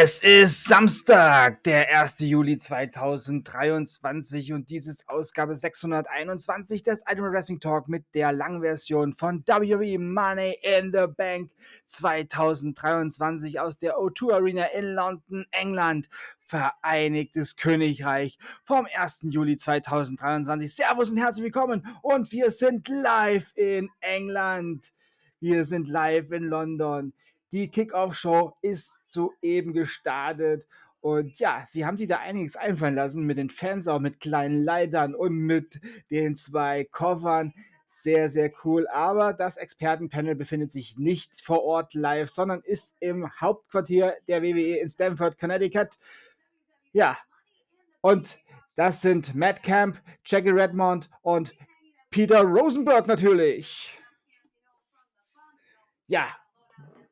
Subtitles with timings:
[0.00, 2.20] Es ist Samstag, der 1.
[2.20, 9.42] Juli 2023 und dies ist Ausgabe 621 des Ultimate Wrestling Talk mit der Langversion von
[9.44, 11.50] WWE Money in the Bank
[11.86, 19.26] 2023 aus der O2 Arena in London, England, Vereinigtes Königreich vom 1.
[19.30, 20.76] Juli 2023.
[20.76, 24.92] Servus und herzlich willkommen und wir sind live in England.
[25.40, 27.14] Wir sind live in London.
[27.52, 30.66] Die Kickoff-Show ist soeben gestartet.
[31.00, 34.64] Und ja, sie haben sich da einiges einfallen lassen mit den Fans, auch mit kleinen
[34.64, 35.80] Leitern und mit
[36.10, 37.54] den zwei Koffern.
[37.86, 38.86] Sehr, sehr cool.
[38.88, 44.78] Aber das Expertenpanel befindet sich nicht vor Ort live, sondern ist im Hauptquartier der WWE
[44.78, 45.98] in Stamford, Connecticut.
[46.92, 47.16] Ja,
[48.00, 48.40] und
[48.74, 51.54] das sind Matt Camp, Jackie Redmond und
[52.10, 53.98] Peter Rosenberg natürlich.
[56.06, 56.28] Ja,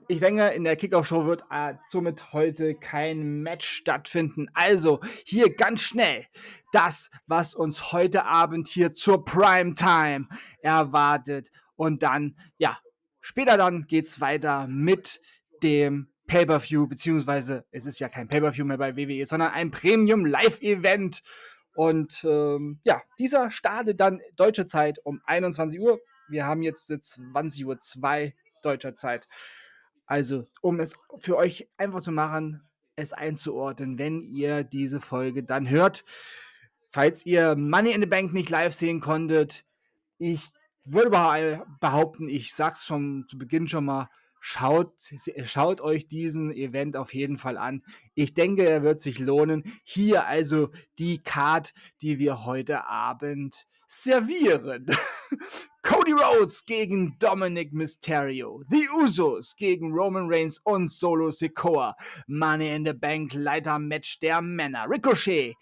[0.09, 4.48] ich denke, in der Kickoff-Show wird äh, somit heute kein Match stattfinden.
[4.55, 6.27] Also hier ganz schnell
[6.73, 10.29] das, was uns heute Abend hier zur Primetime
[10.61, 11.51] erwartet.
[11.77, 12.79] Und dann, ja,
[13.21, 15.21] später dann geht es weiter mit
[15.63, 21.23] dem Pay-Per-View, beziehungsweise es ist ja kein Pay-Per-View mehr bei WWE, sondern ein Premium-Live-Event.
[21.75, 26.01] Und ähm, ja, dieser startet dann deutsche Zeit um 21 Uhr.
[26.29, 27.65] Wir haben jetzt 20.02
[28.27, 28.33] Uhr
[28.63, 29.29] deutscher Zeit.
[30.07, 32.62] Also, um es für euch einfach zu machen,
[32.97, 36.05] es einzuordnen, wenn ihr diese Folge dann hört.
[36.91, 39.65] Falls ihr Money in the Bank nicht live sehen konntet,
[40.19, 40.48] ich
[40.85, 41.11] würde
[41.81, 44.09] behaupten, ich sag's schon zu Beginn schon mal,
[44.48, 44.93] Schaut,
[45.43, 47.83] schaut euch diesen Event auf jeden Fall an.
[48.15, 49.64] Ich denke, er wird sich lohnen.
[49.83, 50.70] Hier also
[51.01, 54.86] die Card, die wir heute Abend servieren.
[55.83, 58.63] Cody Rhodes gegen Dominic Mysterio.
[58.69, 61.95] The Usos gegen Roman Reigns und Solo Sikoa.
[62.27, 64.86] Money in the Bank Leiter-Match der Männer.
[64.89, 65.55] Ricochet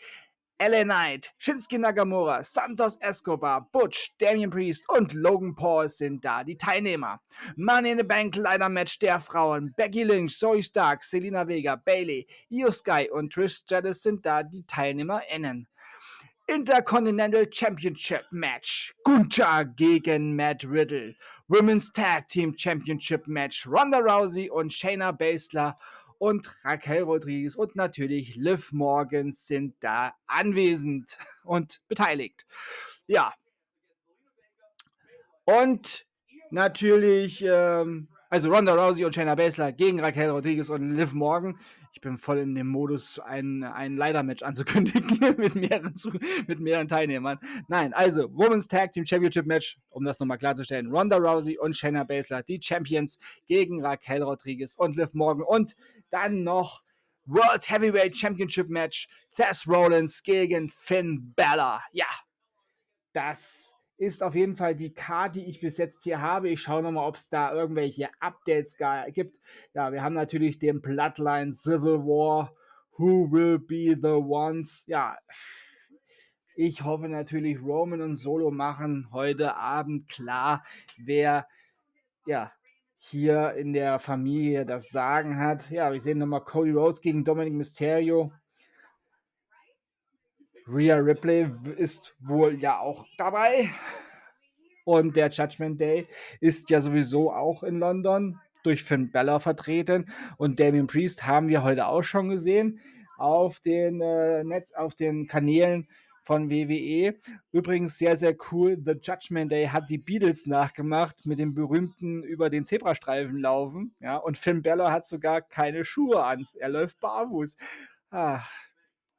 [0.60, 6.56] LA Knight, Shinsuke Nagamura, Santos Escobar, Butch, Damian Priest und Logan Paul sind da die
[6.56, 7.18] Teilnehmer.
[7.56, 9.74] Money in the Bank Leider Match der Frauen.
[9.76, 14.64] Becky Lynch, Zoe Stark, Selena Vega, Bailey, Io Sky und Trish Stratus sind da die
[14.64, 15.66] TeilnehmerInnen.
[16.46, 18.94] Intercontinental Championship Match.
[19.02, 21.14] Gunther gegen Matt Riddle.
[21.48, 23.66] Women's Tag Team Championship Match.
[23.66, 25.78] Ronda Rousey und Shayna Baszler
[26.18, 32.46] und Raquel Rodriguez und natürlich Liv Morgan sind da anwesend und beteiligt.
[33.06, 33.32] Ja.
[35.46, 36.06] Und
[36.50, 41.58] natürlich, ähm, also Ronda Rousey und Shayna Baszler gegen Raquel Rodriguez und Liv Morgan
[41.94, 45.94] ich bin voll in dem Modus, ein, ein Leider-Match anzukündigen mit mehreren,
[46.48, 47.38] mit mehreren Teilnehmern.
[47.68, 50.90] Nein, also Women's Tag Team Championship Match, um das nochmal klarzustellen.
[50.90, 55.44] Ronda Rousey und Shayna Baszler, die Champions gegen Raquel Rodriguez und Liv Morgan.
[55.44, 55.76] Und
[56.10, 56.82] dann noch
[57.26, 61.80] World Heavyweight Championship Match, Seth Rollins gegen Finn Balor.
[61.92, 62.08] Ja,
[63.12, 66.48] das ist auf jeden Fall die Karte, die ich bis jetzt hier habe.
[66.48, 68.76] Ich schaue nochmal, ob es da irgendwelche Updates
[69.12, 69.38] gibt.
[69.72, 72.52] Ja, wir haben natürlich den Bloodline Civil War.
[72.96, 74.84] Who will be the ones?
[74.86, 75.16] Ja,
[76.56, 80.64] ich hoffe natürlich, Roman und Solo machen heute Abend klar,
[80.96, 81.48] wer
[82.26, 82.52] ja
[82.98, 85.70] hier in der Familie das Sagen hat.
[85.70, 88.32] Ja, wir sehen nochmal Cody Rhodes gegen Dominic Mysterio.
[90.66, 93.70] Rhea Ripley ist wohl ja auch dabei.
[94.84, 96.06] Und der Judgment Day
[96.40, 100.10] ist ja sowieso auch in London durch Finn Balor vertreten.
[100.36, 102.80] Und Damien Priest haben wir heute auch schon gesehen
[103.18, 105.88] auf den, äh, Net, auf den Kanälen
[106.22, 107.14] von WWE.
[107.52, 108.78] Übrigens sehr, sehr cool.
[108.82, 113.94] The Judgment Day hat die Beatles nachgemacht mit dem berühmten über den Zebrastreifen laufen.
[114.00, 116.42] Ja, und Finn Balor hat sogar keine Schuhe an.
[116.58, 117.56] Er läuft barfuß.
[118.10, 118.50] Ach,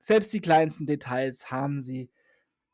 [0.06, 2.12] selbst die kleinsten Details haben sie,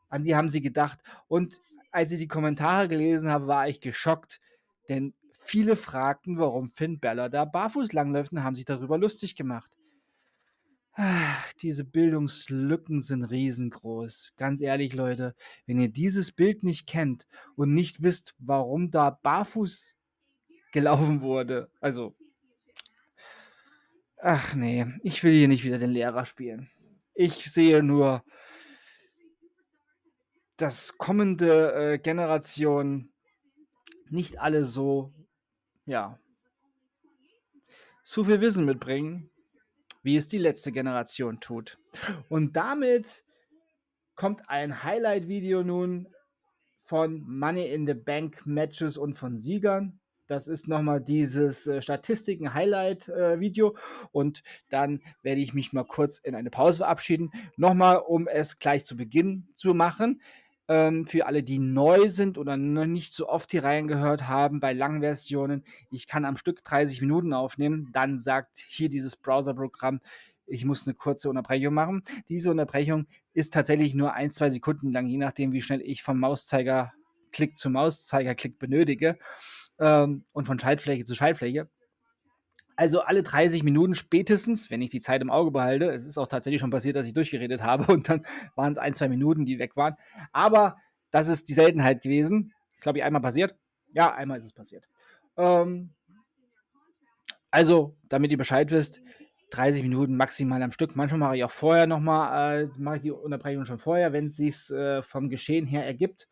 [0.10, 1.00] an die haben sie gedacht.
[1.30, 4.42] Und als ich die Kommentare gelesen habe, war ich geschockt,
[4.90, 9.72] denn viele fragten, warum Finn Balor da barfuß langläuft und haben sich darüber lustig gemacht.
[10.92, 14.34] Ach, diese Bildungslücken sind riesengroß.
[14.36, 15.34] Ganz ehrlich, Leute,
[15.66, 19.96] wenn ihr dieses Bild nicht kennt und nicht wisst, warum da barfuß
[20.74, 22.14] gelaufen wurde, also,
[24.18, 26.70] ach nee, ich will hier nicht wieder den Lehrer spielen.
[27.14, 28.24] Ich sehe nur,
[30.58, 33.12] dass kommende äh, Generationen
[34.10, 35.14] nicht alle so,
[35.86, 36.20] ja,
[38.04, 39.30] zu viel Wissen mitbringen,
[40.04, 41.80] wie es die letzte Generation tut.
[42.30, 43.24] Und damit
[44.16, 46.08] kommt ein Highlight-Video nun
[46.84, 50.01] von Money in the Bank Matches und von Siegern.
[50.32, 53.76] Das ist nochmal dieses äh, Statistiken-Highlight-Video.
[53.76, 53.80] Äh,
[54.14, 57.32] und dann werde ich mich mal kurz in eine Pause verabschieden.
[57.58, 60.22] Nochmal, um es gleich zu Beginn zu machen.
[60.70, 64.72] Ähm, für alle, die neu sind oder noch nicht so oft hier reingehört haben bei
[64.72, 67.90] langen Versionen, ich kann am Stück 30 Minuten aufnehmen.
[67.92, 70.00] Dann sagt hier dieses Browser-Programm,
[70.46, 72.04] ich muss eine kurze Unterbrechung machen.
[72.30, 76.20] Diese Unterbrechung ist tatsächlich nur ein, zwei Sekunden lang, je nachdem, wie schnell ich vom
[76.20, 79.18] Mauszeiger-Klick zu Mauszeiger-Klick benötige
[79.82, 81.68] ähm, und von Schaltfläche zu Schaltfläche.
[82.78, 85.92] Also alle 30 Minuten spätestens, wenn ich die Zeit im Auge behalte.
[85.92, 88.26] Es ist auch tatsächlich schon passiert, dass ich durchgeredet habe und dann
[88.56, 89.96] waren es ein, zwei Minuten, die weg waren.
[90.32, 90.78] Aber
[91.10, 92.54] das ist die Seltenheit gewesen.
[92.76, 93.56] Ich glaube, einmal passiert.
[93.94, 94.88] Ja, einmal ist es passiert.
[95.36, 95.90] Ähm,
[97.50, 99.02] also, damit ihr Bescheid wisst,
[99.50, 100.96] 30 Minuten maximal am Stück.
[100.96, 104.38] Manchmal mache ich auch vorher nochmal, äh, mache ich die Unterbrechung schon vorher, wenn es
[104.38, 106.30] sich äh, vom Geschehen her ergibt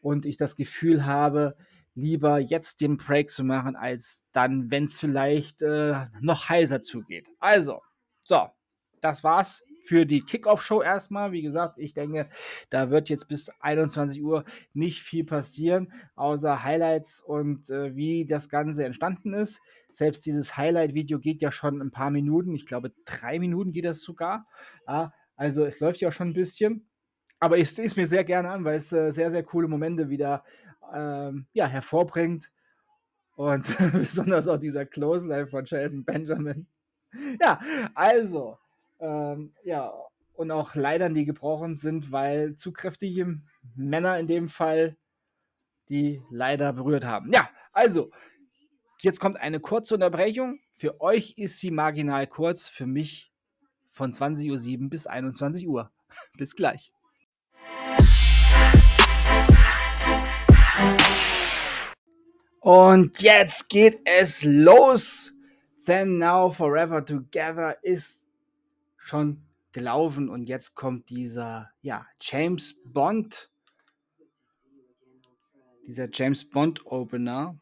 [0.00, 1.56] und ich das Gefühl habe,
[1.94, 7.28] lieber jetzt den Break zu machen, als dann, wenn es vielleicht äh, noch heiser zugeht.
[7.38, 7.82] Also,
[8.22, 8.48] so,
[9.00, 11.32] das war's für die Kickoff-Show erstmal.
[11.32, 12.28] Wie gesagt, ich denke,
[12.70, 18.48] da wird jetzt bis 21 Uhr nicht viel passieren, außer Highlights und äh, wie das
[18.48, 19.60] Ganze entstanden ist.
[19.90, 22.54] Selbst dieses Highlight-Video geht ja schon ein paar Minuten.
[22.54, 24.46] Ich glaube, drei Minuten geht das sogar.
[24.88, 26.88] Ja, also es läuft ja schon ein bisschen.
[27.38, 30.08] Aber ich sehe es mir sehr gerne an, weil es äh, sehr, sehr coole Momente
[30.08, 30.44] wieder
[30.94, 32.50] ähm, ja, hervorbringt.
[33.36, 36.66] Und besonders auch dieser Close-Life von Sheldon Benjamin.
[37.40, 37.60] Ja,
[37.94, 38.58] also,
[38.98, 39.92] ähm, ja,
[40.32, 43.40] und auch Leitern, die gebrochen sind, weil zu kräftige
[43.76, 44.96] Männer in dem Fall
[45.88, 47.32] die leider berührt haben.
[47.32, 48.10] Ja, also,
[49.00, 50.60] jetzt kommt eine kurze Unterbrechung.
[50.74, 53.32] Für euch ist sie marginal kurz, für mich
[53.90, 55.92] von 20.07 Uhr bis 21 Uhr.
[56.38, 56.92] bis gleich.
[62.64, 65.34] Und jetzt geht es los.
[65.84, 68.22] Then Now Forever Together ist
[68.96, 73.50] schon gelaufen und jetzt kommt dieser ja, James Bond,
[75.86, 77.58] dieser James Bond Opener.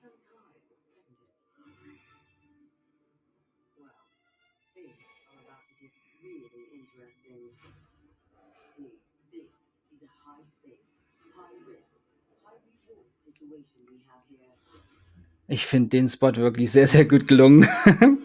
[15.49, 17.69] Ich finde den Spot wirklich sehr, sehr gut gelungen.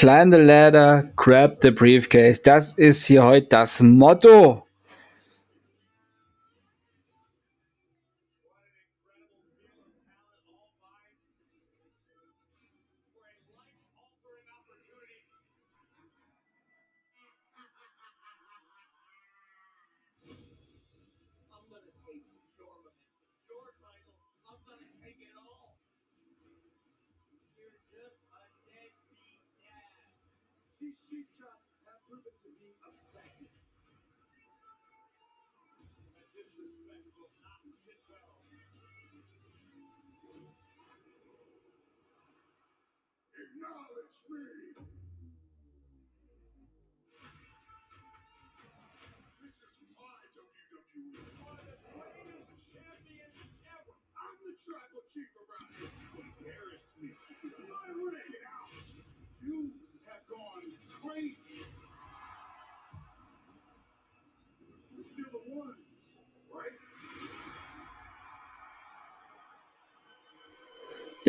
[0.00, 2.40] climb the ladder, grab the briefcase.
[2.42, 4.66] Das ist hier heute das Motto.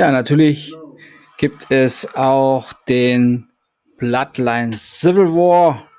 [0.01, 0.73] Ja, natürlich
[1.37, 3.49] gibt es auch den
[3.99, 5.90] Bloodline Civil War.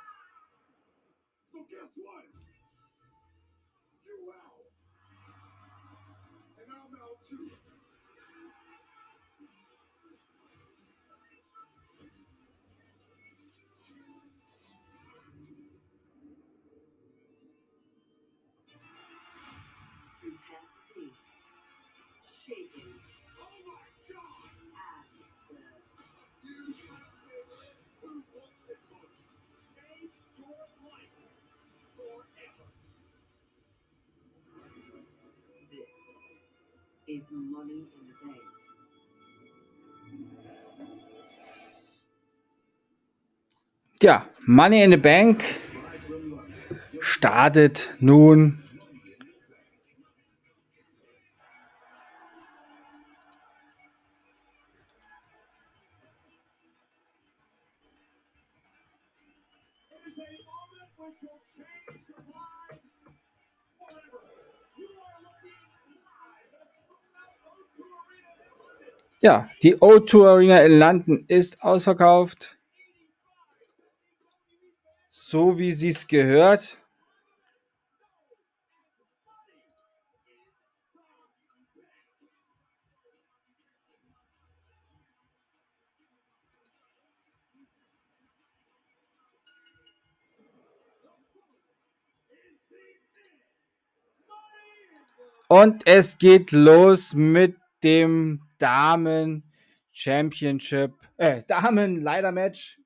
[44.02, 45.44] Ja, Money in the Bank
[47.00, 48.58] startet nun
[69.20, 72.58] Ja, die O2 Arena in London ist ausverkauft.
[75.32, 76.76] So wie sie es gehört.
[95.48, 99.50] Und es geht los mit dem Damen
[99.92, 102.81] Championship, äh, Damen Leider Match.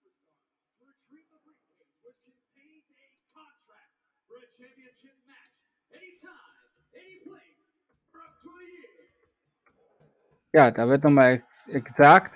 [10.56, 12.34] Ja, da wird nochmal gesagt,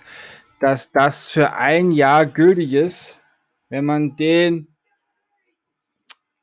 [0.60, 3.18] dass das für ein Jahr gültig ist,
[3.70, 4.76] wenn man den,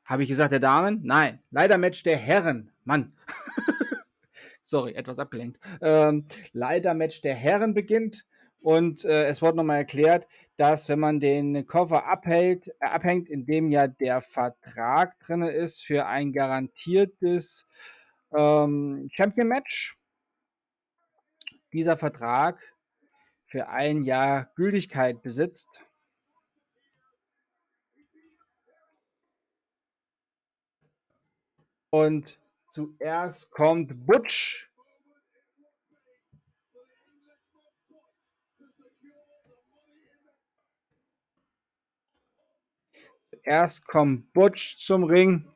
[0.04, 1.02] habe ich gesagt, der Damen?
[1.04, 2.72] Nein, leider Match der Herren.
[2.82, 3.12] Mann.
[4.64, 5.60] sorry, etwas abgelenkt.
[5.80, 8.26] Ähm, Leiter-Match der Herren beginnt.
[8.60, 13.46] Und äh, es wurde nochmal erklärt, dass wenn man den Koffer abhält, äh, abhängt, in
[13.46, 17.68] dem ja der Vertrag drin ist für ein garantiertes
[18.36, 19.96] ähm, Champion-Match,
[21.78, 22.74] dieser Vertrag
[23.46, 25.80] für ein Jahr Gültigkeit besitzt.
[31.90, 32.38] Und
[32.70, 34.70] Zuerst kommt Butch.
[43.30, 45.50] Zuerst kommt Butch zum Ring.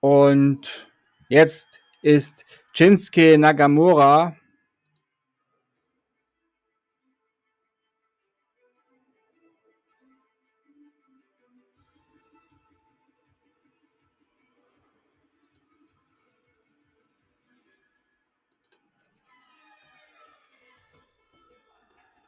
[0.00, 0.90] Und
[1.28, 2.44] jetzt ist
[2.74, 4.36] Shinsuke Nagamura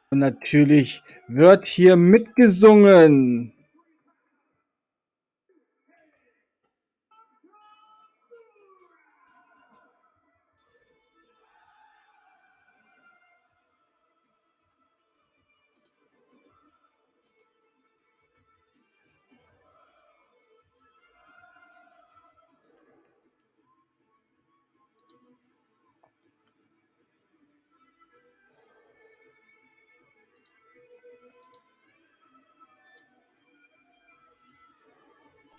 [0.09, 3.56] Und natürlich wird hier mitgesungen.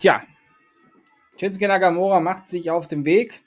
[0.08, 0.26] Tja,
[1.38, 3.42] Shinsuke Nagamura macht sich auf den Weg.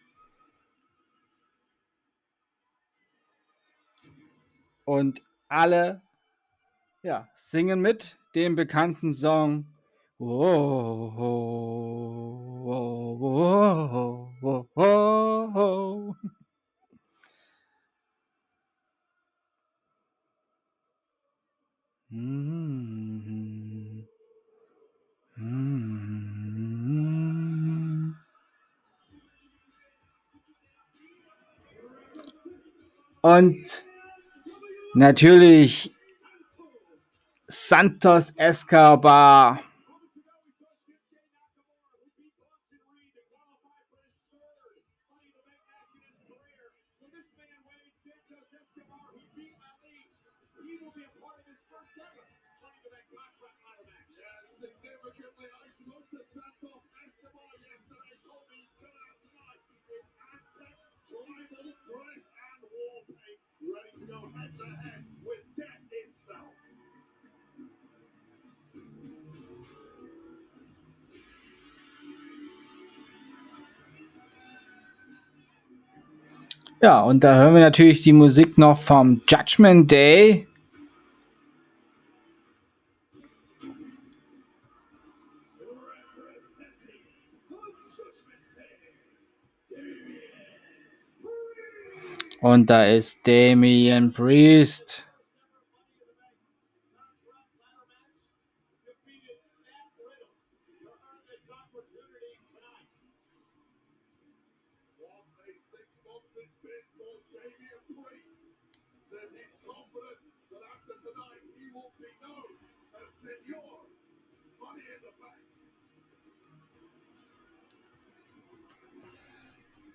[4.85, 6.03] Und alle
[7.01, 9.73] ja, singen mit dem bekannten Song.
[10.19, 11.15] Whoa,
[14.75, 16.15] whoa,
[22.09, 22.61] mm.
[25.37, 26.10] Mm
[33.21, 33.83] Und
[34.95, 35.93] natürlich
[37.47, 39.59] Santos Escobar.
[76.83, 80.47] Ja, und da hören wir natürlich die Musik noch vom Judgment Day.
[92.39, 95.05] Und da ist Damien Priest.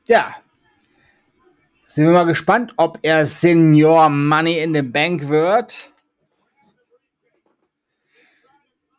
[0.06, 0.36] Ja.
[1.88, 5.92] Sind wir mal gespannt, ob er Senior Money in the Bank wird.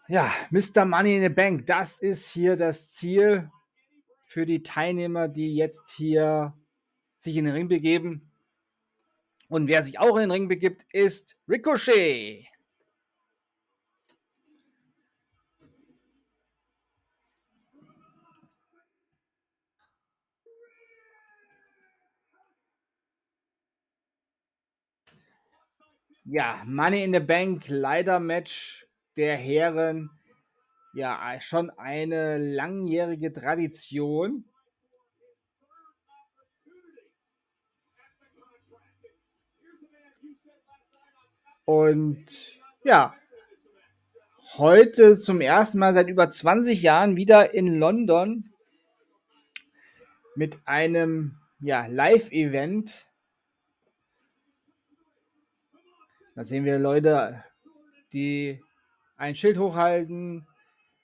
[0.10, 0.86] Ja, Mr.
[0.86, 3.50] Money in the Bank, das ist hier das Ziel
[4.26, 6.54] für die Teilnehmer, die jetzt hier
[7.18, 8.30] sich in den Ring begeben.
[9.48, 12.48] Und wer sich auch in den Ring begibt, ist Ricochet.
[26.30, 30.10] Ja, Money in the Bank, leider Match der Herren.
[30.94, 34.44] Ja, schon eine langjährige Tradition.
[41.64, 42.26] Und
[42.84, 43.16] ja,
[44.58, 48.54] heute zum ersten Mal seit über 20 Jahren wieder in London
[50.36, 53.08] mit einem ja, Live-Event
[56.38, 57.44] Da sehen wir Leute,
[58.14, 58.62] die
[59.16, 60.46] ein Schild hochhalten.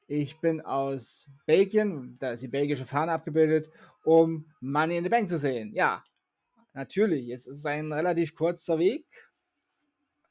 [0.05, 3.67] Ich bin aus Belgien, da ist die belgische Fahne abgebildet,
[4.03, 5.73] um Money in the Bank zu sehen.
[5.73, 6.03] Ja,
[6.73, 9.07] natürlich, jetzt ist es ein relativ kurzer Weg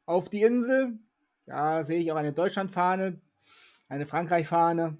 [0.07, 1.01] auf die Insel.
[1.47, 3.21] Da sehe ich auch eine Deutschlandfahne,
[3.89, 4.99] eine Frankreich-Fahne.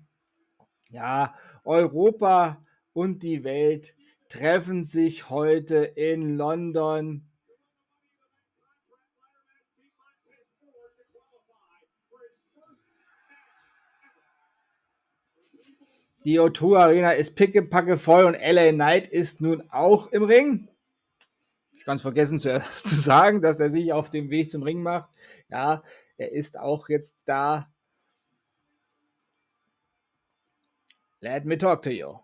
[0.91, 2.61] Ja, Europa
[2.93, 3.95] und die Welt
[4.29, 7.32] treffen sich heute in London
[16.25, 20.69] Die O2 Arena ist pickepacke voll und LA Knight ist nun auch im Ring.
[21.73, 25.11] Ich ganz vergessen zu, zu, sagen, dass er sich auf dem Weg zum Ring macht.
[25.49, 25.83] Ja,
[26.17, 27.69] er ist auch jetzt da.
[31.21, 32.19] Let me talk to you.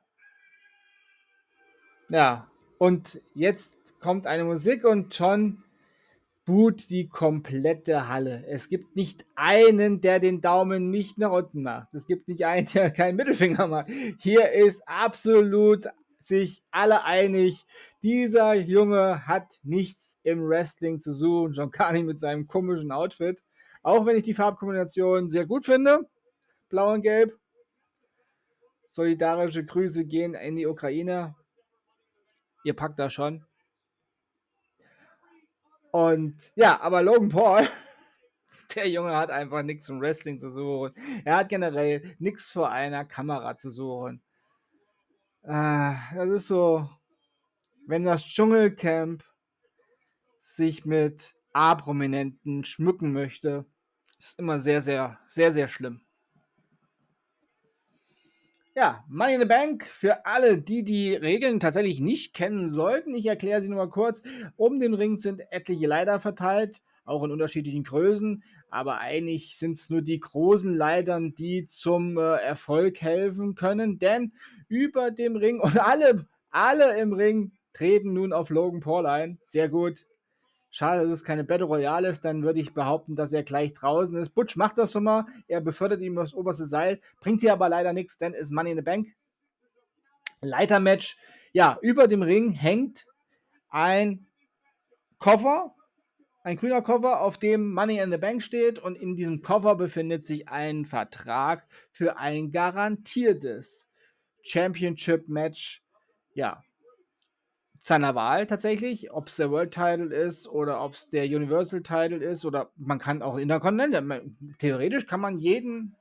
[2.08, 5.64] Ja, und jetzt kommt eine Musik und John
[6.48, 8.42] boot die komplette Halle.
[8.46, 11.92] Es gibt nicht einen, der den Daumen nicht nach unten macht.
[11.92, 13.90] Es gibt nicht einen, der keinen Mittelfinger macht.
[14.18, 15.88] Hier ist absolut
[16.20, 17.66] sich alle einig,
[18.02, 23.44] dieser Junge hat nichts im Wrestling zu suchen, schon gar nicht mit seinem komischen Outfit.
[23.82, 26.08] Auch wenn ich die Farbkombination sehr gut finde,
[26.70, 27.38] blau und gelb.
[28.86, 31.36] Solidarische Grüße gehen in die Ukraine.
[32.64, 33.44] Ihr packt da schon.
[35.90, 37.68] Und ja, aber Logan Paul,
[38.74, 40.94] der Junge hat einfach nichts zum Wrestling zu suchen.
[41.24, 44.22] Er hat generell nichts vor einer Kamera zu suchen.
[45.42, 46.88] Äh, das ist so,
[47.86, 49.24] wenn das Dschungelcamp
[50.38, 53.64] sich mit A-Prominenten schmücken möchte,
[54.18, 56.07] ist immer sehr, sehr, sehr, sehr schlimm.
[58.78, 63.12] Ja, Money in the Bank für alle, die die Regeln tatsächlich nicht kennen sollten.
[63.12, 64.22] Ich erkläre sie nur mal kurz.
[64.54, 68.44] Um den Ring sind etliche Leiter verteilt, auch in unterschiedlichen Größen.
[68.70, 73.98] Aber eigentlich sind es nur die großen Leitern, die zum äh, Erfolg helfen können.
[73.98, 74.32] Denn
[74.68, 79.40] über dem Ring und alle, alle im Ring treten nun auf Logan Paul ein.
[79.44, 80.06] Sehr gut.
[80.70, 84.16] Schade, dass es keine Battle Royale ist, dann würde ich behaupten, dass er gleich draußen
[84.18, 84.30] ist.
[84.30, 87.92] Butch macht das schon mal, er befördert ihm das oberste Seil, bringt hier aber leider
[87.92, 89.08] nichts, denn ist Money in the Bank.
[90.40, 91.16] Leitermatch.
[91.52, 93.06] Ja, über dem Ring hängt
[93.70, 94.26] ein
[95.18, 95.74] Koffer,
[96.42, 100.22] ein grüner Koffer, auf dem Money in the Bank steht und in diesem Koffer befindet
[100.22, 103.88] sich ein Vertrag für ein garantiertes
[104.42, 105.82] Championship Match.
[106.34, 106.62] Ja,
[107.88, 112.18] seiner Wahl tatsächlich, ob es der World Title ist oder ob es der Universal Title
[112.18, 114.22] ist oder man kann auch Intercontinental.
[114.58, 115.96] Theoretisch kann man jeden,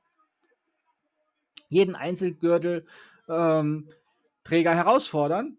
[1.68, 2.86] jeden Einzelgürtel
[3.28, 3.88] ähm,
[4.44, 5.58] Träger herausfordern.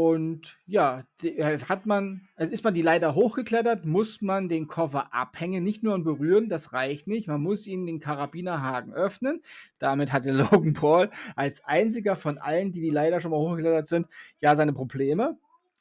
[0.00, 5.12] Und ja, äh, hat man, also ist man die Leiter hochgeklettert, muss man den Koffer
[5.12, 7.26] abhängen, nicht nur berühren, das reicht nicht.
[7.26, 9.42] Man muss ihn den Karabinerhaken öffnen.
[9.80, 14.06] Damit hatte Logan Paul als einziger von allen, die die Leiter schon mal hochgeklettert sind,
[14.38, 15.36] ja seine Probleme.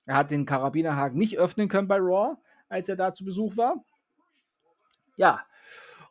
[0.08, 2.38] Er hat den Karabinerhaken nicht öffnen können bei Raw,
[2.69, 3.86] als er da zu Besuch war.
[5.15, 5.45] Ja,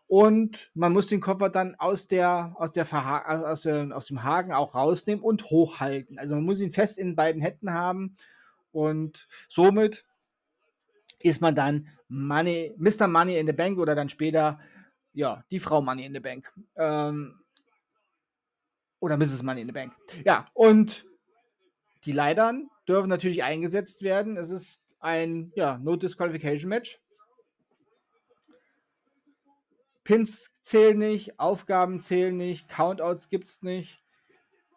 [0.09, 2.87] und man muss den Koffer dann aus, der, aus, der
[3.51, 6.19] aus, der, aus dem Haken auch rausnehmen und hochhalten.
[6.19, 8.17] Also man muss ihn fest in beiden Händen haben
[8.73, 10.05] und somit
[11.19, 13.09] ist man dann Money, Mr.
[13.09, 14.61] Money in the Bank oder dann später
[15.13, 16.53] ja, die Frau Money in the Bank.
[16.77, 17.41] Ähm,
[19.01, 19.43] oder Mrs.
[19.43, 19.95] Money in the Bank.
[20.25, 21.07] Ja, und
[22.05, 24.37] die Leitern dürfen natürlich eingesetzt werden.
[24.37, 27.01] Es ist ein ja, No-Disqualification-Match.
[30.07, 34.05] Pins zählen nicht, Aufgaben zählen nicht, Countouts gibt es nicht.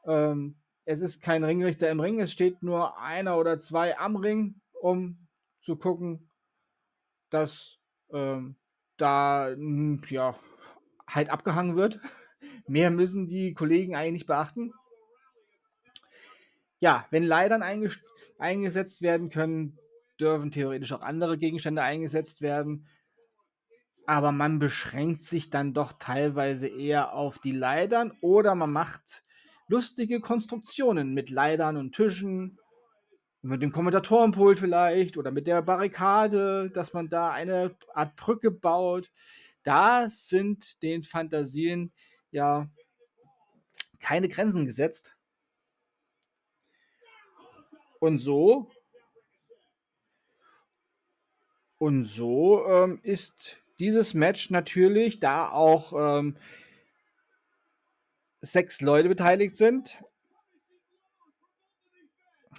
[0.07, 4.59] Ähm, es ist kein Ringrichter im Ring, es steht nur einer oder zwei am Ring,
[4.81, 5.27] um
[5.61, 6.31] zu gucken,
[7.29, 7.77] dass
[8.11, 8.55] ähm,
[8.97, 9.51] da
[10.09, 10.35] ja
[11.07, 11.99] halt abgehangen wird.
[12.67, 14.73] Mehr müssen die Kollegen eigentlich beachten.
[16.79, 17.61] Ja, wenn Leitern
[18.39, 19.77] eingesetzt werden können,
[20.19, 22.87] dürfen theoretisch auch andere Gegenstände eingesetzt werden.
[24.09, 29.23] Aber man beschränkt sich dann doch teilweise eher auf die Leitern oder man macht
[29.67, 32.57] lustige Konstruktionen mit Leitern und Tischen,
[33.43, 39.11] mit dem Kommentatorenpult vielleicht oder mit der Barrikade, dass man da eine Art Brücke baut.
[39.61, 41.93] Da sind den Fantasien
[42.31, 42.67] ja
[43.99, 45.15] keine Grenzen gesetzt.
[47.99, 48.71] Und so
[51.77, 56.37] und so ähm, ist dieses Match natürlich, da auch ähm,
[58.41, 60.01] sechs Leute beteiligt sind,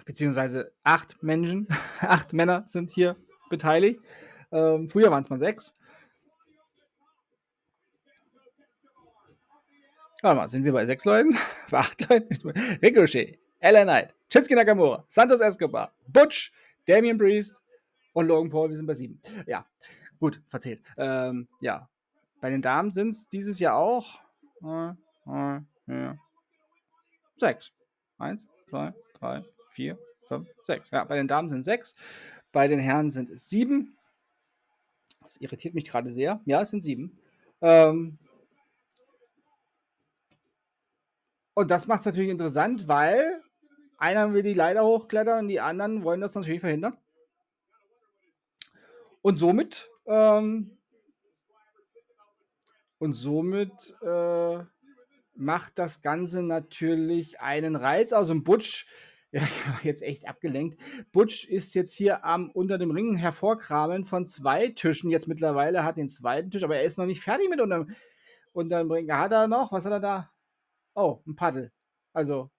[0.04, 1.68] beziehungsweise acht Menschen,
[2.00, 3.16] acht Männer sind hier
[3.50, 4.00] beteiligt.
[4.52, 5.74] Ähm, früher waren es mal sechs.
[10.22, 11.36] Warte mal, sind wir bei sechs Leuten?
[11.70, 12.34] bei acht Leuten?
[12.82, 16.52] Ricochet, Ellen Knight, Shinsuke Nakamura, Santos Escobar, Butch,
[16.86, 17.62] Damian Priest
[18.12, 18.70] und Logan Paul.
[18.70, 19.20] Wir sind bei sieben.
[19.46, 19.66] Ja,
[20.20, 20.82] gut, verzählt.
[20.96, 21.88] Ähm, ja,
[22.40, 24.20] bei den Damen sind es dieses Jahr auch
[24.62, 24.92] äh,
[25.26, 26.14] äh, äh,
[27.36, 27.72] sechs.
[28.18, 30.90] Eins, zwei, drei, vier, fünf, sechs.
[30.90, 31.96] Ja, bei den Damen sind sechs.
[32.52, 33.96] Bei den Herren sind es sieben.
[35.20, 36.40] Das irritiert mich gerade sehr.
[36.44, 37.18] Ja, es sind sieben.
[37.60, 38.18] Ähm,
[41.54, 43.42] und das macht es natürlich interessant, weil
[43.98, 46.96] einer will die Leiter hochklettern und die anderen wollen das natürlich verhindern.
[49.22, 50.78] Und somit ähm,
[52.98, 54.64] und somit äh,
[55.34, 58.30] macht das Ganze natürlich einen Reiz aus.
[58.30, 58.86] Und Butch,
[59.32, 59.42] ja,
[59.82, 60.78] jetzt echt abgelenkt.
[61.12, 65.10] Butch ist jetzt hier am unter dem Ring hervorkramen von zwei Tischen.
[65.10, 67.90] Jetzt mittlerweile hat den zweiten Tisch, aber er ist noch nicht fertig mit unterm,
[68.52, 69.10] unterm Ring.
[69.10, 69.72] Hat er noch?
[69.72, 70.30] Was hat er da?
[70.94, 71.72] Oh, ein Paddel.
[72.12, 72.50] Also.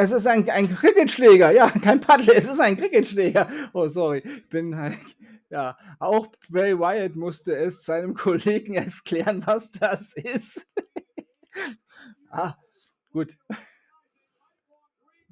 [0.00, 3.50] Es ist ein, ein Cricketschläger, ja, kein Paddel, es ist ein Cricketschläger.
[3.72, 4.96] Oh, sorry, ich bin halt,
[5.50, 10.68] ja, auch Bray Wyatt musste es seinem Kollegen erklären, was das ist.
[12.30, 12.54] ah,
[13.10, 13.36] gut.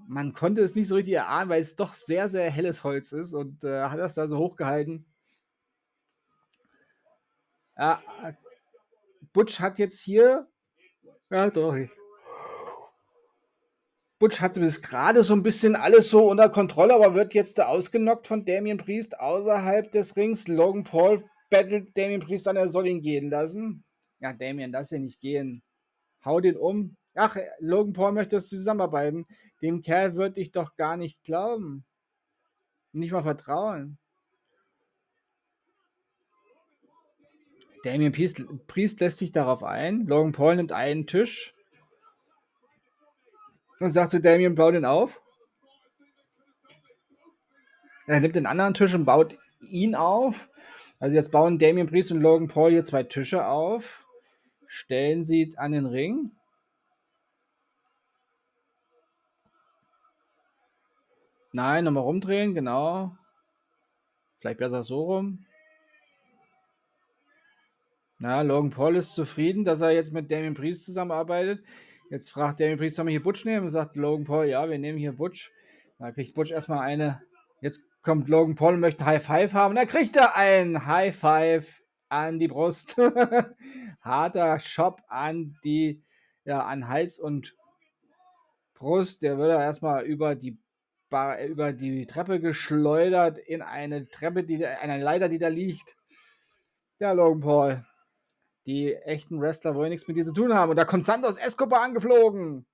[0.09, 3.35] Man konnte es nicht so richtig erahnen, weil es doch sehr, sehr helles Holz ist
[3.35, 5.07] und äh, hat das da so hochgehalten.
[7.77, 8.03] Ja,
[9.33, 10.49] Butch hat jetzt hier.
[11.31, 11.77] Ja, doch.
[14.19, 18.27] Butch hatte bis gerade so ein bisschen alles so unter Kontrolle, aber wird jetzt ausgenockt
[18.27, 20.49] von Damien Priest außerhalb des Rings.
[20.49, 23.85] Logan Paul battelt Damien Priest an, er soll ihn gehen lassen.
[24.21, 25.63] Ja, Damien, lass ihn nicht gehen.
[26.25, 26.97] Hau den um.
[27.15, 29.27] Ach, Logan Paul möchte zusammenarbeiten.
[29.61, 31.85] Dem Kerl würde ich doch gar nicht glauben.
[32.93, 33.99] Nicht mal vertrauen.
[37.85, 40.07] Damien Priest, Priest lässt sich darauf ein.
[40.07, 41.56] Logan Paul nimmt einen Tisch
[43.81, 45.21] und sagt zu Damien, bau den auf.
[48.07, 50.49] Er nimmt den anderen Tisch und baut ihn auf.
[50.99, 54.07] Also jetzt bauen Damien Priest und Logan Paul hier zwei Tische auf.
[54.67, 56.33] Stellen sie an den Ring.
[61.53, 63.17] Nein, nochmal rumdrehen, genau.
[64.39, 65.47] Vielleicht besser so rum.
[68.19, 71.65] Na, Logan Paul ist zufrieden, dass er jetzt mit Damien Priest zusammenarbeitet.
[72.09, 73.69] Jetzt fragt Damien Priest, sollen wir hier Butch nehmen?
[73.69, 75.53] Sagt Logan Paul, ja, wir nehmen hier Butch.
[75.99, 77.21] Da kriegt Butch erstmal eine.
[77.61, 79.75] Jetzt kommt Logan Paul und möchte High Five haben.
[79.75, 82.97] Da kriegt er ein High Five an die Brust.
[84.01, 86.05] Harter Shop an die,
[86.45, 87.57] ja, an Hals und
[88.75, 89.23] Brust.
[89.23, 90.59] Der wird erstmal über die
[91.09, 95.97] Bar, über die Treppe geschleudert in eine Treppe, die eine Leiter, die da liegt.
[97.01, 97.87] Ja, Logan Paul.
[98.67, 100.71] Die echten Wrestler wollen nichts mit dir zu tun haben.
[100.71, 102.67] Und da kommt Santos Escobar angeflogen.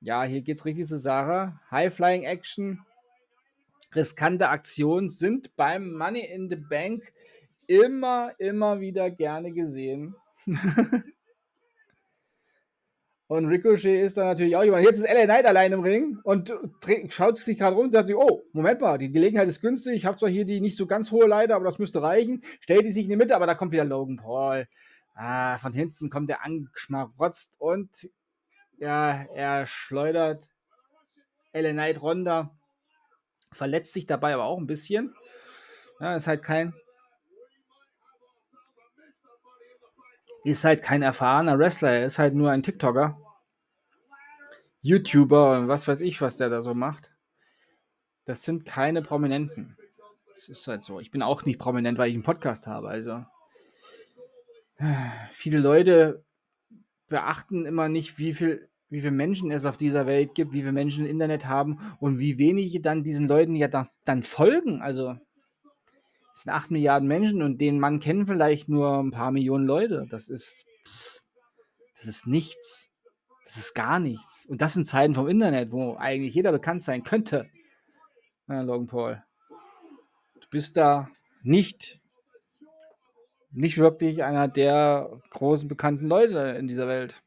[0.00, 1.60] Ja, hier geht's richtig zur Sache.
[1.70, 2.84] High-Flying Action.
[3.94, 7.12] Riskante Aktionen sind beim Money in the Bank
[7.66, 10.16] immer, immer wieder gerne gesehen.
[13.32, 14.84] Und Ricochet ist dann natürlich auch jemand.
[14.84, 16.52] Jetzt ist LA Knight allein im Ring und
[17.08, 19.94] schaut sich gerade rum und sagt sich, oh, Moment mal, die Gelegenheit ist günstig.
[19.96, 22.44] Ich habe zwar hier die nicht so ganz hohe Leiter, aber das müsste reichen.
[22.60, 24.68] Stellt die sich in die Mitte, aber da kommt wieder Logan Paul.
[25.14, 28.10] Ah, von hinten kommt der angeschmarotzt und
[28.76, 30.50] ja, er schleudert
[31.54, 32.54] LA Knight Ronda.
[33.50, 35.14] Verletzt sich dabei aber auch ein bisschen.
[36.00, 36.74] Ja, ist halt kein
[40.44, 43.21] ist halt kein erfahrener Wrestler, er ist halt nur ein TikToker.
[44.82, 47.10] YouTuber und was weiß ich, was der da so macht.
[48.24, 49.76] Das sind keine Prominenten.
[50.34, 51.00] Das ist halt so.
[51.00, 52.88] Ich bin auch nicht prominent, weil ich einen Podcast habe.
[52.88, 53.24] Also
[55.30, 56.24] viele Leute
[57.08, 60.72] beachten immer nicht, wie viel wie viele Menschen es auf dieser Welt gibt, wie viele
[60.72, 64.82] Menschen Internet haben und wie wenige dann diesen Leuten ja da, dann folgen.
[64.82, 65.16] Also
[66.34, 70.06] es sind 8 Milliarden Menschen und den Mann kennen vielleicht nur ein paar Millionen Leute.
[70.10, 70.66] Das ist
[71.94, 72.91] das ist nichts.
[73.52, 74.46] Das ist gar nichts.
[74.46, 77.50] Und das sind Zeiten vom Internet, wo eigentlich jeder bekannt sein könnte.
[78.48, 79.22] Ja, Logan Paul.
[80.40, 81.10] Du bist da
[81.42, 82.00] nicht
[83.50, 87.22] nicht wirklich einer der großen bekannten Leute in dieser Welt.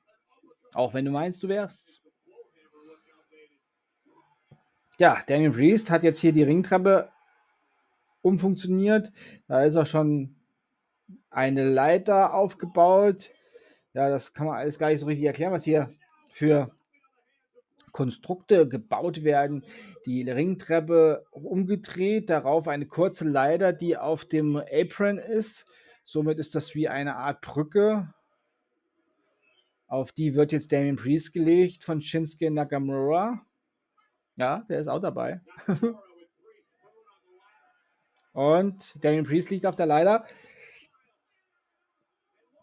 [0.73, 2.01] Auch wenn du meinst, du wärst.
[4.97, 7.11] Ja, Damien Priest hat jetzt hier die Ringtreppe
[8.21, 9.11] umfunktioniert.
[9.47, 10.38] Da ist auch schon
[11.29, 13.29] eine Leiter aufgebaut.
[13.93, 15.93] Ja, das kann man alles gar nicht so richtig erklären, was hier
[16.35, 16.71] für
[17.91, 19.63] Konstrukte gebaut werden.
[20.05, 25.65] Die Ringtreppe umgedreht, darauf eine kurze Leiter, die auf dem Apron ist.
[26.03, 28.13] Somit ist das wie eine Art Brücke
[29.87, 33.45] auf die wird jetzt Damien Priest gelegt von Shinsuke Nakamura.
[34.35, 35.41] Ja, der ist auch dabei.
[38.33, 40.25] Und Damien Priest liegt auf der Leiter.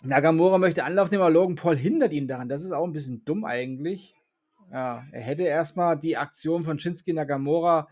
[0.03, 2.49] Nagamura möchte Anlauf nehmen, aber Logan Paul hindert ihn daran.
[2.49, 4.15] Das ist auch ein bisschen dumm eigentlich.
[4.71, 7.89] Ja, er hätte erstmal die Aktion von Shinsuke Nagamura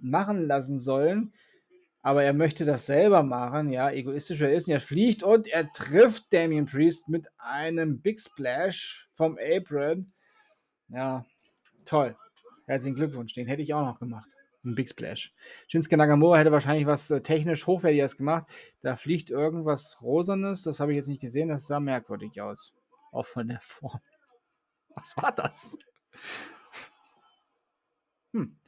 [0.00, 1.32] machen lassen sollen
[2.02, 4.68] aber er möchte das selber machen, ja, egoistisch er ist.
[4.68, 10.12] Und er fliegt und er trifft Damien Priest mit einem Big Splash vom Apron.
[10.88, 11.24] Ja,
[11.84, 12.16] toll.
[12.66, 14.30] Herzlichen Glückwunsch, den hätte ich auch noch gemacht.
[14.64, 15.32] Ein Big Splash.
[15.68, 18.46] Shinsuke Nagamura hätte wahrscheinlich was äh, technisch Hochwertiges gemacht.
[18.82, 22.74] Da fliegt irgendwas Rosanes, das habe ich jetzt nicht gesehen, das sah merkwürdig aus.
[23.12, 24.00] Auch von der Form.
[24.94, 25.78] Was war das?
[28.32, 28.58] Hm.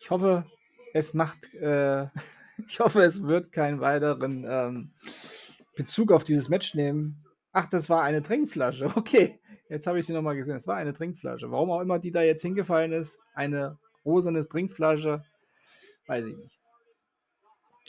[0.00, 0.46] Ich hoffe,
[0.92, 2.08] es macht äh,
[2.68, 4.90] Ich hoffe, es wird keinen weiteren ähm,
[5.76, 7.24] Bezug auf dieses Match nehmen.
[7.52, 8.90] Ach, das war eine Trinkflasche.
[8.96, 10.56] Okay, jetzt habe ich sie nochmal gesehen.
[10.56, 11.50] Es war eine Trinkflasche.
[11.50, 13.20] Warum auch immer die da jetzt hingefallen ist.
[13.34, 15.22] Eine rosane Trinkflasche.
[16.06, 16.58] Weiß ich nicht.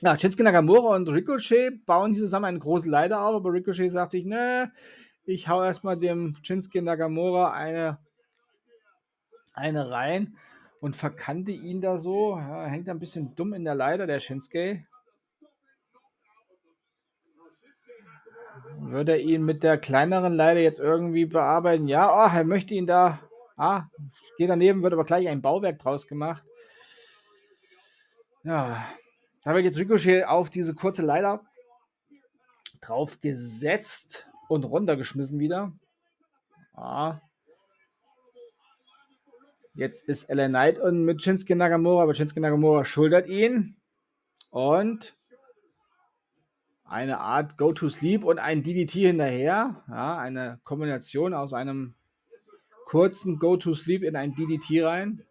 [0.02, 4.12] Ja, Shinsuke Nakamura und Ricochet bauen hier zusammen eine große Leiter auf, aber Ricochet sagt
[4.12, 4.72] sich, ne,
[5.26, 7.98] ich hau erstmal dem Shinsuke Nakamura eine,
[9.54, 10.38] eine rein
[10.82, 12.38] und verkannte ihn da so.
[12.38, 14.86] Ja, hängt ein bisschen dumm in der Leiter, der Shinsuke.
[18.80, 21.88] Würde er ihn mit der kleineren Leiter jetzt irgendwie bearbeiten?
[21.88, 23.20] Ja, oh, er möchte ihn da.
[23.56, 23.86] Ah,
[24.38, 26.44] geht daneben, wird aber gleich ein Bauwerk draus gemacht.
[28.48, 28.88] Ja,
[29.44, 31.42] da wird jetzt Ricochet auf diese kurze Leiter
[32.80, 35.74] draufgesetzt und runtergeschmissen wieder.
[36.74, 37.20] Ah,
[39.74, 43.76] Jetzt ist LA Knight und mit Shinsuke Nagamura, aber Shinsuke Nagamura schultert ihn.
[44.50, 45.18] Und
[46.86, 49.84] eine Art Go-to-Sleep und ein DDT hinterher.
[49.90, 51.96] Ja, eine Kombination aus einem
[52.86, 55.27] kurzen Go-to-Sleep in ein DDT rein.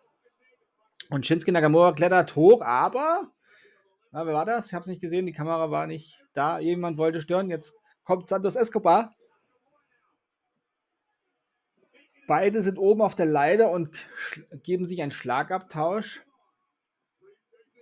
[1.11, 3.31] Und Shinsuke Nagamura klettert hoch, aber.
[4.13, 4.69] Ja, wer war das?
[4.69, 6.59] Ich habe es nicht gesehen, die Kamera war nicht da.
[6.59, 7.51] Jemand wollte stören.
[7.51, 9.15] Jetzt kommt Santos Escobar
[12.27, 13.91] Beide sind oben auf der Leiter und
[14.65, 16.23] geben sich einen Schlagabtausch.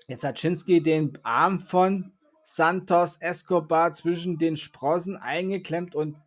[0.07, 6.19] Jetzt hat Shinsuke den Arm von Santos Escobar zwischen den Sprossen eingeklemmt und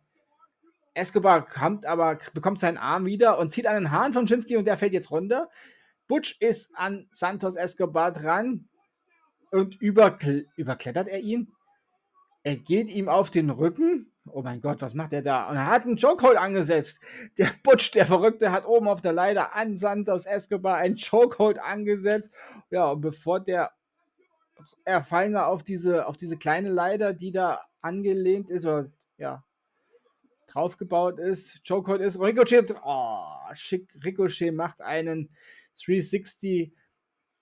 [0.94, 4.76] Escobar kommt aber, bekommt seinen Arm wieder und zieht den Haaren von Shinsuke und der
[4.76, 5.48] fällt jetzt runter.
[6.08, 8.68] Butch ist an Santos Escobar dran
[9.50, 11.52] und überklettert er ihn.
[12.42, 15.48] Er geht ihm auf den Rücken Oh mein Gott, was macht er da?
[15.48, 17.00] Und er hat einen Chokehold angesetzt.
[17.38, 22.32] Der Butch, der Verrückte, hat oben auf der Leiter an Santos Escobar einen Chokehold angesetzt.
[22.70, 23.72] Ja, und bevor der
[24.84, 29.44] Erfallener auf diese, auf diese kleine Leiter, die da angelehnt ist, oder ja,
[30.46, 35.30] draufgebaut ist, Chokehold ist, Ricochet, oh, schick, Ricochet macht einen
[35.84, 36.74] 360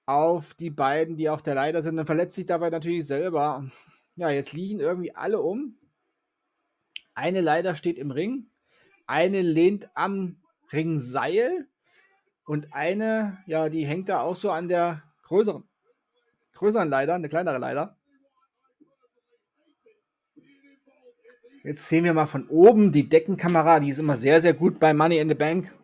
[0.07, 3.68] auf die beiden, die auf der Leiter sind und verletzt sich dabei natürlich selber.
[4.18, 5.77] Ja, jetzt liegen irgendwie alle um.
[7.14, 8.46] Eine leider steht im Ring,
[9.07, 10.40] eine lehnt am
[10.72, 11.68] Ringseil
[12.46, 15.68] und eine, ja, die hängt da auch so an der größeren,
[16.55, 17.99] größeren Leiter, eine kleinere Leiter.
[21.62, 24.94] Jetzt sehen wir mal von oben die Deckenkamera, die ist immer sehr, sehr gut bei
[24.94, 25.75] Money in the Bank.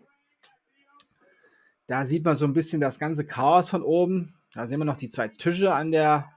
[1.93, 4.35] Da sieht man so ein bisschen das ganze Chaos von oben.
[4.55, 6.33] Da sehen wir noch die zwei Tische an der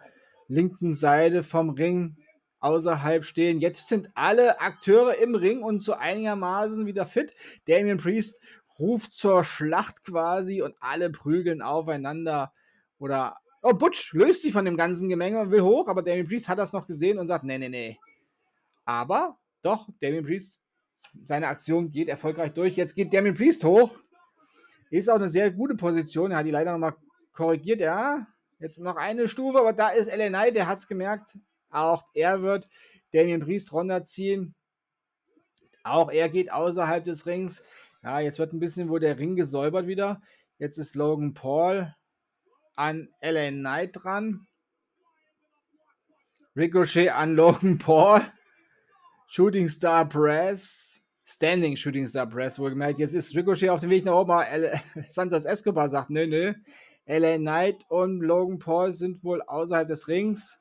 [0.49, 2.17] linken Seite vom Ring
[2.59, 3.61] außerhalb stehen.
[3.61, 7.33] Jetzt sind alle Akteure im Ring und so einigermaßen wieder fit.
[7.69, 8.41] Damien Priest
[8.79, 12.51] ruft zur Schlacht quasi und alle prügeln aufeinander.
[12.99, 16.49] Oder, oh, Butch löst sich von dem ganzen Gemenge und will hoch, aber Damien Priest
[16.49, 17.97] hat das noch gesehen und sagt, nee, nee, nee.
[18.83, 20.59] Aber doch, Damien Priest,
[21.23, 22.75] seine Aktion geht erfolgreich durch.
[22.75, 23.95] Jetzt geht Damien Priest hoch.
[24.89, 26.31] Ist auch eine sehr gute Position.
[26.31, 26.95] Er hat die leider nochmal
[27.33, 27.81] korrigiert.
[27.81, 28.27] Ja,
[28.59, 31.37] jetzt noch eine Stufe, aber da ist LA Knight, der hat es gemerkt.
[31.69, 32.67] Auch er wird
[33.11, 34.55] Damien Priest runterziehen.
[35.83, 37.63] Auch er geht außerhalb des Rings.
[38.03, 40.21] Ja, jetzt wird ein bisschen wo der Ring gesäubert wieder.
[40.57, 41.93] Jetzt ist Logan Paul
[42.75, 44.47] an LA Knight dran.
[46.55, 48.21] Ricochet an Logan Paul.
[49.27, 50.94] Shooting Star Press.
[51.27, 52.99] Standing Shooting Star Press, wohlgemerkt.
[52.99, 54.43] Jetzt ist Ricochet auf dem Weg nach oben.
[55.09, 56.53] Santos Escobar sagt, nö, nö.
[57.07, 60.59] LA Knight und Logan Paul sind wohl außerhalb des Rings.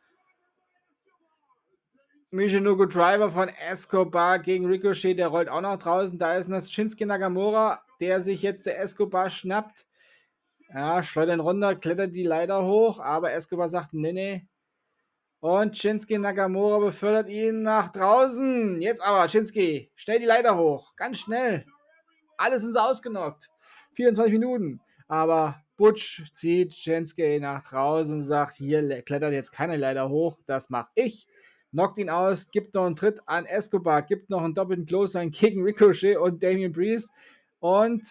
[2.30, 6.18] Michinoku Driver von Escobar gegen Ricochet, der rollt auch noch draußen.
[6.18, 9.86] Da ist noch Shinsuke Nagamura, der sich jetzt der Escobar schnappt.
[10.72, 14.46] Ja, schleudern runter, klettert die Leiter hoch, aber Escobar sagt, nee, nee.
[15.44, 18.80] Und Shinsuke Nagamura befördert ihn nach draußen.
[18.80, 20.96] Jetzt aber, Shinsuke, schnell die Leiter hoch.
[20.96, 21.66] Ganz schnell.
[22.38, 23.50] Alles sind sie ausgenockt.
[23.92, 24.80] 24 Minuten.
[25.06, 30.70] Aber Butch zieht Shinsuke nach draußen und sagt, hier klettert jetzt keine Leiter hoch, das
[30.70, 31.26] mache ich
[31.72, 35.62] knockt ihn aus, gibt noch einen Tritt an Escobar, gibt noch einen doppelten an gegen
[35.62, 37.10] Ricochet und Damien Priest.
[37.58, 38.02] Und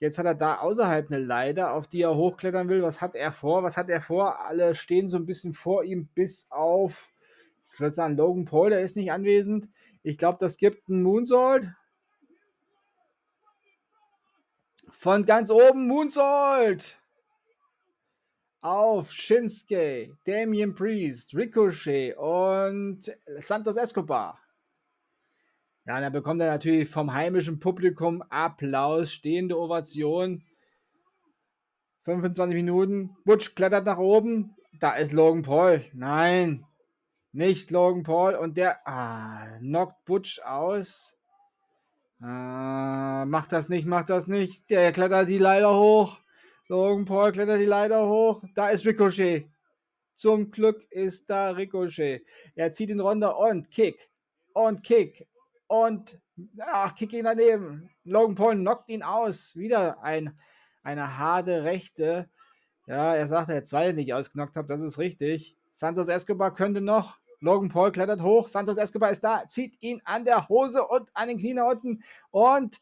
[0.00, 2.82] jetzt hat er da außerhalb eine Leiter, auf die er hochklettern will.
[2.82, 3.62] Was hat er vor?
[3.62, 4.40] Was hat er vor?
[4.40, 7.12] Alle stehen so ein bisschen vor ihm, bis auf,
[7.72, 9.68] ich würde sagen, Logan Paul, der ist nicht anwesend.
[10.02, 11.68] Ich glaube, das gibt einen Moonsault.
[14.90, 16.98] Von ganz oben Moonsault
[18.60, 23.00] auf Shinsuke, Damien Priest, Ricochet und
[23.38, 24.40] Santos Escobar.
[25.88, 30.44] Ja, dann bekommt er natürlich vom heimischen Publikum Applaus, stehende Ovation.
[32.02, 33.16] 25 Minuten.
[33.24, 34.54] Butch klettert nach oben.
[34.80, 35.82] Da ist Logan Paul.
[35.94, 36.66] Nein,
[37.32, 38.34] nicht Logan Paul.
[38.34, 41.16] Und der ah, knockt Butch aus.
[42.20, 44.68] Ah, macht das nicht, macht das nicht.
[44.68, 46.20] Der klettert die Leiter hoch.
[46.68, 48.44] Logan Paul klettert die Leiter hoch.
[48.54, 49.48] Da ist Ricochet.
[50.16, 52.26] Zum Glück ist da Ricochet.
[52.56, 54.10] Er zieht ihn runter und Kick.
[54.52, 55.26] Und Kick.
[55.68, 56.18] Und
[56.58, 57.90] ach, Kick ihn daneben.
[58.04, 59.54] Logan Paul knockt ihn aus.
[59.54, 60.36] Wieder ein,
[60.82, 62.28] eine harte Rechte.
[62.86, 64.70] Ja, er sagt, er hat zwei nicht ausgenockt hat.
[64.70, 65.54] Das ist richtig.
[65.70, 67.18] Santos Escobar könnte noch.
[67.40, 68.48] Logan Paul klettert hoch.
[68.48, 69.46] Santos Escobar ist da.
[69.46, 72.02] Zieht ihn an der Hose und an den Knien unten.
[72.30, 72.78] Und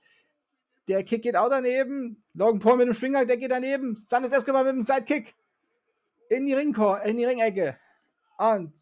[0.88, 2.22] der Kick geht auch daneben.
[2.34, 3.96] Logan Paul mit dem Schwinger, der geht daneben.
[3.96, 5.34] Santos Escobar mit dem Sidekick.
[6.30, 7.76] In die, Ringkor in die Ringecke.
[8.38, 8.72] Und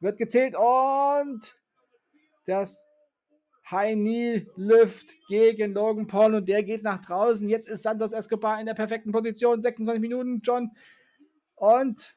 [0.00, 0.54] wird gezählt.
[0.54, 1.56] Und
[2.44, 2.84] das
[3.70, 6.34] High Knee Lift gegen Logan Paul.
[6.34, 7.48] Und der geht nach draußen.
[7.48, 9.62] Jetzt ist Santos Escobar in der perfekten Position.
[9.62, 10.70] 26 Minuten, John.
[11.54, 12.14] Und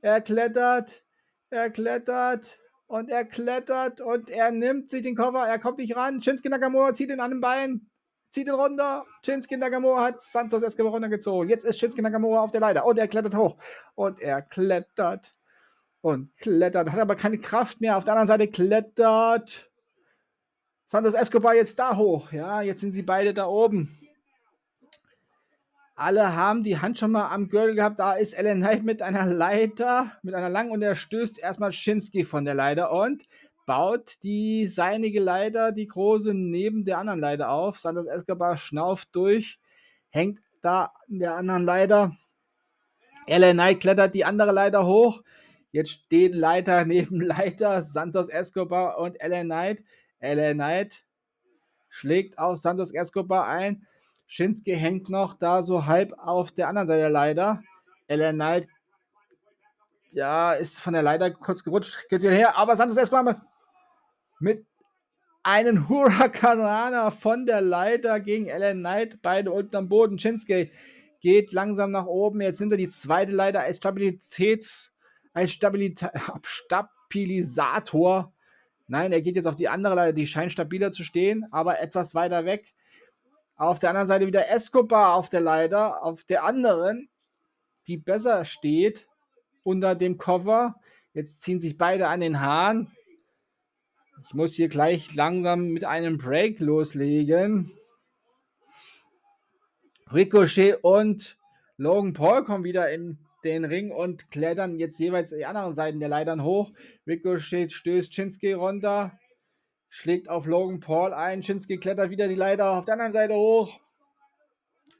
[0.00, 1.04] er klettert.
[1.50, 2.58] Er klettert
[2.92, 6.20] und er klettert und er nimmt sich den Koffer, er kommt nicht ran.
[6.20, 7.90] Shinsuke Nakamura zieht ihn an den Bein,
[8.28, 9.06] zieht ihn runter.
[9.24, 11.48] Shinsuke Nakamura hat Santos Escobar runtergezogen.
[11.48, 13.56] Jetzt ist Shinsuke Nakamura auf der Leiter und er klettert hoch
[13.94, 15.34] und er klettert
[16.02, 17.96] und klettert, hat aber keine Kraft mehr.
[17.96, 19.71] Auf der anderen Seite klettert
[20.92, 22.32] Santos Escobar jetzt da hoch.
[22.32, 23.98] Ja, jetzt sind sie beide da oben.
[25.94, 27.98] Alle haben die Hand schon mal am Gürtel gehabt.
[27.98, 32.26] Da ist Ellen Knight mit einer Leiter, mit einer langen und er stößt erstmal Shinsuke
[32.26, 33.22] von der Leiter und
[33.64, 37.78] baut die seinige Leiter, die große, neben der anderen Leiter auf.
[37.78, 39.58] Santos Escobar schnauft durch,
[40.10, 42.14] hängt da in der anderen Leiter.
[43.26, 45.22] Ellen Knight klettert die andere Leiter hoch.
[45.70, 49.82] Jetzt stehen Leiter neben Leiter, Santos Escobar und Ellen Knight.
[50.22, 51.04] Ellen Knight
[51.88, 53.86] schlägt auf Santos Escobar ein.
[54.26, 57.62] Shinsuke hängt noch da so halb auf der anderen Seite leider.
[58.08, 58.68] LA Knight,
[60.10, 63.40] ja, ist von der Leiter kurz gerutscht, geht her, aber Santos erstmal
[64.38, 64.66] mit
[65.42, 70.18] einem Huracanana von der Leiter gegen Ellen Knight, beide unten am Boden.
[70.18, 70.70] Shinsuke
[71.20, 72.40] geht langsam nach oben.
[72.40, 74.94] Jetzt sind er die zweite Leiter als Stabilitäts,
[75.32, 76.12] als Stabilita
[76.42, 78.32] Stabilisator.
[78.92, 82.14] Nein, er geht jetzt auf die andere Leiter, die scheint stabiler zu stehen, aber etwas
[82.14, 82.74] weiter weg.
[83.56, 87.08] Auf der anderen Seite wieder Escobar auf der Leiter, auf der anderen,
[87.86, 89.08] die besser steht,
[89.62, 90.74] unter dem Cover.
[91.14, 92.92] Jetzt ziehen sich beide an den Haaren.
[94.26, 97.72] Ich muss hier gleich langsam mit einem Break loslegen.
[100.12, 101.38] Ricochet und
[101.78, 106.08] Logan Paul kommen wieder in den Ring und klettern jetzt jeweils die anderen Seiten der
[106.08, 106.72] Leitern hoch.
[107.06, 109.18] Ricochet stößt Shinsuke runter,
[109.88, 111.42] schlägt auf Logan Paul ein.
[111.42, 113.80] Shinsuke klettert wieder die Leiter auf der anderen Seite hoch.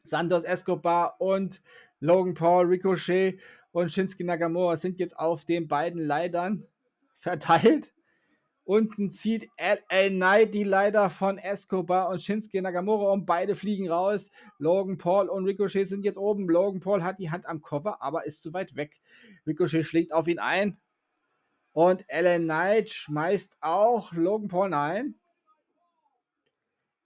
[0.05, 1.63] Santos Escobar und
[2.01, 3.39] Logan Paul, Ricochet
[3.71, 6.67] und Shinsuke Nakamura sind jetzt auf den beiden Leitern
[7.17, 7.93] verteilt.
[8.73, 14.31] Unten zieht LA Knight die Leiter von Escobar und Shinsuke Nakamura und beide fliegen raus.
[14.57, 16.49] Logan Paul und Ricochet sind jetzt oben.
[16.49, 18.99] Logan Paul hat die Hand am Koffer, aber ist zu weit weg.
[19.47, 20.79] Ricochet schlägt auf ihn ein.
[21.73, 25.17] Und LA Knight schmeißt auch Logan Paul ein.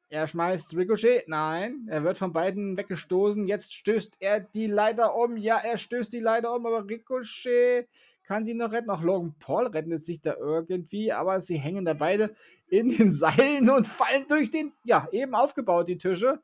[0.09, 1.27] Er schmeißt Ricochet.
[1.27, 3.49] Nein, er wird von beiden weggestoßen.
[3.49, 5.37] Jetzt stößt er die Leiter um.
[5.37, 7.89] Ja, er stößt die Leiter um, aber Ricochet
[8.27, 8.91] kann sie noch retten.
[8.91, 12.35] Auch Logan Paul rettet sich da irgendwie, aber sie hängen da beide
[12.69, 16.43] in den Seilen und fallen durch den, ja, eben aufgebaut, die Tische.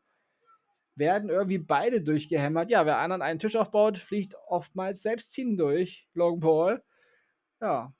[0.94, 2.70] Werden irgendwie beide durchgehämmert.
[2.70, 6.06] Ja, wer anderen einen Tisch aufbaut, fliegt oftmals selbst durch.
[6.12, 6.82] Logan Paul.
[7.60, 7.94] Ja.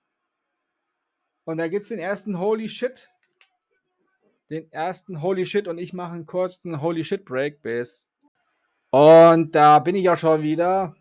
[1.45, 3.09] Und da gibt es den ersten Holy Shit.
[4.51, 8.11] Den ersten Holy Shit und ich mache einen kurzen Holy Shit Break bis.
[8.91, 10.95] Und da bin ich ja schon wieder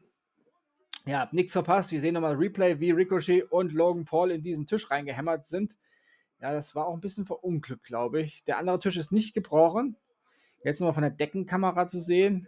[1.06, 1.92] ja, nichts verpasst.
[1.92, 5.76] Wir sehen nochmal Replay, wie Ricochet und Logan Paul in diesen Tisch reingehämmert sind.
[6.42, 8.44] Ja, das war auch ein bisschen verunglückt, glaube ich.
[8.46, 9.96] Der andere Tisch ist nicht gebrochen.
[10.64, 12.48] Jetzt nochmal von der Deckenkamera zu sehen.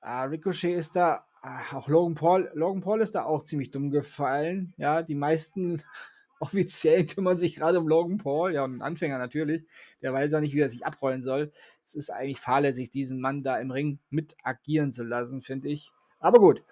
[0.00, 3.90] Ah, Ricochet ist da, ah, auch Logan Paul, Logan Paul ist da auch ziemlich dumm
[3.90, 4.72] gefallen.
[4.76, 5.82] Ja, die meisten
[6.40, 9.64] Offiziellen kümmern sich gerade um Logan Paul, ja, und einen Anfänger natürlich.
[10.00, 11.52] Der weiß auch nicht, wie er sich abrollen soll.
[11.84, 15.92] Es ist eigentlich fahrlässig, diesen Mann da im Ring mit agieren zu lassen, finde ich.
[16.20, 16.62] Aber gut.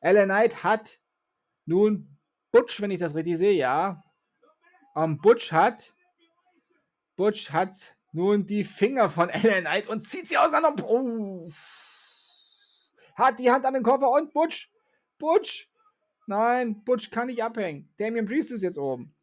[0.00, 0.98] Ellen Knight hat
[1.64, 2.18] nun
[2.50, 4.04] Butch, wenn ich das richtig sehe, ja.
[4.94, 5.94] Um, Butch hat
[7.16, 10.84] Butch hat nun die Finger von Ellen Knight und zieht sie auseinander.
[10.86, 11.48] Oh.
[13.14, 14.70] Hat die Hand an den Koffer und Butch.
[15.18, 15.70] Butch.
[16.26, 17.92] Nein, Butch kann nicht abhängen.
[17.98, 19.14] Damien Priest ist jetzt oben.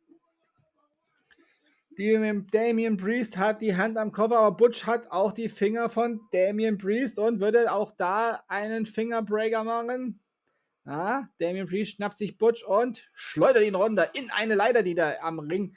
[2.00, 6.78] Damien Priest hat die Hand am Koffer, aber Butch hat auch die Finger von Damien
[6.78, 10.22] Priest und würde auch da einen Fingerbreaker machen.
[10.86, 15.16] Ja, Damien Priest schnappt sich Butch und schleudert ihn runter in eine Leiter, die da
[15.22, 15.76] am Ring,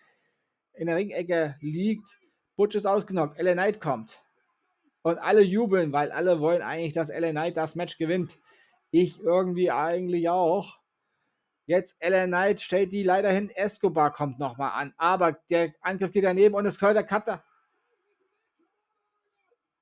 [0.74, 2.06] in der Ringecke liegt.
[2.54, 3.36] Butch ist ausgenockt.
[3.38, 4.22] LA Knight kommt.
[5.02, 8.38] Und alle jubeln, weil alle wollen eigentlich, dass LA Knight das Match gewinnt.
[8.92, 10.78] Ich irgendwie eigentlich auch.
[11.66, 13.50] Jetzt Ellen Knight stellt die leider hin.
[13.50, 14.94] Escobar kommt nochmal an.
[14.96, 17.44] Aber der Angriff geht daneben und es kommt der Cutter.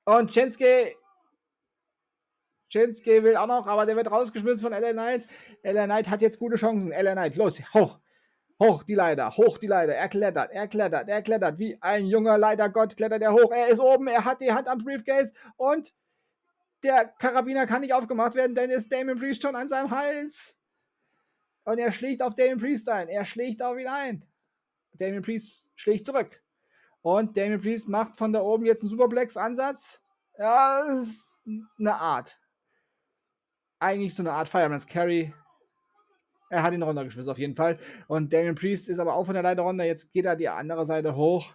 [0.05, 0.95] Und Chinske.
[2.68, 5.26] Chinske will auch noch, aber der wird rausgeschmissen von Ellen Knight.
[5.62, 6.93] Ellen Knight hat jetzt gute Chancen.
[6.93, 7.99] Ellen Knight, los, hoch.
[8.62, 9.95] Hoch die Leiter, hoch die Leiter.
[9.95, 11.59] Er klettert, er klettert, er klettert.
[11.59, 13.51] Wie ein junger Leitergott klettert er hoch.
[13.51, 15.95] Er ist oben, er hat die Hand am Briefcase und
[16.83, 20.60] der Karabiner kann nicht aufgemacht werden, denn ist Damon Priest schon an seinem Hals.
[21.65, 23.09] Und er schlägt auf Damien Priest ein.
[23.09, 24.25] Er schlägt auf ihn ein.
[24.93, 26.43] Damien Priest schlägt zurück.
[27.03, 30.03] Und Damien Priest macht von da oben jetzt einen Superplex-Ansatz.
[30.39, 31.41] Ja, das ist
[31.79, 32.39] eine Art.
[33.79, 35.33] Eigentlich so eine Art Fireman's Carry.
[36.51, 37.79] Er hat ihn runtergeschmissen auf jeden Fall.
[38.09, 39.85] Und Damien Priest ist aber auch von der Leiter runter.
[39.85, 41.55] Jetzt geht er die andere Seite hoch.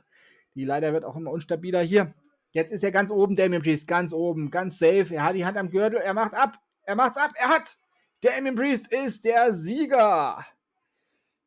[0.56, 2.14] Die Leiter wird auch immer unstabiler hier.
[2.51, 5.14] Jetzt ist er ganz oben, Damien Priest, ganz oben, ganz safe.
[5.14, 6.58] Er hat die Hand am Gürtel, er macht ab.
[6.84, 7.78] Er macht's ab, er hat.
[8.26, 10.43] Damien Priest ist der Sieger.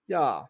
[0.07, 0.49] Ja.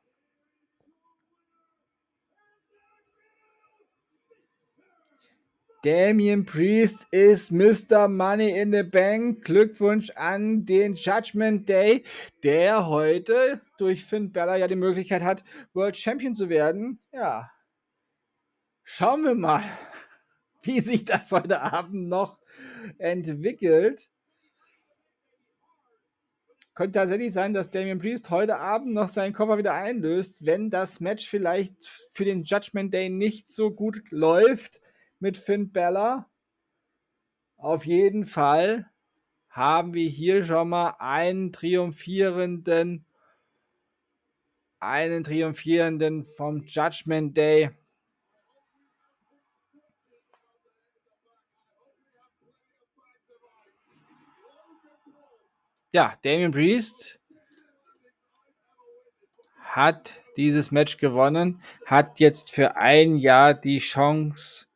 [5.82, 8.08] Damien Priest ist Mr.
[8.08, 9.42] Money in the Bank.
[9.42, 12.04] Glückwunsch an den Judgment Day,
[12.42, 17.00] der heute durch Finn Bella ja die Möglichkeit hat, World Champion zu werden.
[17.10, 17.50] Ja.
[18.82, 19.64] Schauen wir mal,
[20.60, 22.36] wie sich das heute Abend noch
[22.98, 24.10] entwickelt.
[26.78, 31.00] Könnte tatsächlich sein, dass Damian Priest heute Abend noch seinen Koffer wieder einlöst, wenn das
[31.00, 34.80] Match vielleicht für den Judgment Day nicht so gut läuft
[35.18, 36.30] mit Finn Bella.
[37.56, 38.88] Auf jeden Fall
[39.48, 43.04] haben wir hier schon mal einen triumphierenden,
[44.78, 47.70] einen triumphierenden vom Judgment Day.
[55.92, 57.18] Ja, Damien Priest
[59.60, 64.66] hat dieses Match gewonnen, hat jetzt für ein Jahr die Chance,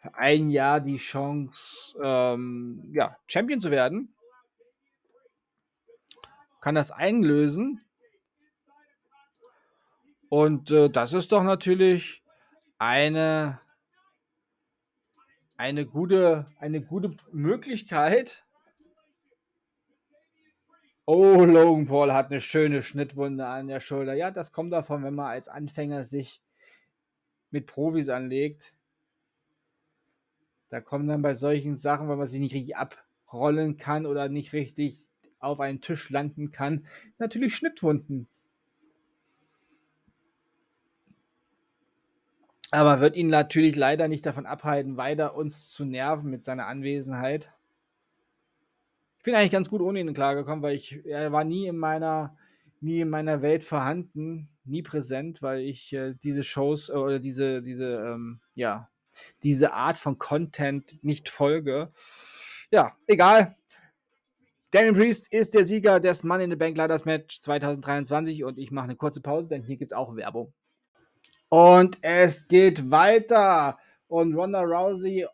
[0.00, 4.14] für ein Jahr die Chance, ähm, ja, Champion zu werden.
[6.60, 7.80] Kann das einlösen.
[10.28, 12.22] Und äh, das ist doch natürlich
[12.78, 13.60] eine
[15.60, 18.46] eine gute, eine gute Möglichkeit.
[21.04, 24.14] Oh, Logan Paul hat eine schöne Schnittwunde an der Schulter.
[24.14, 26.40] Ja, das kommt davon, wenn man als Anfänger sich
[27.50, 28.72] mit Profis anlegt.
[30.70, 34.54] Da kommen dann bei solchen Sachen, weil man sich nicht richtig abrollen kann oder nicht
[34.54, 35.08] richtig
[35.40, 36.86] auf einen Tisch landen kann,
[37.18, 38.28] natürlich Schnittwunden.
[42.70, 47.52] Aber wird ihn natürlich leider nicht davon abhalten, weiter uns zu nerven mit seiner Anwesenheit.
[49.18, 52.36] Ich bin eigentlich ganz gut ohne ihn klargekommen, weil ich, er war nie in meiner,
[52.80, 57.60] nie in meiner Welt vorhanden, nie präsent, weil ich äh, diese Shows äh, oder diese,
[57.60, 58.88] diese, ähm, ja,
[59.42, 61.92] diese Art von Content nicht folge.
[62.70, 63.56] Ja, egal.
[64.70, 68.70] Daniel Priest ist der Sieger des Money in the Bank Ladders Match 2023 und ich
[68.70, 70.52] mache eine kurze Pause, denn hier gibt es auch Werbung.
[71.50, 73.78] Und es geht weiter.
[74.06, 75.26] Und Ronda Rousey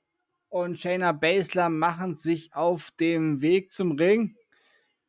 [0.48, 4.34] und Shayna Baszler machen sich auf dem Weg zum Ring.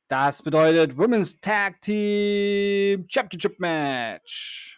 [0.10, 4.77] Das bedeutet Women's Tag Team Championship Match.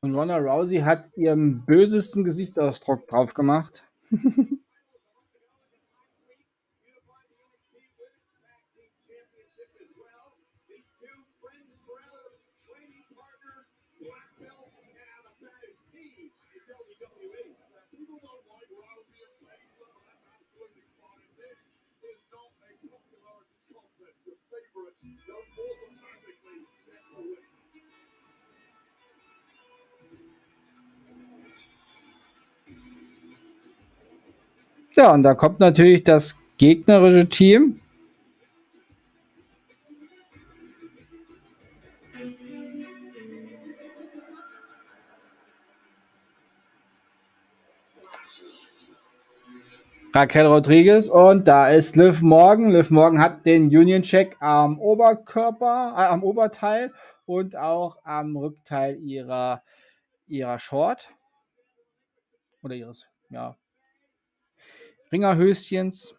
[0.00, 3.84] Und Ronda Rousey hat ihren bösesten Gesichtsausdruck drauf gemacht.
[34.98, 37.80] Ja, und da kommt natürlich das gegnerische Team.
[50.12, 52.70] Raquel Rodriguez und da ist Liv Morgan.
[52.72, 56.92] Liv Morgan hat den Union Check am Oberkörper, äh, am Oberteil
[57.24, 59.62] und auch am Rückteil ihrer,
[60.26, 61.14] ihrer Short
[62.64, 63.56] oder ihres, ja,
[65.12, 66.14] Ringerhöschens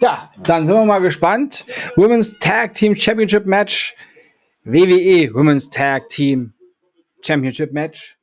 [0.00, 1.64] Ja, dann sind wir mal gespannt.
[1.96, 3.96] Women's Tag Team Championship Match.
[4.64, 6.54] WWE Women's Tag Team
[7.22, 8.18] Championship Match.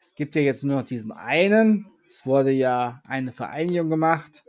[0.00, 1.86] Es gibt ja jetzt nur noch diesen einen.
[2.08, 4.44] Es wurde ja eine Vereinigung gemacht.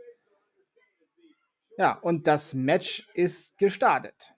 [1.76, 4.34] Ja, und das Match ist gestartet.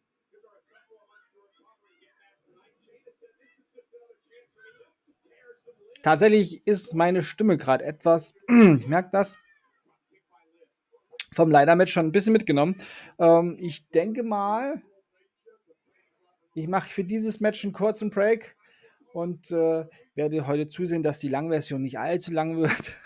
[6.03, 9.39] Tatsächlich ist meine Stimme gerade etwas, ich merke das,
[11.33, 12.77] vom Leider-Match schon ein bisschen mitgenommen.
[13.19, 14.83] Ähm, ich denke mal,
[16.55, 18.57] ich mache für dieses Match einen kurzen Break
[19.13, 22.97] und äh, werde heute zusehen, dass die Langversion nicht allzu lang wird.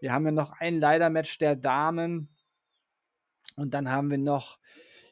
[0.00, 2.28] Wir haben ja noch ein Leider-Match der Damen
[3.56, 4.58] und dann haben wir noch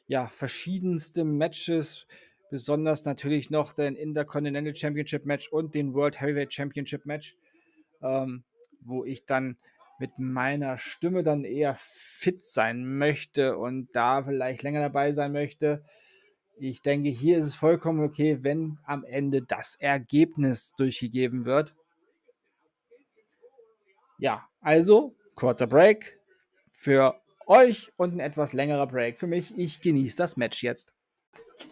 [0.07, 2.07] ja, verschiedenste Matches
[2.49, 7.37] besonders natürlich noch den Intercontinental Championship Match und den World Heavyweight Championship Match,
[8.01, 8.43] ähm,
[8.81, 9.57] wo ich dann
[9.99, 15.83] mit meiner Stimme dann eher fit sein möchte und da vielleicht länger dabei sein möchte.
[16.57, 21.75] Ich denke, hier ist es vollkommen okay, wenn am Ende das Ergebnis durchgegeben wird.
[24.19, 26.19] Ja, also kurzer Break
[26.69, 29.57] für euch und ein etwas längerer Break für mich.
[29.57, 30.93] Ich genieße das Match jetzt.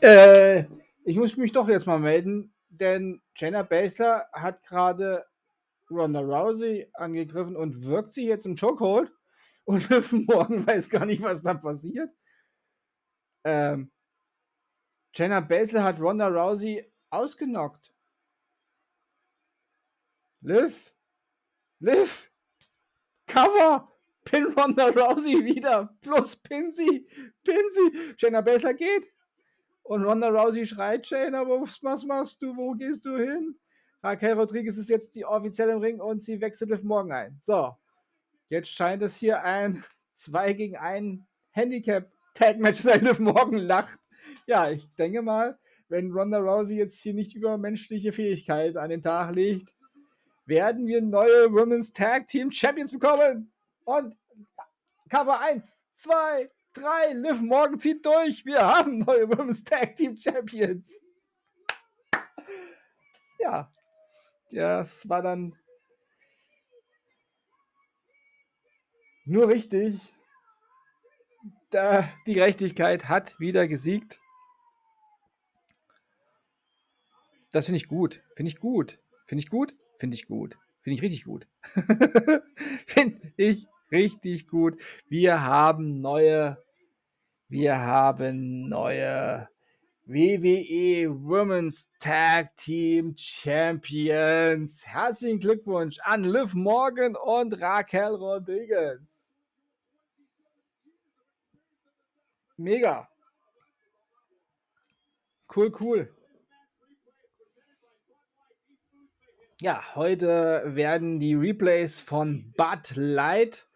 [0.02, 0.64] Äh,
[1.04, 5.26] ich muss mich doch jetzt mal melden, denn Jenna Baszler hat gerade
[5.92, 9.12] Ronda Rousey angegriffen und wirkt sie jetzt im Chokehold
[9.66, 12.10] und Liv Morgan weiß gar nicht, was da passiert.
[13.44, 13.92] Ähm,
[15.14, 17.94] Jenna Baszler hat Ronda Rousey ausgenockt.
[20.40, 20.94] Liv,
[21.80, 22.32] Liv,
[23.28, 23.88] Cover,
[24.26, 27.08] Pin Ronda Rousey wieder, plus pin sie,
[27.44, 28.14] pin sie.
[28.18, 29.08] Jenna Baszler geht.
[29.84, 33.56] Und Ronda Rousey schreit, Jenna, was machst du, wo gehst du hin?
[34.04, 37.38] Raquel Rodriguez ist jetzt die offizielle im Ring und sie wechselt Liv Morgan ein.
[37.40, 37.76] So,
[38.50, 39.82] jetzt scheint es hier ein
[40.14, 41.22] 2 gegen 1
[41.52, 43.06] Handicap Tag Match sein.
[43.06, 44.00] Liv Morgan lacht.
[44.46, 45.58] Ja, ich denke mal,
[45.90, 49.74] wenn Ronda Rousey jetzt hier nicht übermenschliche Fähigkeit an den Tag legt,
[50.48, 53.52] werden wir neue Women's Tag Team Champions bekommen.
[53.84, 54.18] Und
[55.10, 58.46] Cover 1, 2, 3, Liv Morgan zieht durch.
[58.46, 61.04] Wir haben neue Women's Tag Team Champions.
[63.40, 63.72] Ja,
[64.52, 65.56] das war dann
[69.26, 70.00] nur richtig.
[71.70, 74.22] Da, die Gerechtigkeit hat wieder gesiegt.
[77.52, 78.24] Das finde ich gut.
[78.36, 79.00] Finde ich gut.
[79.26, 79.76] Finde ich gut.
[79.98, 80.58] Finde ich gut.
[80.82, 81.48] Finde ich richtig gut.
[82.86, 84.82] finde ich richtig gut.
[85.10, 86.58] Wir haben neue,
[87.50, 89.50] wir haben neue
[90.06, 94.88] WWE Women's Tag Team Champions.
[94.88, 99.36] Herzlichen Glückwunsch an Liv Morgan und Raquel Rodriguez.
[102.56, 103.10] Mega.
[105.54, 106.17] Cool, cool.
[109.60, 113.68] Ja, heute werden die Replays von Bud Light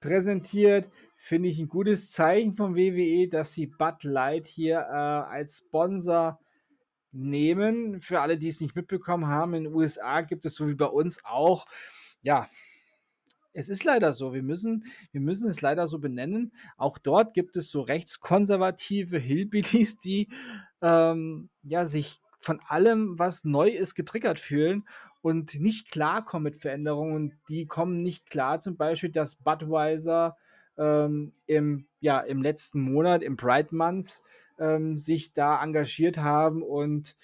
[0.00, 0.90] präsentiert.
[1.16, 6.38] Finde ich ein gutes Zeichen vom WWE, dass sie Bud Light hier äh, als Sponsor
[7.10, 8.02] nehmen.
[8.02, 10.84] Für alle, die es nicht mitbekommen haben, in den USA gibt es so wie bei
[10.84, 11.64] uns auch,
[12.20, 12.50] ja,
[13.54, 14.34] es ist leider so.
[14.34, 16.52] Wir müssen, wir müssen es leider so benennen.
[16.76, 20.28] Auch dort gibt es so rechtskonservative Hillbillies, die
[20.82, 24.84] ähm, ja, sich von allem, was neu ist, getriggert fühlen
[25.24, 27.32] und nicht klarkommen mit Veränderungen.
[27.48, 30.36] Die kommen nicht klar, zum Beispiel, dass Budweiser
[30.76, 34.20] ähm, im, ja, im letzten Monat, im Pride Month,
[34.58, 37.16] ähm, sich da engagiert haben und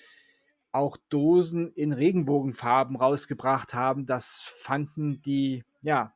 [0.73, 4.07] auch Dosen in Regenbogenfarben rausgebracht haben.
[4.07, 6.15] Das fanden die ja,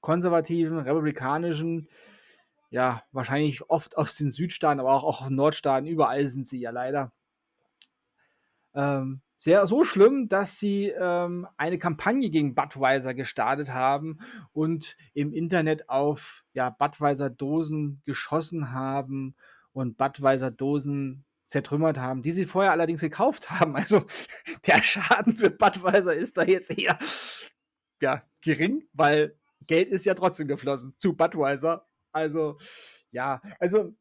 [0.00, 1.86] konservativen, republikanischen,
[2.70, 7.12] ja, wahrscheinlich oft aus den Südstaaten, aber auch, auch Nordstaaten, überall sind sie ja leider.
[8.74, 14.18] Ähm, sehr so schlimm, dass sie ähm, eine Kampagne gegen Budweiser gestartet haben
[14.52, 19.36] und im Internet auf ja, Budweiser-Dosen geschossen haben
[19.72, 23.76] und Budweiser-Dosen zertrümmert haben, die sie vorher allerdings gekauft haben.
[23.76, 24.04] Also
[24.66, 26.98] der Schaden für Budweiser ist da jetzt eher
[28.00, 31.86] ja, gering, weil Geld ist ja trotzdem geflossen zu Budweiser.
[32.12, 32.58] Also
[33.10, 33.94] ja, also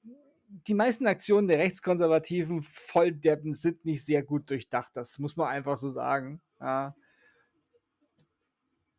[0.47, 4.91] die meisten Aktionen der rechtskonservativen Volldeppen sind nicht sehr gut durchdacht.
[4.93, 6.41] Das muss man einfach so sagen.
[6.59, 6.95] Ja,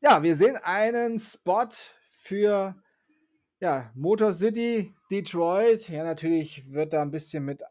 [0.01, 1.69] ja wir sehen einen Spot
[2.11, 2.77] für
[3.61, 5.89] ja, Motor City Detroit.
[5.89, 7.63] Ja, natürlich wird da ein bisschen mit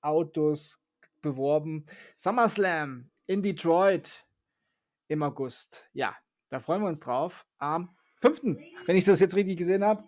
[0.00, 0.80] Autos
[1.22, 1.86] beworben.
[2.16, 4.24] SummerSlam in Detroit
[5.08, 5.88] im August.
[5.92, 6.14] Ja,
[6.48, 7.46] da freuen wir uns drauf.
[7.58, 10.04] Am 5., wenn ich das jetzt richtig gesehen habe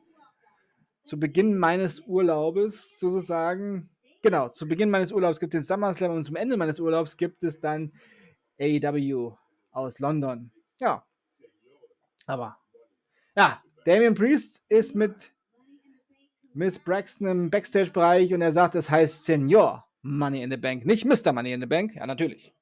[1.08, 3.88] zu Beginn meines Urlaubes sozusagen,
[4.22, 7.58] genau, zu Beginn meines Urlaubs gibt es SummerSlam und zum Ende meines Urlaubs gibt es
[7.60, 7.92] dann
[8.60, 9.32] AEW
[9.70, 10.50] aus London.
[10.78, 11.02] Ja.
[12.26, 12.58] Aber,
[13.34, 15.32] ja, Damien Priest ist mit
[16.52, 21.06] Miss Braxton im Backstage-Bereich und er sagt, es heißt Senior Money in the Bank, nicht
[21.06, 21.32] Mr.
[21.32, 21.94] Money in the Bank.
[21.94, 22.52] Ja, natürlich.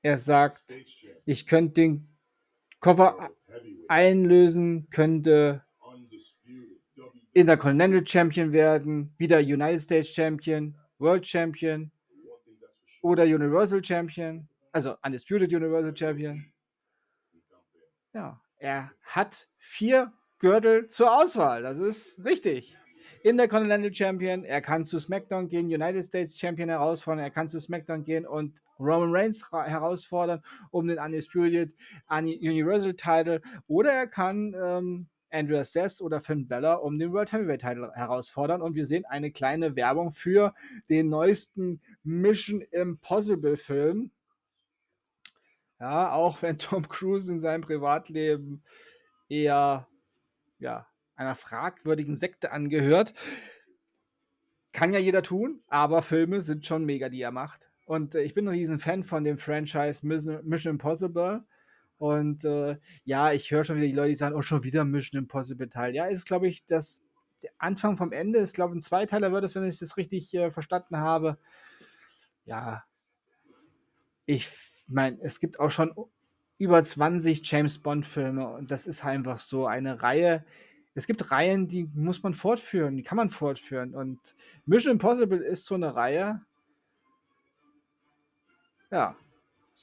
[0.00, 0.74] Er sagt,
[1.26, 2.13] ich könnte den
[2.84, 3.30] Koffer
[3.88, 5.64] einlösen, könnte
[7.32, 11.90] Intercontinental Champion werden, wieder United States Champion, World Champion
[13.00, 16.52] oder Universal Champion, also Undisputed Universal Champion.
[18.12, 21.62] Ja, er hat vier Gürtel zur Auswahl.
[21.62, 22.76] Das ist richtig.
[23.24, 28.04] Intercontinental Champion, er kann zu SmackDown gehen, United States Champion herausfordern, er kann zu SmackDown
[28.04, 31.74] gehen und Roman Reigns herausfordern um den Undisputed
[32.10, 33.40] Universal Title.
[33.66, 38.60] Oder er kann ähm, Andrew Sess oder Finn Bella um den World Heavyweight Title herausfordern.
[38.60, 40.54] Und wir sehen eine kleine Werbung für
[40.90, 44.10] den neuesten Mission Impossible Film.
[45.80, 48.62] Ja, auch wenn Tom Cruise in seinem Privatleben
[49.30, 49.88] eher
[50.58, 50.86] ja,
[51.16, 53.14] einer fragwürdigen Sekte angehört.
[54.72, 57.68] Kann ja jeder tun, aber Filme sind schon mega, die er macht.
[57.86, 61.44] Und äh, ich bin ein riesen Fan von dem Franchise Mission Impossible.
[61.98, 65.22] Und äh, ja, ich höre schon wieder die Leute, die sagen, oh, schon wieder Mission
[65.22, 65.94] Impossible Teil.
[65.94, 67.02] Ja, ist, glaube ich, das
[67.58, 68.38] Anfang vom Ende.
[68.40, 71.38] Ist, glaube ich, ein Zweiteiler wird es, wenn ich das richtig äh, verstanden habe.
[72.44, 72.84] Ja,
[74.26, 74.48] ich
[74.86, 75.94] meine, es gibt auch schon
[76.58, 80.44] über 20 James Bond-Filme und das ist einfach so eine Reihe.
[80.94, 83.94] Es gibt Reihen, die muss man fortführen, die kann man fortführen.
[83.94, 84.18] Und
[84.64, 86.40] Mission Impossible ist so eine Reihe.
[88.90, 89.16] Ja,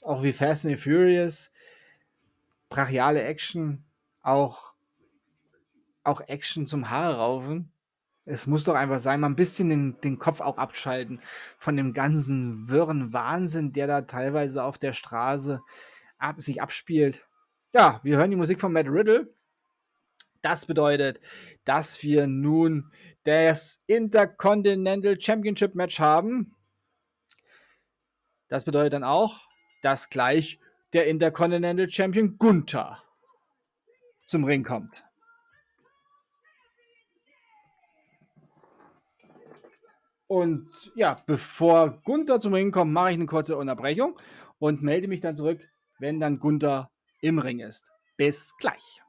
[0.04, 1.52] auch wie Fast and Furious
[2.72, 3.84] brachiale Action,
[4.24, 4.74] auch,
[6.04, 7.72] auch Action zum Haare raufen.
[8.26, 11.20] Es muss doch einfach sein, mal ein bisschen den, den Kopf auch abschalten
[11.58, 15.62] von dem ganzen wirren Wahnsinn, der da teilweise auf der Straße
[16.18, 17.28] ab, sich abspielt.
[17.74, 19.34] Ja, wir hören die Musik von Matt Riddle.
[20.42, 21.20] Das bedeutet,
[21.66, 22.92] dass wir nun
[23.24, 26.56] das Intercontinental Championship Match haben.
[28.48, 29.48] Das bedeutet dann auch,
[29.82, 30.60] dass gleich
[30.94, 33.02] der Intercontinental Champion Gunther
[34.26, 35.04] zum Ring kommt.
[40.28, 44.16] Und ja, bevor Gunther zum Ring kommt, mache ich eine kurze Unterbrechung
[44.60, 45.62] und melde mich dann zurück,
[46.00, 46.90] wenn dann Gunther
[47.22, 47.92] im Ring ist.
[48.16, 49.02] Bis gleich.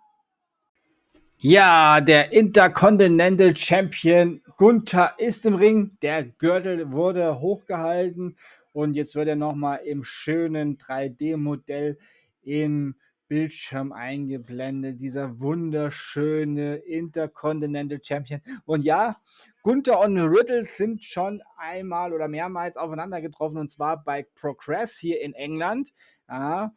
[1.45, 5.99] Ja, der Intercontinental Champion Gunther ist im Ring.
[6.01, 8.37] Der Gürtel wurde hochgehalten
[8.71, 11.99] und jetzt wird er nochmal im schönen 3D-Modell
[12.43, 12.95] im
[13.27, 15.01] Bildschirm eingeblendet.
[15.01, 18.41] Dieser wunderschöne Intercontinental Champion.
[18.65, 19.17] Und ja,
[19.63, 25.21] Gunther und Riddle sind schon einmal oder mehrmals aufeinander getroffen und zwar bei Progress hier
[25.21, 25.93] in England.
[26.29, 26.73] Ja,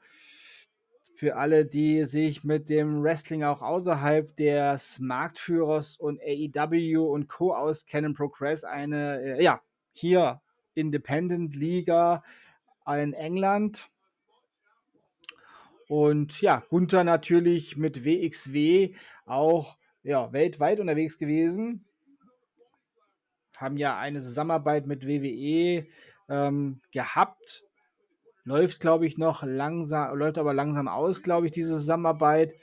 [1.16, 7.54] für alle, die sich mit dem Wrestling auch außerhalb des Marktführers und AEW und Co.
[7.54, 9.62] auskennen, Progress eine, äh, ja,
[9.94, 10.42] hier
[10.74, 12.24] Independent Liga
[12.88, 13.90] in England.
[15.88, 18.96] Und ja, Gunther natürlich mit WXW
[19.26, 21.86] auch ja, weltweit unterwegs gewesen.
[23.56, 25.88] Haben ja eine Zusammenarbeit mit WWE
[26.28, 27.64] ähm, gehabt.
[28.46, 32.54] Läuft, glaube ich, noch langsam, läuft aber langsam aus, glaube ich, diese Zusammenarbeit.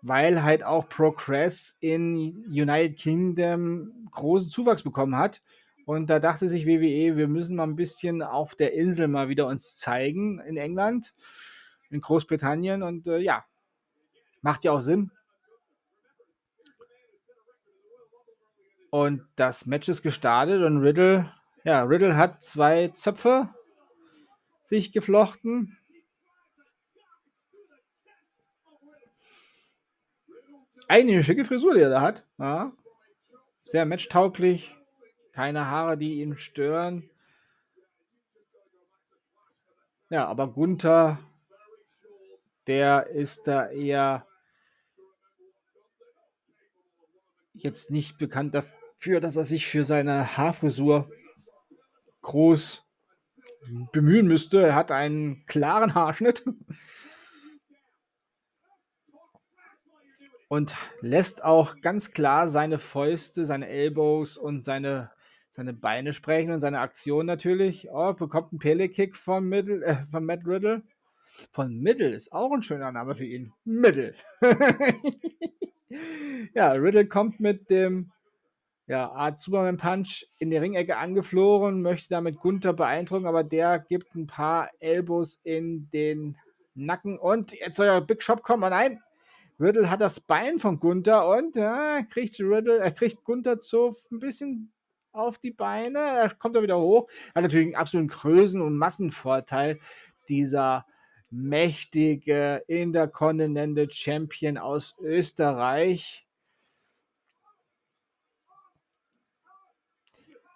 [0.00, 5.42] Weil halt auch Progress in United Kingdom großen Zuwachs bekommen hat.
[5.84, 9.46] Und da dachte sich WWE, wir müssen mal ein bisschen auf der Insel mal wieder
[9.46, 11.12] uns zeigen in England,
[11.90, 12.82] in Großbritannien.
[12.82, 13.44] Und äh, ja,
[14.40, 15.10] macht ja auch Sinn.
[18.90, 21.30] Und das Match ist gestartet und Riddle,
[21.64, 23.50] ja, Riddle hat zwei Zöpfe
[24.66, 25.78] sich geflochten.
[30.88, 32.26] Eine schicke Frisur, die er da hat.
[32.38, 32.72] Ja.
[33.64, 34.76] Sehr matchtauglich
[35.36, 37.10] keine Haare, die ihn stören.
[40.08, 41.18] Ja, aber Gunther,
[42.66, 44.26] der ist da eher
[47.52, 51.10] jetzt nicht bekannt dafür, dass er sich für seine Haarfrisur
[52.22, 52.85] groß
[53.92, 54.62] bemühen müsste.
[54.62, 56.44] Er hat einen klaren Haarschnitt
[60.48, 65.10] und lässt auch ganz klar seine Fäuste, seine Elbows und seine
[65.56, 67.88] seine Beine sprechen und seine Aktion natürlich.
[67.90, 70.82] Oh, bekommt einen Pele-Kick von, äh, von Matt Riddle.
[71.50, 73.52] Von Middle ist auch ein schöner Name für ihn.
[73.64, 74.14] Middle.
[76.54, 78.12] ja, Riddle kommt mit dem
[78.86, 84.14] ja, Art Superman Punch in die Ringecke angeflogen, möchte damit Gunther beeindrucken, aber der gibt
[84.14, 86.36] ein paar Elbows in den
[86.74, 88.62] Nacken und jetzt soll der Big Shop kommen.
[88.62, 89.00] Oh nein,
[89.58, 94.20] Riddle hat das Bein von Gunther und ja, kriegt Riddle, er kriegt Gunther so ein
[94.20, 94.72] bisschen
[95.16, 95.98] auf die Beine.
[95.98, 97.08] Er kommt da wieder hoch.
[97.34, 99.80] Hat natürlich einen absoluten Größen- und Massenvorteil.
[100.28, 100.86] Dieser
[101.30, 106.25] mächtige Intercontinental Champion aus Österreich.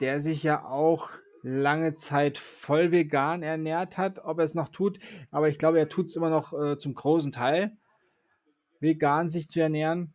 [0.00, 1.10] Der sich ja auch
[1.42, 4.98] lange Zeit voll vegan ernährt hat, ob er es noch tut.
[5.30, 7.76] Aber ich glaube, er tut es immer noch äh, zum großen Teil,
[8.80, 10.14] vegan sich zu ernähren.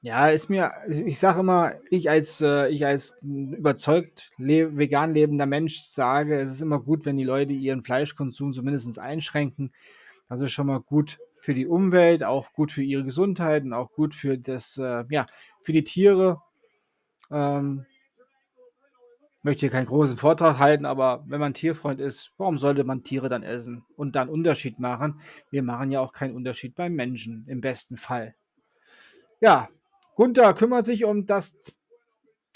[0.00, 5.46] Ja, ist mir, ich sage immer, ich als, äh, ich als überzeugt le vegan lebender
[5.46, 9.72] Mensch sage, es ist immer gut, wenn die Leute ihren Fleischkonsum zumindest einschränken.
[10.28, 13.92] Das ist schon mal gut für die Umwelt, auch gut für ihre Gesundheit und auch
[13.92, 15.26] gut für das, äh, ja,
[15.60, 16.40] für die Tiere.
[17.30, 17.84] Ähm,
[19.42, 23.28] möchte hier keinen großen Vortrag halten, aber wenn man Tierfreund ist, warum sollte man Tiere
[23.28, 25.20] dann essen und dann Unterschied machen?
[25.50, 28.34] Wir machen ja auch keinen Unterschied beim Menschen, im besten Fall.
[29.40, 29.68] Ja,
[30.14, 31.54] Gunther kümmert sich um das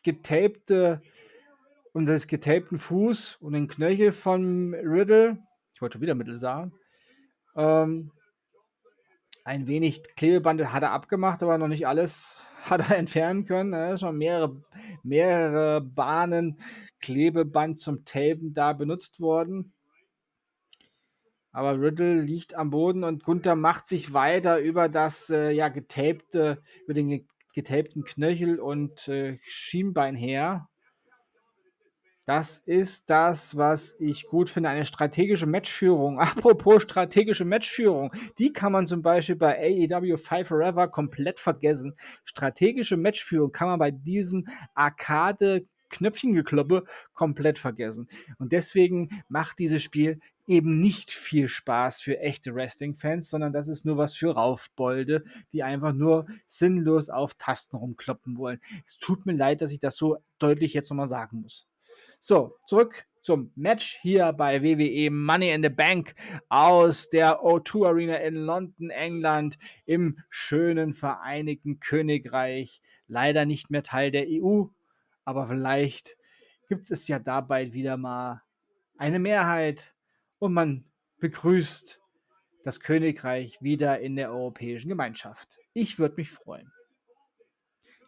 [0.02, 1.02] getapte
[1.92, 5.36] um das getapten Fuß und den Knöchel von Riddle,
[5.74, 6.72] ich wollte schon wieder Mittel sagen,
[7.54, 8.12] ähm,
[9.48, 13.72] ein wenig Klebeband hat er abgemacht, aber noch nicht alles hat er entfernen können.
[13.72, 14.62] Er ist schon mehrere,
[15.02, 16.58] mehrere Bahnen
[17.00, 19.72] Klebeband zum Tapen da benutzt worden.
[21.50, 26.60] Aber Riddle liegt am Boden und Gunther macht sich weiter über das äh, ja getapte,
[26.84, 30.68] über den getapten Knöchel und äh, Schienbein her.
[32.28, 36.18] Das ist das, was ich gut finde, eine strategische Matchführung.
[36.20, 41.94] Apropos strategische Matchführung, die kann man zum Beispiel bei AEW Five Forever komplett vergessen.
[42.24, 48.08] Strategische Matchführung kann man bei diesem Arcade Knöpfchengekloppe komplett vergessen.
[48.38, 53.86] Und deswegen macht dieses Spiel eben nicht viel Spaß für echte Wrestling-Fans, sondern das ist
[53.86, 55.24] nur was für Raufbolde,
[55.54, 58.60] die einfach nur sinnlos auf Tasten rumkloppen wollen.
[58.86, 61.67] Es tut mir leid, dass ich das so deutlich jetzt nochmal sagen muss.
[62.20, 66.14] So, zurück zum Match hier bei WWE Money in the Bank
[66.48, 72.80] aus der O2 Arena in London, England, im schönen Vereinigten Königreich.
[73.06, 74.64] Leider nicht mehr Teil der EU,
[75.24, 76.16] aber vielleicht
[76.68, 78.42] gibt es ja dabei wieder mal
[78.96, 79.94] eine Mehrheit
[80.38, 80.84] und man
[81.18, 82.00] begrüßt
[82.64, 85.58] das Königreich wieder in der Europäischen Gemeinschaft.
[85.72, 86.72] Ich würde mich freuen.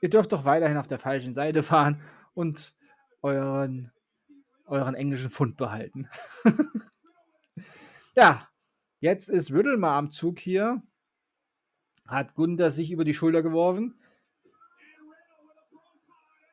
[0.03, 2.03] Ihr dürft doch weiterhin auf der falschen Seite fahren
[2.35, 2.75] und
[3.23, 3.93] euren
[4.71, 6.09] euren englischen Fund behalten.
[8.15, 8.49] ja,
[9.01, 10.83] jetzt ist Riddle mal am Zug hier.
[12.07, 14.01] Hat Gunther sich über die Schulter geworfen.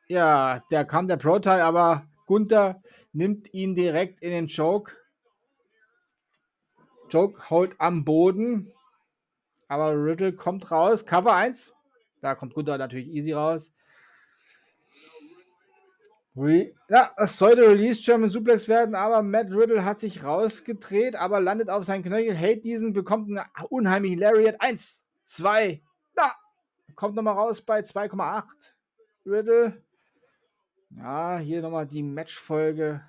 [0.08, 4.96] Ja, da kam der Pro-Teil, aber Gunther nimmt ihn direkt in den Choke.
[7.10, 8.72] Joke holt am Boden.
[9.68, 11.04] Aber Riddle kommt raus.
[11.04, 11.74] Cover 1.
[12.20, 13.72] Da kommt Gunther natürlich easy raus.
[16.88, 21.68] Ja, es sollte Release German Suplex werden, aber Matt Riddle hat sich rausgedreht, aber landet
[21.68, 24.60] auf seinen Knöchel, hält diesen, bekommt einen unheimlichen Lariat.
[24.60, 25.82] Eins, zwei,
[26.14, 26.32] da!
[26.94, 28.44] Kommt nochmal raus bei 2,8.
[29.26, 29.82] Riddle.
[30.90, 33.02] Ja, hier nochmal die Matchfolge.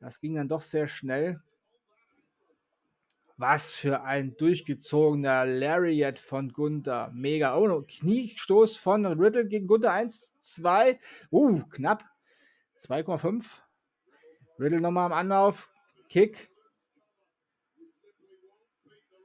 [0.00, 1.40] Das ging dann doch sehr schnell.
[3.36, 7.10] Was für ein durchgezogener Lariat von Gunther.
[7.14, 7.56] Mega.
[7.56, 9.92] Oh, Kniestoß von Riddle gegen Gunther.
[9.92, 10.98] Eins, zwei.
[11.30, 12.11] Uh, knapp.
[12.82, 13.60] 2,5.
[14.58, 15.70] Riddle nochmal am Anlauf.
[16.08, 16.50] Kick.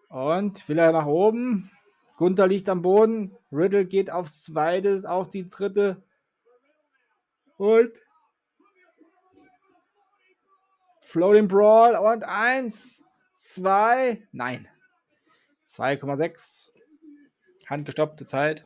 [0.10, 1.72] Und will er nach oben.
[2.18, 3.36] Gunther liegt am Boden.
[3.52, 6.04] Riddle geht aufs zweite, auf die dritte.
[7.58, 7.92] Und
[11.02, 13.02] Floating Brawl und eins,
[13.34, 14.68] zwei, nein,
[15.66, 16.72] 2,6.
[17.66, 18.66] Handgestoppte Zeit.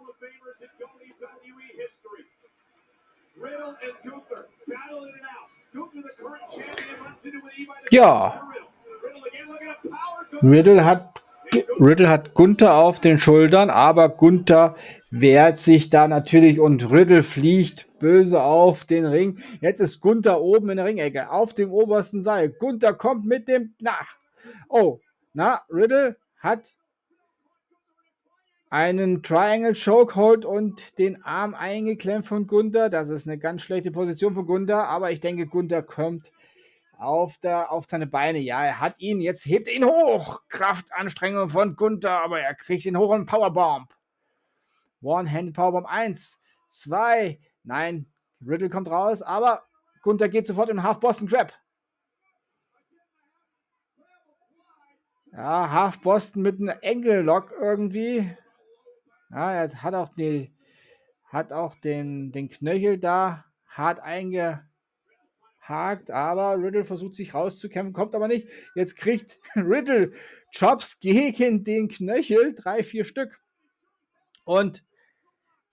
[0.00, 2.24] Hall of Famers in WWE history.
[3.36, 5.48] Riddle and Gunther battling it out.
[5.74, 8.40] Gunther, the current champion, runs into an E Ja.
[10.42, 11.20] Riddle hat
[11.78, 14.74] Riddle hat Gunther auf den Schultern, aber Gunther
[15.10, 19.38] wehrt sich da natürlich und Riddle fliegt böse auf den Ring.
[19.60, 22.48] Jetzt ist Gunther oben in der Ringecke auf dem obersten Seil.
[22.48, 23.96] Gunther kommt mit dem na
[24.68, 25.00] oh
[25.34, 26.72] na Riddle hat
[28.70, 32.88] einen Triangle Chokehold und den Arm eingeklemmt von Gunther.
[32.88, 36.30] Das ist eine ganz schlechte Position von Gunther, aber ich denke, Gunther kommt
[36.96, 38.38] auf, der, auf seine Beine.
[38.38, 40.42] Ja, er hat ihn, jetzt hebt er ihn hoch.
[40.48, 43.92] Kraftanstrengung von Gunther, aber er kriegt ihn hoch und Powerbomb.
[45.02, 48.06] One-Handed Powerbomb 1, 2, nein,
[48.46, 49.64] Riddle kommt raus, aber
[50.02, 51.52] Gunther geht sofort in Half Boston Trap.
[55.32, 58.36] Ja, Half Boston mit einem Engel Lock irgendwie.
[59.30, 60.52] Ja, er hat auch, die,
[61.24, 64.64] hat auch den, den Knöchel da hart eingehakt,
[66.10, 68.48] aber Riddle versucht sich rauszukämpfen, kommt aber nicht.
[68.74, 70.12] Jetzt kriegt Riddle
[70.52, 73.40] Chops gegen den Knöchel, drei, vier Stück.
[74.44, 74.82] Und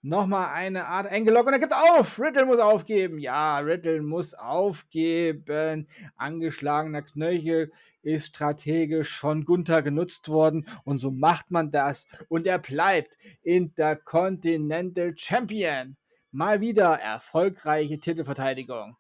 [0.07, 2.17] Nochmal eine Art Engelock und er gibt auf.
[2.17, 3.19] Riddle muss aufgeben.
[3.19, 5.89] Ja, Riddle muss aufgeben.
[6.15, 12.07] Angeschlagener Knöchel ist strategisch von Gunther genutzt worden und so macht man das.
[12.29, 15.97] Und er bleibt Intercontinental Champion.
[16.31, 18.95] Mal wieder erfolgreiche Titelverteidigung.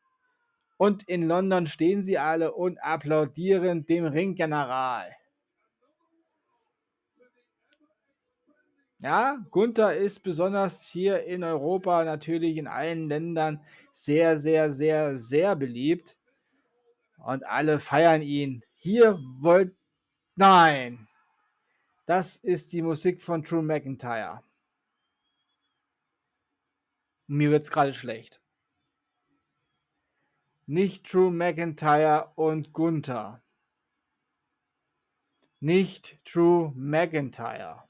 [0.75, 5.15] Und in London stehen sie alle und applaudieren dem Ringgeneral.
[8.99, 15.55] Ja, Gunther ist besonders hier in Europa natürlich in allen Ländern sehr, sehr, sehr, sehr
[15.55, 16.17] beliebt.
[17.17, 18.63] Und alle feiern ihn.
[18.75, 19.75] Hier wollt.
[20.35, 21.07] Nein!
[22.05, 24.41] Das ist die Musik von Drew McIntyre.
[27.27, 28.41] Mir wird's gerade schlecht.
[30.65, 33.43] Nicht Drew McIntyre und Gunther.
[35.59, 37.86] Nicht Drew McIntyre.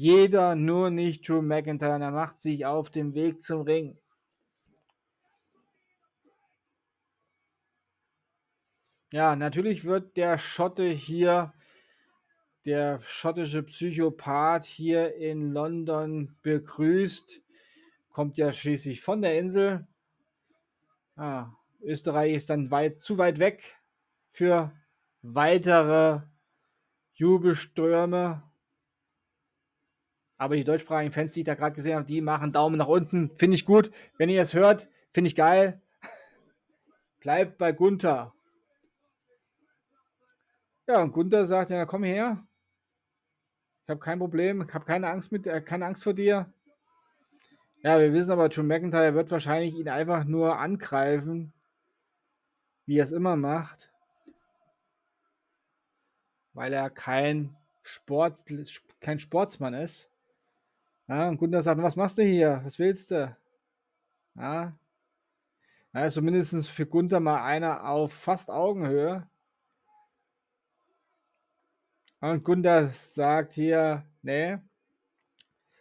[0.00, 1.94] Jeder nur nicht Drew McIntyre.
[1.94, 3.98] Und er macht sich auf den Weg zum Ring.
[9.12, 11.52] Ja, natürlich wird der Schotte hier,
[12.64, 17.42] der schottische Psychopath hier in London begrüßt.
[18.08, 19.86] Kommt ja schließlich von der Insel.
[21.14, 21.50] Ah,
[21.82, 23.76] Österreich ist dann weit, zu weit weg
[24.30, 24.72] für
[25.20, 26.22] weitere
[27.12, 28.49] Jubelstürme.
[30.40, 33.30] Aber die deutschsprachigen Fans, die ich da gerade gesehen habe, die machen Daumen nach unten.
[33.36, 33.90] Finde ich gut.
[34.16, 35.82] Wenn ihr es hört, finde ich geil.
[37.20, 38.32] Bleibt bei Gunther.
[40.86, 42.42] Ja, und Gunther sagt, ja, komm her.
[43.84, 46.50] Ich habe kein Problem, ich habe keine Angst mit, äh, keine Angst vor dir.
[47.82, 51.52] Ja, wir wissen aber, John McIntyre wird wahrscheinlich ihn einfach nur angreifen,
[52.86, 53.92] wie er es immer macht,
[56.54, 58.42] weil er kein, Sport,
[59.00, 60.09] kein Sportsmann ist.
[61.10, 62.60] Ja, und Gunther sagt, was machst du hier?
[62.62, 63.36] Was willst du?
[64.36, 64.78] Ja,
[65.92, 69.28] ja zumindest für Gunther mal einer auf fast Augenhöhe.
[72.20, 74.58] Und Gunther sagt hier, nee.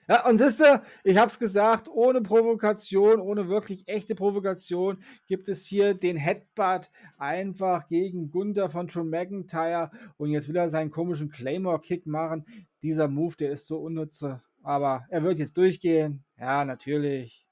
[0.08, 5.48] Ja, und siehst du, ich habe es gesagt, ohne Provokation, ohne wirklich echte Provokation gibt
[5.48, 10.90] es hier den Headbutt einfach gegen Gunther von Drew McIntyre und jetzt will er seinen
[10.90, 12.48] komischen Claymore-Kick machen.
[12.82, 14.26] Dieser Move, der ist so unnütz,
[14.64, 16.24] aber er wird jetzt durchgehen.
[16.38, 17.46] Ja, natürlich.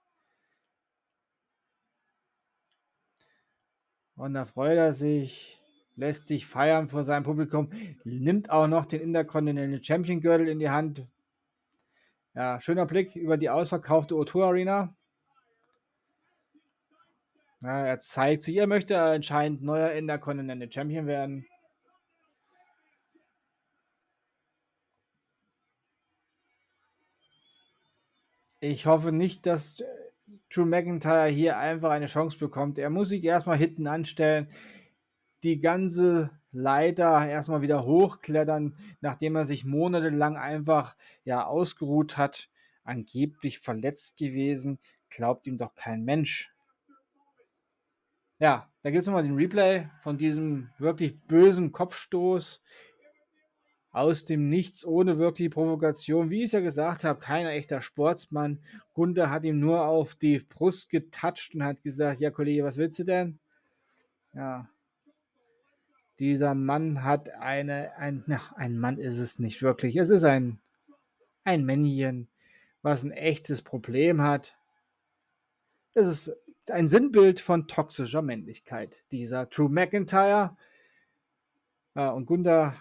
[4.15, 5.57] Und da freut er sich
[5.97, 7.69] lässt sich feiern vor seinem Publikum,
[8.03, 11.05] nimmt auch noch den Intercontinental Champion Gürtel in die Hand.
[12.33, 14.95] Ja, schöner Blick über die ausverkaufte O2 Arena.
[17.61, 21.47] Ja, er zeigt sich, er möchte anscheinend neuer Intercontinental Champion werden.
[28.59, 29.83] Ich hoffe nicht, dass
[30.49, 32.77] Drew McIntyre hier einfach eine Chance bekommt.
[32.77, 34.47] Er muss sich erstmal hinten anstellen
[35.43, 42.49] die ganze Leiter erstmal wieder hochklettern, nachdem er sich monatelang einfach ja ausgeruht hat,
[42.83, 44.79] angeblich verletzt gewesen,
[45.09, 46.51] glaubt ihm doch kein Mensch.
[48.39, 52.61] Ja, da gibt es nochmal den Replay von diesem wirklich bösen Kopfstoß
[53.97, 56.29] aus dem Nichts ohne wirkliche Provokation.
[56.29, 58.59] Wie ich es ja gesagt habe, kein echter Sportsmann.
[58.93, 62.99] Gunther hat ihm nur auf die Brust getatscht und hat gesagt, ja Kollege, was willst
[62.99, 63.39] du denn?
[64.33, 64.69] Ja,
[66.19, 69.95] dieser Mann hat eine, ein, ach, ein Mann ist es nicht wirklich.
[69.95, 70.59] Es ist ein,
[71.43, 72.27] ein Männchen,
[72.81, 74.55] was ein echtes Problem hat.
[75.93, 76.37] Es ist
[76.69, 79.03] ein Sinnbild von toxischer Männlichkeit.
[79.11, 80.55] Dieser Drew McIntyre.
[81.95, 82.75] Ja, und Gunther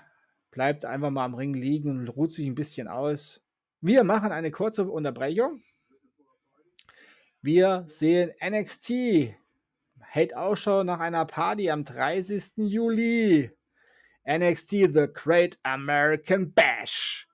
[0.56, 3.42] bleibt einfach mal am Ring liegen und ruht sich ein bisschen aus.
[3.82, 5.62] Wir machen eine kurze Unterbrechung.
[7.42, 9.34] Wir sehen NXT
[10.00, 12.52] hält Ausschau nach einer Party am 30.
[12.56, 13.50] Juli.
[14.26, 17.28] NXT The Great American Bash.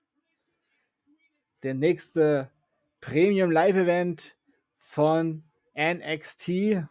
[1.63, 2.51] Der nächste
[2.99, 4.35] Premium Live Event
[4.75, 5.45] von
[5.79, 6.83] NXT.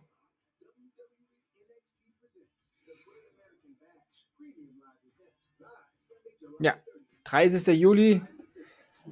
[6.63, 6.77] Ja,
[7.25, 7.67] 30.
[7.77, 8.23] Juli.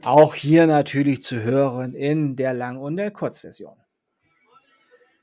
[0.03, 3.77] Auch hier natürlich zu hören in der Lang- und der Kurzversion.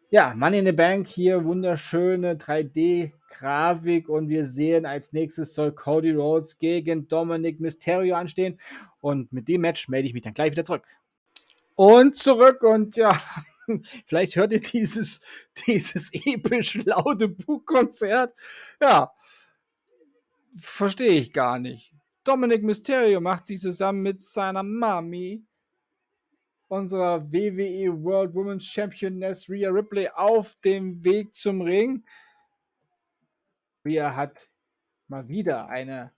[0.10, 6.12] Ja, Money in the Bank hier, wunderschöne 3D-Grafik und wir sehen als nächstes soll Cody
[6.12, 8.60] Rhodes gegen Dominic Mysterio anstehen
[9.00, 10.86] und mit dem Match melde ich mich dann gleich wieder zurück.
[11.76, 13.22] Und zurück und ja,
[14.06, 15.22] vielleicht hört ihr dieses,
[15.66, 18.34] dieses episch laute Buchkonzert.
[18.82, 19.14] Ja,
[20.56, 21.97] verstehe ich gar nicht.
[22.28, 25.46] Dominic Mysterio macht sich zusammen mit seiner Mami
[26.68, 32.04] unserer WWE World Women's Championess Rhea Ripley auf dem Weg zum Ring.
[33.86, 34.50] Rhea hat
[35.08, 36.14] mal wieder eine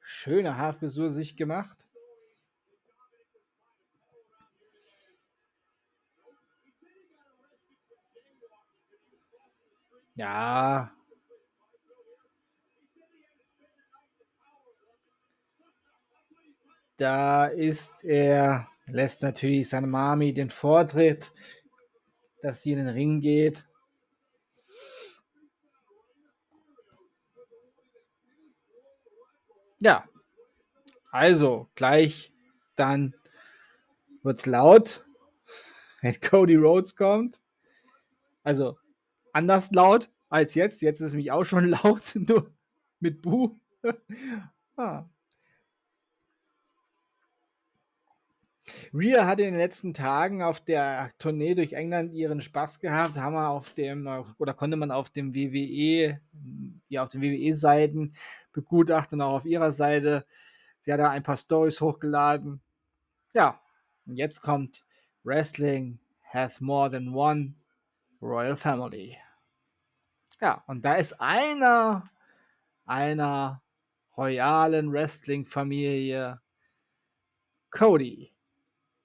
[0.00, 1.88] schöne Haarfrisur sich gemacht.
[10.16, 10.99] Ja.
[17.00, 21.32] Da ist er, lässt natürlich seine Mami den Vortritt,
[22.42, 23.66] dass sie in den Ring geht.
[29.78, 30.06] Ja,
[31.10, 32.32] also gleich
[32.76, 33.14] dann
[34.22, 35.06] wird's laut,
[36.02, 37.40] wenn Cody Rhodes kommt.
[38.42, 38.78] Also
[39.32, 40.82] anders laut als jetzt.
[40.82, 42.52] Jetzt ist es mich auch schon laut, nur
[43.00, 43.58] mit Bu.
[44.76, 45.08] ah.
[48.92, 53.34] Rhea hatte in den letzten Tagen auf der Tournee durch England ihren Spaß gehabt, haben
[53.34, 56.20] wir auf dem, oder konnte man auf dem WWE,
[56.88, 58.14] ja, auf den WWE-Seiten
[58.52, 60.26] begutachten, auch auf ihrer Seite.
[60.80, 62.60] Sie hat da ein paar Stories hochgeladen.
[63.32, 63.60] Ja,
[64.06, 64.84] und jetzt kommt
[65.22, 66.00] Wrestling
[66.32, 67.54] hath more than one
[68.20, 69.16] Royal Family.
[70.40, 72.10] Ja, und da ist einer,
[72.86, 73.62] einer
[74.16, 76.40] royalen Wrestling-Familie
[77.70, 78.32] Cody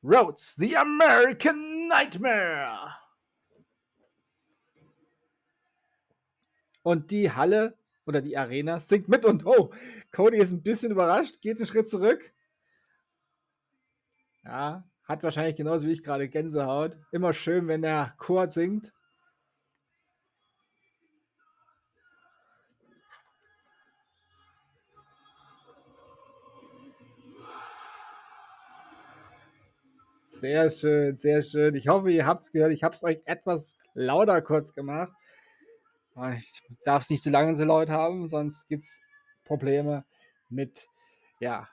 [0.06, 2.96] Rhodes, the American Nightmare.
[6.84, 7.76] Und die Halle
[8.06, 9.74] oder die Arena singt mit und oh,
[10.12, 12.32] Cody ist ein bisschen überrascht, geht einen Schritt zurück.
[14.44, 16.98] Ja, hat wahrscheinlich genauso wie ich gerade Gänsehaut.
[17.12, 18.94] Immer schön, wenn der Chor singt.
[30.40, 31.76] Sehr schön, sehr schön.
[31.76, 32.74] Ich hoffe, ihr habt es gehört.
[32.74, 35.14] Ich habe es euch etwas lauter kurz gemacht.
[36.38, 39.00] Ich darf es nicht zu lange so laut haben, sonst gibt es
[39.46, 40.04] Probleme
[40.50, 40.90] mit
[41.40, 41.70] ja,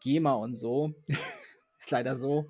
[0.00, 0.94] GEMA und so.
[1.78, 2.48] Ist leider so.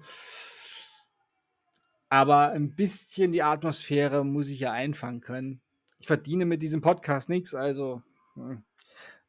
[2.08, 5.60] Aber ein bisschen die Atmosphäre muss ich ja einfangen können.
[5.98, 8.00] Ich verdiene mit diesem Podcast nichts, also
[8.34, 8.62] hm,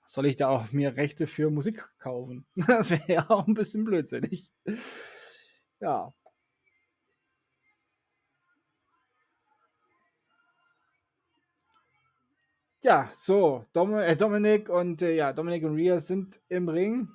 [0.06, 2.46] soll ich da auch mir Rechte für Musik kaufen?
[2.68, 4.52] Das wäre ja auch ein bisschen blödsinnig.
[5.80, 6.14] Ja.
[12.82, 17.10] Ja, so, Dom äh, Dominik und äh, ja, Dominik und Rhea sind im Ring.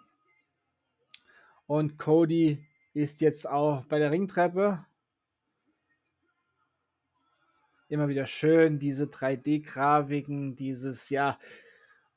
[1.67, 4.85] Und Cody ist jetzt auch bei der Ringtreppe.
[7.89, 11.39] Immer wieder schön, diese 3D-Grafiken, dieses ja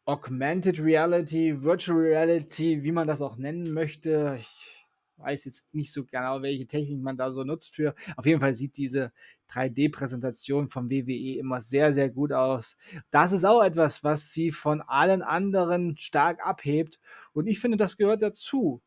[0.03, 4.35] Augmented Reality, Virtual Reality, wie man das auch nennen möchte.
[4.41, 4.76] Ich
[5.17, 7.95] weiß jetzt nicht so genau, welche Technik man da so nutzt für.
[8.15, 9.11] Auf jeden Fall sieht diese
[9.49, 12.77] 3D-Präsentation vom WWE immer sehr, sehr gut aus.
[13.09, 16.99] Das ist auch etwas, was sie von allen anderen stark abhebt.
[17.33, 18.81] Und ich finde, das gehört dazu.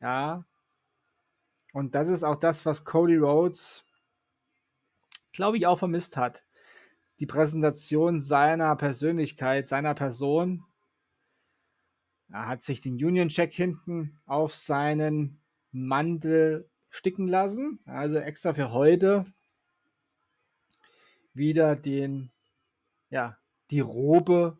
[0.00, 0.44] Ja.
[1.72, 3.84] Und das ist auch das, was Cody Rhodes,
[5.32, 6.44] glaube ich, auch vermisst hat.
[7.20, 10.64] Die Präsentation seiner Persönlichkeit, seiner Person.
[12.30, 15.37] Er hat sich den Union Check hinten auf seinen
[15.70, 17.80] Mantel sticken lassen.
[17.84, 19.24] Also extra für heute
[21.34, 22.30] wieder den,
[23.10, 23.38] ja,
[23.70, 24.58] die Robe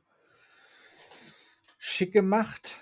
[1.79, 2.79] schick gemacht.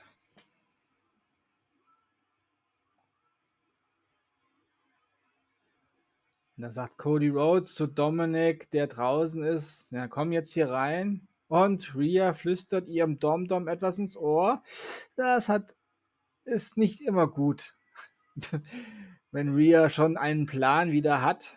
[6.57, 11.29] Und da sagt Cody Rhodes zu Dominic, der draußen ist, ja, komm jetzt hier rein.
[11.49, 14.63] Und Rhea flüstert ihrem Dom-Dom etwas ins Ohr.
[15.17, 15.76] Das hat,
[16.45, 17.76] ist nicht immer gut.
[19.33, 21.57] wenn Rhea schon einen Plan wieder hat.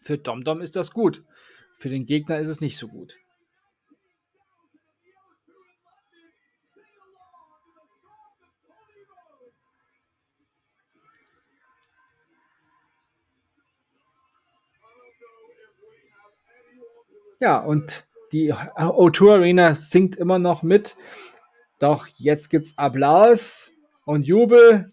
[0.00, 1.24] Für DomDom ist das gut.
[1.76, 3.16] Für den Gegner ist es nicht so gut.
[17.40, 20.96] Ja, und die O2 Arena singt immer noch mit.
[21.78, 23.70] Doch jetzt gibt es Applaus
[24.08, 24.90] und Jubel.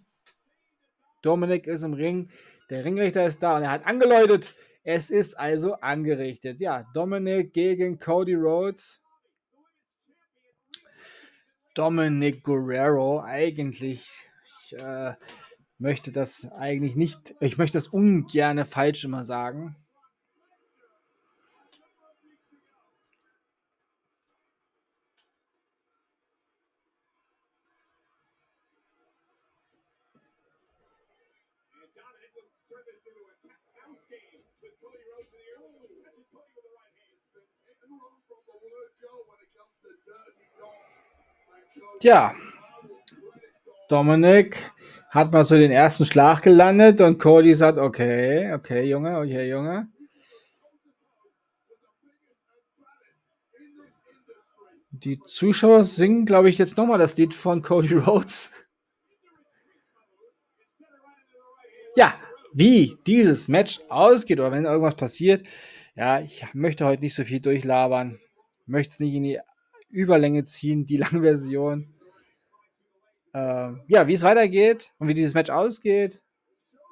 [1.21, 2.29] Dominik ist im Ring.
[2.69, 4.53] Der Ringrichter ist da und er hat angeläutet.
[4.83, 6.59] Es ist also angerichtet.
[6.59, 9.01] Ja, Dominik gegen Cody Rhodes.
[11.75, 14.29] Dominic Guerrero, eigentlich,
[14.63, 15.13] ich äh,
[15.77, 19.75] möchte das eigentlich nicht, ich möchte das ungern falsch immer sagen.
[42.06, 42.36] Tja,
[43.90, 44.56] Dominik
[45.10, 49.88] hat mal so den ersten Schlag gelandet und Cody sagt, okay, okay, Junge, okay, Junge.
[54.91, 58.52] Die Zuschauer singen, glaube ich, jetzt nochmal das Lied von Cody Rhodes.
[61.95, 62.14] Ja,
[62.53, 65.41] wie dieses Match ausgeht oder wenn irgendwas passiert,
[65.95, 68.19] ja, ich möchte heute nicht so viel durchlabern.
[68.68, 69.40] Möchte es nicht in die
[69.95, 71.94] Überlänge ziehen, die lange Version.
[73.36, 76.22] Äh, ja, wie es weitergeht und wie dieses Match ausgeht.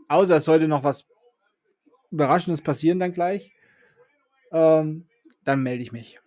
[0.10, 1.07] Außer es sollte noch was
[2.11, 3.53] Überraschendes passieren dann gleich.
[4.52, 5.07] Ähm,
[5.45, 6.20] dann melde ich mich.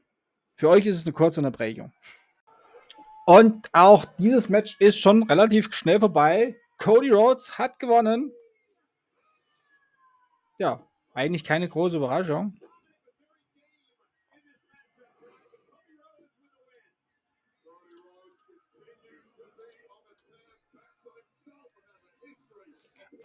[0.55, 1.93] Für euch ist es eine kurze Unterbrechung.
[3.27, 6.57] Und auch dieses Match ist schon relativ schnell vorbei.
[6.79, 8.33] Cody Rhodes hat gewonnen.
[10.59, 10.81] Ja,
[11.13, 12.59] eigentlich keine große Überraschung.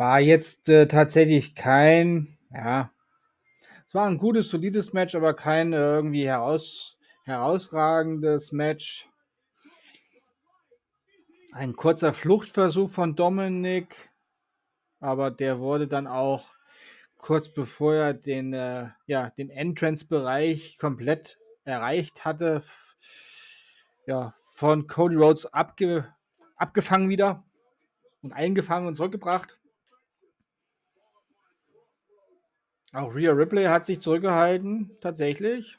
[0.02, 2.91] War jetzt äh, tatsächlich kein, ja,
[3.88, 9.07] es war ein gutes, solides Match, aber kein äh, irgendwie heraus, herausragendes Match.
[11.52, 14.10] Ein kurzer Fluchtversuch von Dominik,
[14.99, 16.48] aber der wurde dann auch
[17.19, 22.64] kurz bevor er den, äh, ja, den Entrance-Bereich komplett erreicht hatte,
[24.07, 26.11] ja, von Cody Rhodes abge
[26.56, 27.44] abgefangen wieder
[28.23, 29.61] und eingefangen und zurückgebracht.
[32.94, 35.78] Auch Rhea Ripley hat sich zurückgehalten, tatsächlich.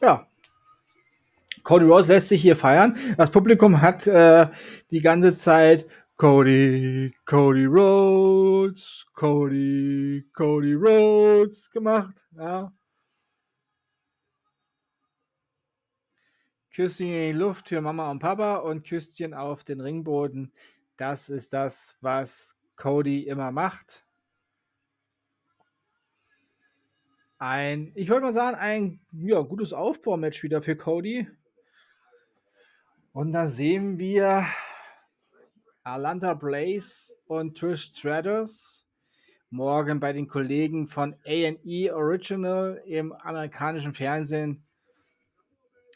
[0.00, 0.26] Ja.
[1.62, 2.94] Cody Rhodes lässt sich hier feiern.
[3.16, 4.48] Das Publikum hat äh,
[4.90, 12.24] die ganze Zeit Cody, Cody Rhodes, Cody, Cody Rhodes gemacht.
[12.36, 12.72] Ja.
[16.70, 20.52] Küsschen in die Luft für Mama und Papa und Küsschen auf den Ringboden.
[20.96, 24.06] Das ist das, was Cody immer macht.
[27.38, 31.28] Ein, ich wollte mal sagen, ein ja, gutes Aufbaumatch wieder für Cody.
[33.12, 34.46] Und da sehen wir
[35.84, 38.86] Alanta Blaze und Trish Stratus
[39.50, 44.64] morgen bei den Kollegen von A&E Original im amerikanischen Fernsehen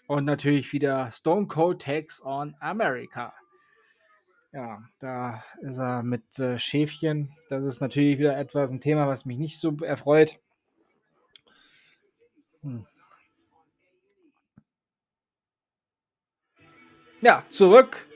[0.06, 3.32] und natürlich wieder Stone Cold Takes on America.
[4.52, 7.34] Ja, da ist er mit äh, Schäfchen.
[7.48, 10.38] Das ist natürlich wieder etwas ein Thema, was mich nicht so erfreut.
[12.60, 12.86] Hm.
[17.22, 18.07] Ja, zurück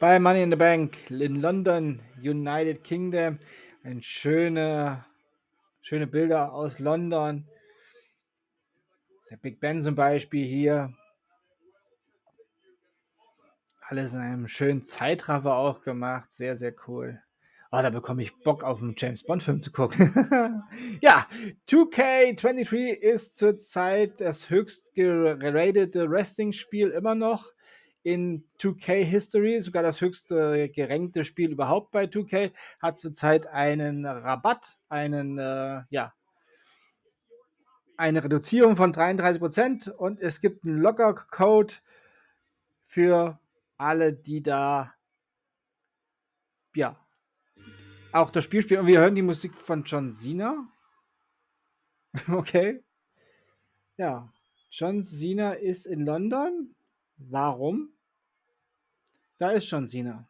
[0.00, 3.38] bei Money in the Bank in London, United Kingdom.
[3.84, 5.04] Ein schöne,
[5.82, 7.46] schöne Bilder aus London.
[9.30, 10.94] Der Big Ben zum Beispiel hier.
[13.82, 16.32] Alles in einem schönen Zeitraffer auch gemacht.
[16.32, 17.20] Sehr, sehr cool.
[17.70, 20.64] Oh, da bekomme ich Bock auf einen James Bond Film zu gucken.
[21.02, 21.28] ja,
[21.68, 27.52] 2K23 ist zurzeit das höchst geratete Wrestling-Spiel immer noch
[28.02, 34.78] in 2K History, sogar das höchste gerankte Spiel überhaupt bei 2K, hat zurzeit einen Rabatt,
[34.88, 36.14] einen, äh, ja,
[37.96, 41.74] eine Reduzierung von 33% und es gibt einen Locker-Code
[42.84, 43.38] für
[43.76, 44.94] alle, die da,
[46.74, 46.96] ja,
[48.12, 48.80] auch das Spiel spielen.
[48.80, 50.66] Und wir hören die Musik von John Cena.
[52.32, 52.82] okay.
[53.96, 54.32] Ja,
[54.70, 56.74] John Cena ist in London.
[57.28, 57.92] Warum?
[59.38, 60.28] Da ist John Cena.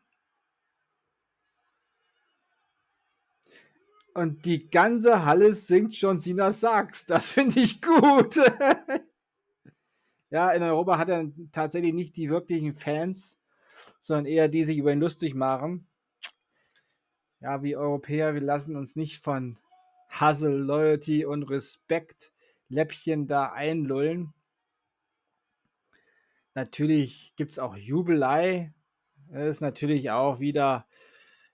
[4.13, 7.07] Und die ganze Halle singt John Cena Sax.
[7.07, 8.37] Das finde ich gut.
[10.31, 13.39] ja, in Europa hat er tatsächlich nicht die wirklichen Fans,
[13.99, 15.87] sondern eher die sich über ihn lustig machen.
[17.41, 19.59] Ja, wie Europäer, wir lassen uns nicht von
[20.21, 22.33] Hustle, Loyalty und Respekt
[22.69, 24.33] Läppchen da einlullen.
[26.55, 28.73] Natürlich gibt es auch Jubelei.
[29.33, 30.87] Es ist natürlich auch wieder,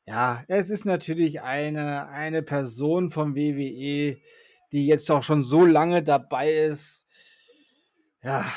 [0.07, 4.19] ja, es ist natürlich eine, eine Person vom WWE,
[4.73, 7.07] die jetzt auch schon so lange dabei ist.
[8.23, 8.51] Ja,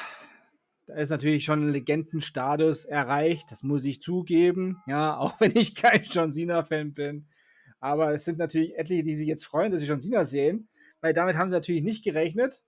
[0.87, 4.81] da ist natürlich schon ein Legendenstatus erreicht, das muss ich zugeben.
[4.87, 7.27] Ja, auch wenn ich kein John Cena-Fan bin.
[7.79, 10.67] Aber es sind natürlich etliche, die sich jetzt freuen, dass sie John Cena sehen,
[11.01, 12.61] weil damit haben sie natürlich nicht gerechnet.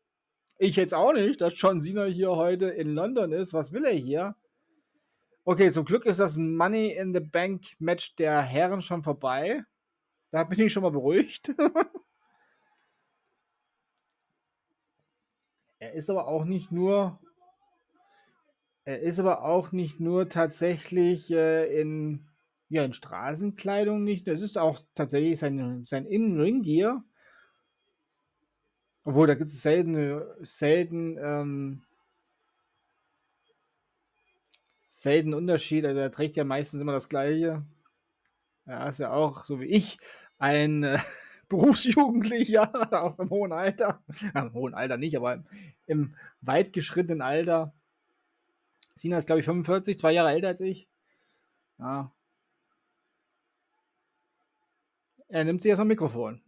[0.63, 3.51] Ich jetzt auch nicht, dass John Cena hier heute in London ist.
[3.51, 4.35] Was will er hier?
[5.43, 9.63] Okay, zum Glück ist das Money in the Bank Match der Herren schon vorbei.
[10.29, 11.51] Da bin ich schon mal beruhigt.
[15.79, 17.19] er ist aber auch nicht nur
[18.83, 22.27] Er ist aber auch nicht nur tatsächlich äh, in,
[22.69, 24.27] ja, in Straßenkleidung nicht.
[24.27, 27.03] Das ist auch tatsächlich sein, sein Innenring-Gear.
[29.03, 31.81] Obwohl, da gibt es selten, selten, ähm,
[34.87, 35.85] selten Unterschied.
[35.85, 37.65] Also er trägt ja meistens immer das Gleiche.
[38.65, 39.97] Er ist ja auch, so wie ich,
[40.37, 40.99] ein äh,
[41.49, 42.71] Berufsjugendlicher,
[43.03, 44.03] auch im hohen Alter.
[44.35, 45.45] Im hohen Alter nicht, aber im,
[45.87, 47.73] im weit geschrittenen Alter.
[48.95, 50.87] Sina ist, glaube ich, 45, zwei Jahre älter als ich.
[51.79, 52.11] Ja.
[55.27, 56.41] Er nimmt sich jetzt ein Mikrofon.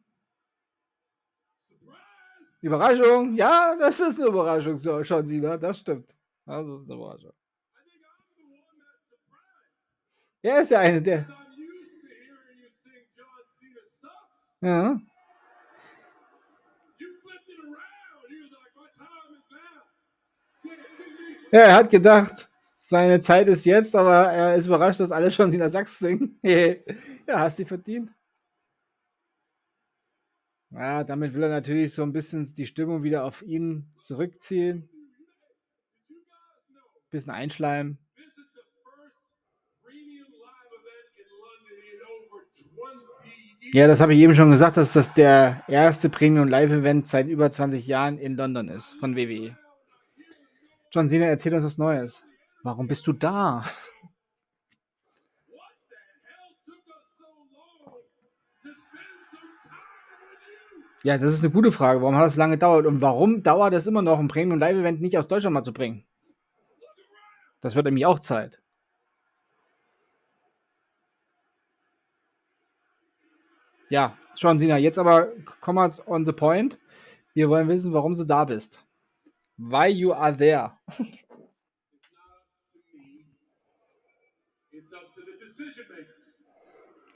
[2.63, 6.15] Überraschung, ja, das ist eine Überraschung, schon Sina, das stimmt.
[6.45, 7.33] Das ist eine Überraschung.
[10.41, 11.27] Er ist ja eine der.
[14.61, 14.97] Ja.
[21.51, 25.51] Ja, er hat gedacht, seine Zeit ist jetzt, aber er ist überrascht, dass alle schon
[25.51, 26.39] Sina Sachs singen.
[26.43, 28.09] ja, hast du verdient.
[30.73, 34.89] Ja, damit will er natürlich so ein bisschen die Stimmung wieder auf ihn zurückziehen.
[37.11, 37.99] Bisschen einschleimen.
[43.73, 47.27] Ja, das habe ich eben schon gesagt, dass das der erste Premium Live Event seit
[47.27, 49.57] über 20 Jahren in London ist von WWE.
[50.91, 52.23] John Cena, erzähl uns was Neues.
[52.63, 53.63] Warum bist du da?
[61.03, 62.01] Ja, das ist eine gute Frage.
[62.01, 62.85] Warum hat das lange gedauert?
[62.85, 65.73] Und warum dauert es immer noch, ein Premium Live Event nicht aus Deutschland mal zu
[65.73, 66.05] bringen?
[67.59, 68.61] Das wird nämlich auch Zeit.
[73.89, 74.77] Ja, schon, Sina.
[74.77, 75.27] Jetzt aber
[75.59, 76.79] komm mal on the point.
[77.33, 78.83] Wir wollen wissen, warum du da bist.
[79.57, 80.71] Why you are there.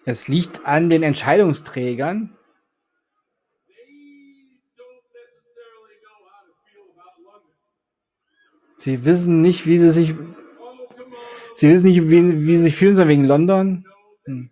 [0.06, 2.37] Es liegt an den Entscheidungsträgern.
[8.88, 10.16] Sie wissen nicht, wie sie sich.
[11.56, 13.86] Sie wissen nicht, wie, wie sie sich fühlen sollen wegen London.
[14.24, 14.50] Hm.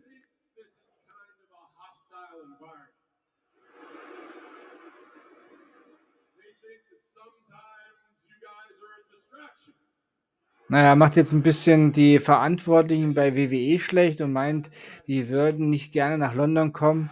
[10.68, 14.70] Naja, macht jetzt ein bisschen die Verantwortlichen bei WWE schlecht und meint,
[15.08, 17.10] die würden nicht gerne nach London kommen.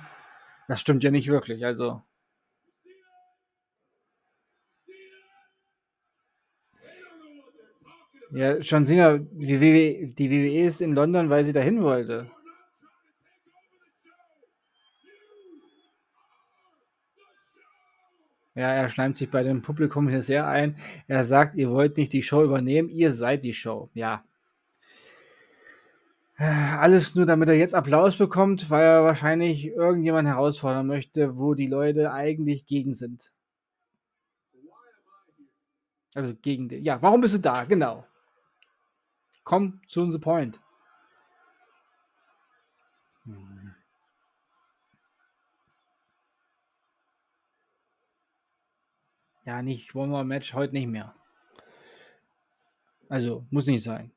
[0.67, 2.01] Das stimmt ja nicht wirklich, also.
[8.35, 12.31] Ja, John Cena, die WWE, die WWE ist in London, weil sie dahin wollte.
[18.55, 20.75] Ja, er schleimt sich bei dem Publikum hier sehr ein.
[21.07, 23.91] Er sagt, ihr wollt nicht die Show übernehmen, ihr seid die Show.
[23.93, 24.23] Ja.
[26.37, 31.67] Alles nur, damit er jetzt Applaus bekommt, weil er wahrscheinlich irgendjemand herausfordern möchte, wo die
[31.67, 33.31] Leute eigentlich gegen sind.
[36.15, 36.83] Also gegen den.
[36.83, 37.63] Ja, warum bist du da?
[37.65, 38.05] Genau.
[39.43, 40.59] Komm zu the point.
[49.45, 51.13] Ja, nicht One-More-Match, heute nicht mehr.
[53.09, 54.11] Also, muss nicht sein.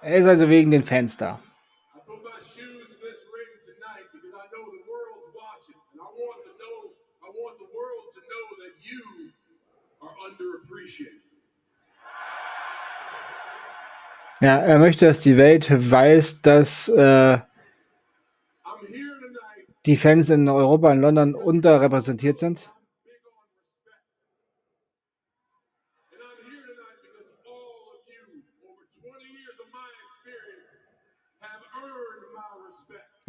[0.00, 1.42] Er ist also wegen den Fans da.
[14.40, 17.38] Ja, er möchte, dass die Welt weiß, dass äh,
[19.86, 22.70] die Fans in Europa, in London unterrepräsentiert sind?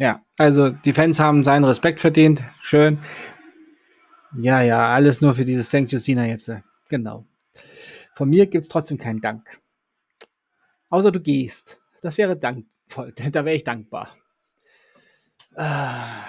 [0.00, 2.42] Ja, also die Fans haben seinen Respekt verdient.
[2.60, 2.98] Schön.
[4.36, 5.90] Ja, ja, alles nur für dieses St.
[5.90, 6.50] Justina jetzt.
[6.88, 7.26] Genau.
[8.14, 9.60] Von mir gibt es trotzdem keinen Dank.
[10.90, 11.80] Außer du gehst.
[12.02, 13.12] Das wäre dankvoll.
[13.32, 14.16] Da wäre ich dankbar.
[15.54, 16.24] Ah.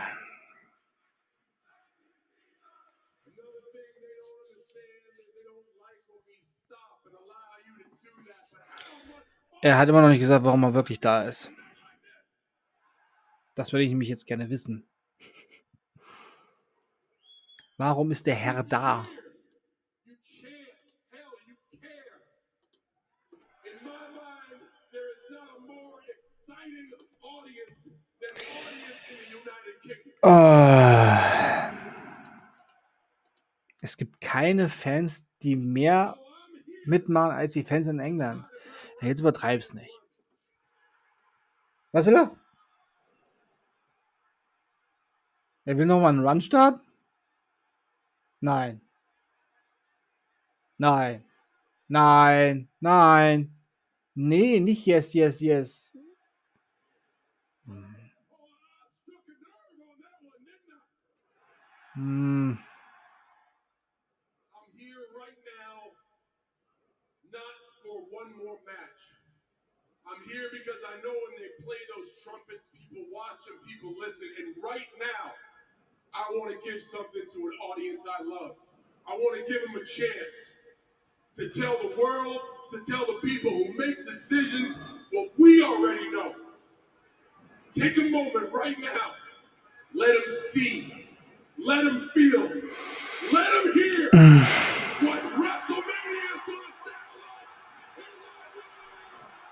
[9.62, 11.52] Er hat immer noch nicht gesagt, warum er wirklich da ist.
[13.56, 14.89] Das würde ich nämlich jetzt gerne wissen.
[17.80, 19.08] Warum ist der Herr da?
[30.22, 30.60] Oh.
[34.20, 36.18] keine Fans, die mehr
[36.84, 38.46] mitmachen als die Fans in England.
[39.00, 39.98] Ja, jetzt übertreib's nicht.
[41.94, 42.32] Was will er?
[45.64, 46.89] Er will nochmal einen Run starten?
[48.42, 48.82] Nein.
[50.80, 51.24] Nein.
[51.90, 52.68] Nein.
[52.82, 53.52] Nein.
[54.16, 55.92] Nee, nicht yes, yes, yes.
[57.66, 57.96] Hm.
[61.96, 62.60] Hm.
[70.10, 74.26] I'm here because I know when they play those trumpets, people watch and people listen.
[74.42, 75.38] And right now,
[76.14, 78.56] I want to give something to an audience I love.
[79.08, 80.54] I want to give them a chance
[81.38, 82.40] to tell the world,
[82.72, 84.80] to tell the people who make decisions
[85.12, 86.34] what we already know.
[87.74, 89.14] Take a moment right now.
[89.94, 91.08] Let them see.
[91.58, 92.42] Let them feel.
[93.32, 94.10] Let them hear
[95.02, 96.62] what WrestleMania is going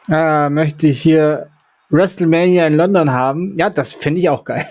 [0.09, 1.49] to äh, möchte ich hier
[1.89, 3.57] WrestleMania in London haben.
[3.57, 4.65] Ja, das finde ich auch geil.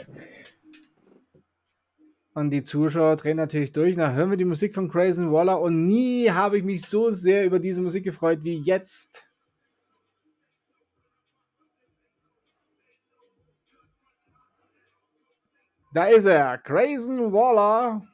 [2.37, 3.97] Und die Zuschauer drehen natürlich durch.
[3.97, 7.47] Da hören wir die Musik von Grayson Waller und nie habe ich mich so sehr
[7.47, 9.27] über diese Musik gefreut wie jetzt.
[15.95, 18.07] Da ist er, Grayson Waller.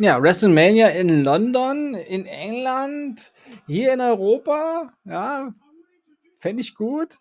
[0.00, 3.32] Ja, WrestleMania in London, in England,
[3.66, 5.54] hier in Europa, ja,
[6.40, 7.20] fände ich gut.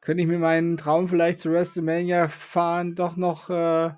[0.00, 3.90] Könnte ich mir meinen Traum vielleicht zu WrestleMania fahren doch noch äh,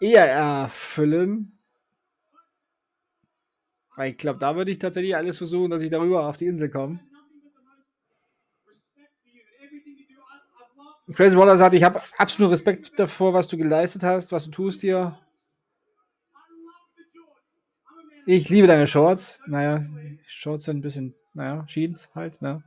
[0.00, 1.58] eher erfüllen.
[3.96, 6.68] Weil ich glaube, da würde ich tatsächlich alles versuchen, dass ich darüber auf die Insel
[6.68, 7.00] komme.
[11.14, 14.82] Crazy Waller sagt, ich habe absolut Respekt davor, was du geleistet hast, was du tust
[14.82, 15.18] hier.
[18.26, 19.40] Ich liebe deine Shorts.
[19.46, 19.86] Naja,
[20.26, 22.62] Shorts sind ein bisschen, naja, Jeans halt, ne?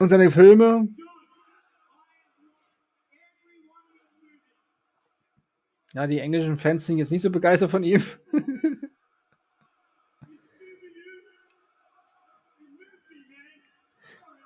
[0.00, 0.88] Und seine Filme.
[5.92, 8.02] Ja, die englischen Fans sind jetzt nicht so begeistert von ihm.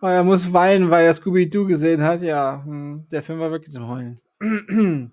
[0.05, 2.21] Oh, er muss weinen, weil er Scooby-Doo gesehen hat.
[2.21, 4.21] Ja, hm, der Film war wirklich zum Heulen.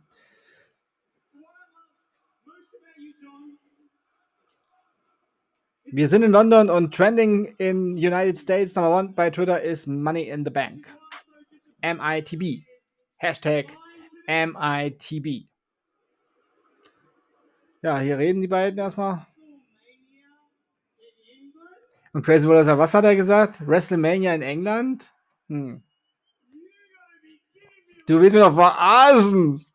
[5.85, 10.27] Wir sind in London und trending in United States Number One bei Twitter ist Money
[10.27, 10.93] in the Bank.
[11.81, 12.65] MITB.
[13.15, 13.67] Hashtag
[14.27, 15.47] MITB.
[17.81, 19.25] Ja, hier reden die beiden erstmal.
[22.13, 23.65] Und Crazy Waller sagt, was hat er gesagt?
[23.65, 25.11] WrestleMania in England?
[25.47, 25.81] Hm.
[28.07, 29.65] Du willst mich doch verarschen.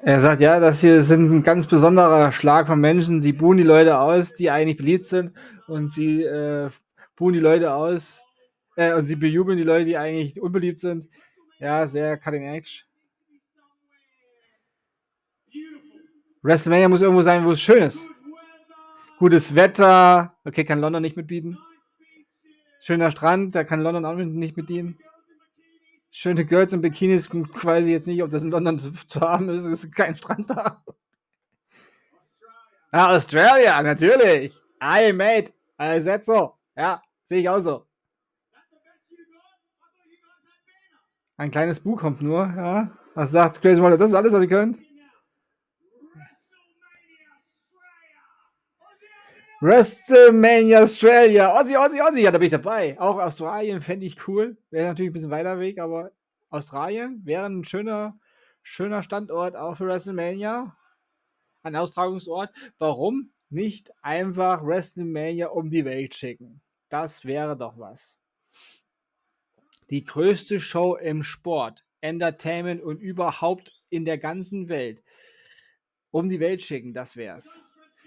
[0.00, 3.20] Er sagt, ja, das hier sind ein ganz besonderer Schlag von Menschen.
[3.20, 5.32] Sie buhen die Leute aus, die eigentlich beliebt sind,
[5.66, 6.70] und sie äh,
[7.16, 8.22] buhen die Leute aus,
[8.78, 11.08] äh, und sie bejubeln die Leute, die eigentlich unbeliebt sind.
[11.58, 12.84] Ja, sehr cutting edge.
[16.42, 18.06] WrestleMania muss irgendwo sein, wo es schön ist.
[19.18, 20.36] Gutes Wetter.
[20.44, 21.58] Okay, kann London nicht mitbieten.
[22.80, 24.96] Schöner Strand, da kann London auch nicht mitdienen.
[26.10, 29.64] Schöne Girls in Bikinis, quasi jetzt nicht, ob das in London zu, zu haben ist.
[29.64, 30.84] Es ist kein Strand da.
[32.92, 34.54] Ah, Australia, natürlich.
[34.80, 35.52] I mate.
[36.00, 36.54] Said so.
[36.76, 37.87] Ja, sehe ich auch so.
[41.38, 42.90] Ein kleines Buch kommt nur, ja.
[43.14, 43.96] Was sagt Crazy Waller?
[43.96, 44.76] Das ist alles, was ihr könnt.
[49.60, 51.56] WrestleMania Australia.
[51.56, 52.22] Aussie, Aussie, Aussie.
[52.22, 52.98] Ja, da bin ich dabei.
[53.00, 54.56] Auch Australien fände ich cool.
[54.70, 56.10] Wäre natürlich ein bisschen weiter Weg, aber
[56.50, 58.18] Australien wäre ein schöner,
[58.62, 60.76] schöner Standort auch für WrestleMania.
[61.62, 62.50] Ein Austragungsort.
[62.78, 66.62] Warum nicht einfach WrestleMania um die Welt schicken?
[66.88, 68.17] Das wäre doch was
[69.90, 75.02] die größte Show im Sport, Entertainment und überhaupt in der ganzen Welt
[76.10, 77.62] um die Welt schicken, das wär's.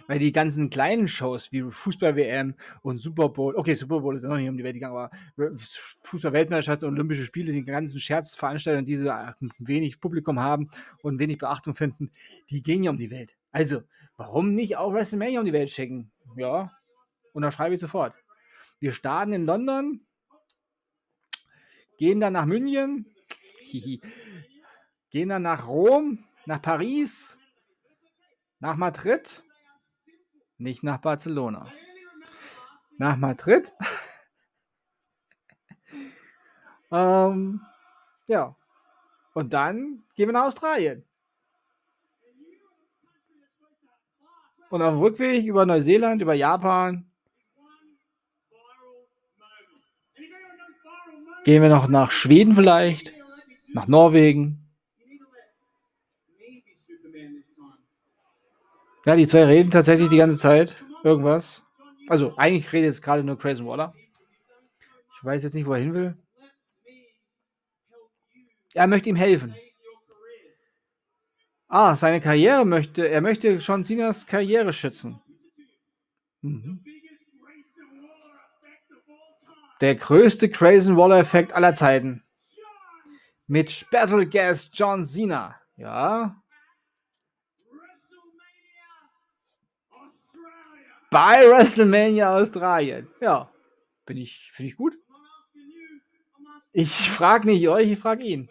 [0.08, 4.36] Weil die ganzen kleinen Shows wie Fußball-WM und Super Bowl, okay, Super Bowl ist noch
[4.36, 5.12] nicht um die Welt gegangen, aber
[6.04, 9.12] Fußball-Weltmeisterschaft und Olympische Spiele, die ganzen Scherzveranstaltungen, die so
[9.60, 10.70] wenig Publikum haben
[11.04, 12.12] und wenig Beachtung finden,
[12.50, 13.36] die gehen ja um die Welt.
[13.52, 13.84] Also,
[14.18, 16.12] warum nicht auch WrestleMania um die Welt schicken?
[16.36, 16.72] Ja,
[17.34, 18.16] unterschreibe ich sofort.
[18.80, 20.02] Wir starten in London,
[22.02, 23.06] gehen dann nach München,
[25.12, 27.38] gehen dann nach Rom, nach Paris,
[28.58, 29.44] nach Madrid,
[30.58, 31.72] nicht nach Barcelona.
[32.98, 33.72] Nach Madrid.
[36.92, 37.62] ähm,
[38.28, 38.56] ja.
[39.36, 41.08] Und dann gehen wir nach Australien.
[44.72, 47.11] Und auf dem Rückweg über Neuseeland, über Japan,
[51.44, 53.14] gehen wir noch nach Schweden vielleicht,
[53.74, 54.58] nach Norwegen.
[59.06, 61.64] Ja, die zwei reden tatsächlich die ganze Zeit irgendwas.
[62.08, 63.94] Also eigentlich redet jetzt gerade nur Crazy Waller.
[65.16, 66.18] Ich weiß jetzt nicht, wo er hin will.
[68.74, 69.56] Er möchte ihm helfen.
[71.68, 75.22] Ah, seine Karriere möchte, er möchte John Cenas Karriere schützen.
[76.42, 76.84] Mhm.
[79.82, 82.24] Der größte Crazy Waller-Effekt aller Zeiten.
[83.48, 85.60] Mit Battle Gas John Cena.
[85.76, 86.42] Ja.
[91.10, 93.10] Bei WrestleMania Australien.
[93.20, 93.52] Ja.
[94.06, 94.96] Bin ich, finde ich gut.
[96.72, 98.50] Ich frage nicht euch, ich frage ihn.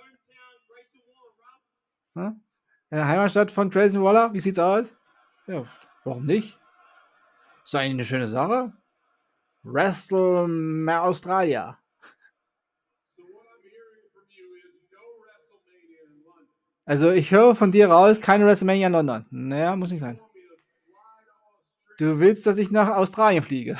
[2.91, 4.95] Der Heimatstadt von Crazy Waller, wie sieht's aus?
[5.47, 5.65] Ja,
[6.05, 6.59] warum nicht?
[7.65, 8.73] Ist eigentlich eine schöne Sache.
[9.63, 11.79] WrestleMania Australia.
[16.85, 19.27] Also ich höre von dir raus, keine WrestleMania in London.
[19.31, 20.21] Naja, muss nicht sein.
[21.99, 23.79] Du willst, dass ich nach Australien fliege.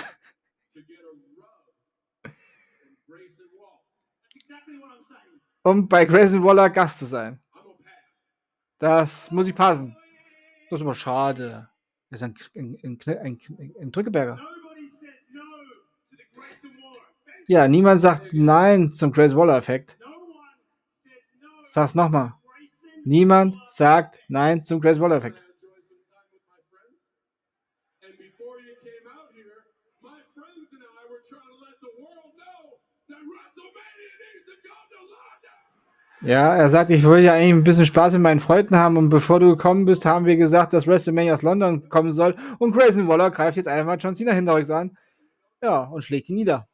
[5.63, 7.43] Um bei Grayson Waller Gast zu sein.
[8.79, 9.97] Das muss ich passen.
[10.69, 11.69] Das ist aber schade.
[12.11, 12.25] Das ist
[12.55, 13.41] ein, ein, ein,
[13.81, 14.41] ein Drückeberger.
[17.51, 19.99] Ja, niemand sagt Nein zum Grace Waller-Effekt.
[21.65, 22.35] Sag's nochmal.
[23.05, 25.43] Niemand sagt Nein zum Grace Waller-Effekt.
[36.21, 39.09] Ja, er sagt, ich wollte ja eigentlich ein bisschen Spaß mit meinen Freunden haben und
[39.09, 43.09] bevor du gekommen bist, haben wir gesagt, dass WrestleMania aus London kommen soll und Grayson
[43.09, 44.97] Waller greift jetzt einfach John Cena hinterrücks an.
[45.61, 46.70] Ja, und schlägt ihn nieder.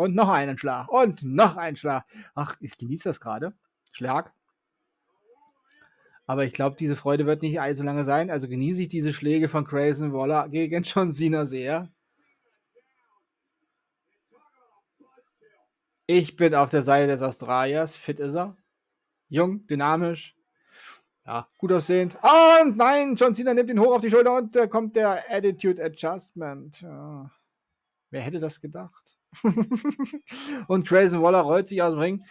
[0.00, 0.88] Und noch einen Schlag.
[0.88, 2.06] Und noch einen Schlag.
[2.34, 3.52] Ach, ich genieße das gerade.
[3.92, 4.32] Schlag.
[6.24, 8.30] Aber ich glaube, diese Freude wird nicht allzu lange sein.
[8.30, 11.92] Also genieße ich diese Schläge von Grayson Waller gegen John Cena sehr.
[16.06, 17.94] Ich bin auf der Seite des Australiers.
[17.94, 18.56] Fit ist er.
[19.28, 20.34] Jung, dynamisch.
[21.26, 22.16] Ja, gut aussehend.
[22.62, 25.84] Und nein, John Cena nimmt ihn hoch auf die Schulter und da kommt der Attitude
[25.84, 26.80] Adjustment.
[26.80, 27.30] Ja.
[28.08, 29.19] Wer hätte das gedacht?
[30.68, 32.24] und Grayson Waller rollt sich aus dem Ring.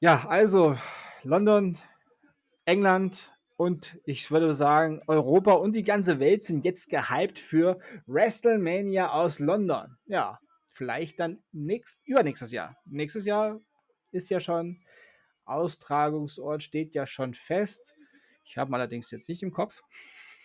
[0.00, 0.76] Ja, also
[1.22, 1.78] London,
[2.64, 9.10] England und ich würde sagen Europa und die ganze Welt sind jetzt gehypt für WrestleMania
[9.10, 9.96] aus London.
[10.06, 10.38] Ja,
[10.68, 12.76] vielleicht dann nächst, übernächstes Jahr.
[12.84, 13.60] Nächstes Jahr
[14.12, 14.82] ist ja schon
[15.46, 17.94] Austragungsort steht ja schon fest.
[18.44, 19.82] Ich habe allerdings jetzt nicht im Kopf.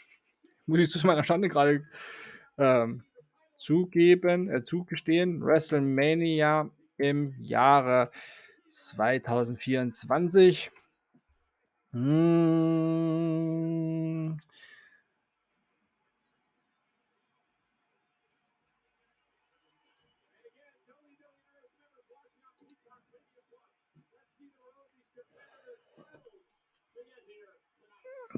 [0.66, 1.86] Muss ich zu meiner Schande gerade
[2.58, 3.04] ähm,
[3.62, 5.42] zugeben, äh, zugestehen.
[5.42, 8.12] WrestleMania im Jahre
[8.68, 10.72] 2024.
[11.92, 14.01] Hm.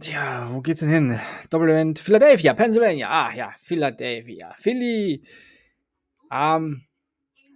[0.04, 1.20] Tja, wo geht's denn hin?
[1.50, 3.08] Doppelevent Philadelphia, Pennsylvania.
[3.10, 4.54] Ah ja, Philadelphia.
[4.58, 5.24] Philly.
[6.28, 6.84] Am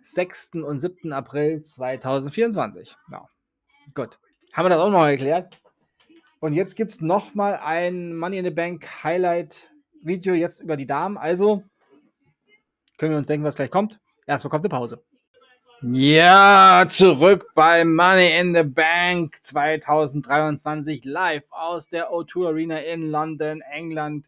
[0.02, 0.52] 6.
[0.66, 1.12] und 7.
[1.12, 2.96] April 2024.
[3.12, 3.28] Ja.
[3.94, 4.18] Gut.
[4.54, 5.62] Haben wir das auch noch erklärt?
[6.40, 9.70] Und jetzt gibt es nochmal ein Money in the Bank Highlight
[10.02, 11.18] Video jetzt über die Damen.
[11.18, 11.66] Also
[12.98, 14.00] können wir uns denken, was gleich kommt.
[14.26, 15.04] Erstmal kommt eine Pause.
[15.84, 23.62] Ja, zurück bei Money in the Bank 2023 live aus der O2 Arena in London,
[23.62, 24.28] England,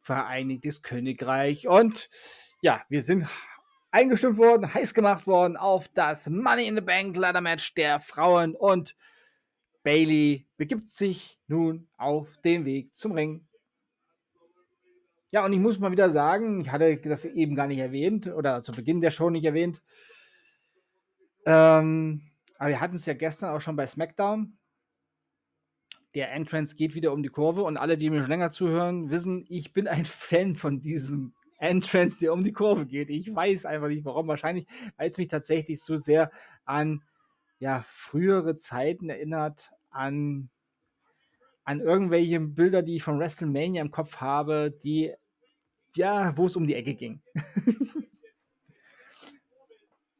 [0.00, 1.68] Vereinigtes Königreich.
[1.68, 2.10] Und
[2.62, 3.28] ja, wir sind
[3.92, 8.56] eingestimmt worden, heiß gemacht worden auf das Money in the Bank Ladder Match der Frauen
[8.56, 8.96] und
[9.84, 13.46] Bailey begibt sich nun auf den Weg zum Ring.
[15.30, 18.62] Ja, und ich muss mal wieder sagen, ich hatte das eben gar nicht erwähnt oder
[18.62, 19.80] zu Beginn der Show nicht erwähnt.
[21.46, 22.22] Ähm,
[22.58, 24.56] aber wir hatten es ja gestern auch schon bei SmackDown.
[26.14, 29.44] Der Entrance geht wieder um die Kurve und alle, die mir schon länger zuhören, wissen,
[29.48, 33.10] ich bin ein Fan von diesem Entrance, der um die Kurve geht.
[33.10, 34.28] Ich weiß einfach nicht warum.
[34.28, 34.66] Wahrscheinlich,
[34.96, 36.30] weil es mich tatsächlich so sehr
[36.64, 37.02] an
[37.58, 40.50] ja, frühere Zeiten erinnert, an,
[41.64, 45.12] an irgendwelche Bilder, die ich von WrestleMania im Kopf habe, die,
[45.96, 47.22] ja, wo es um die Ecke ging.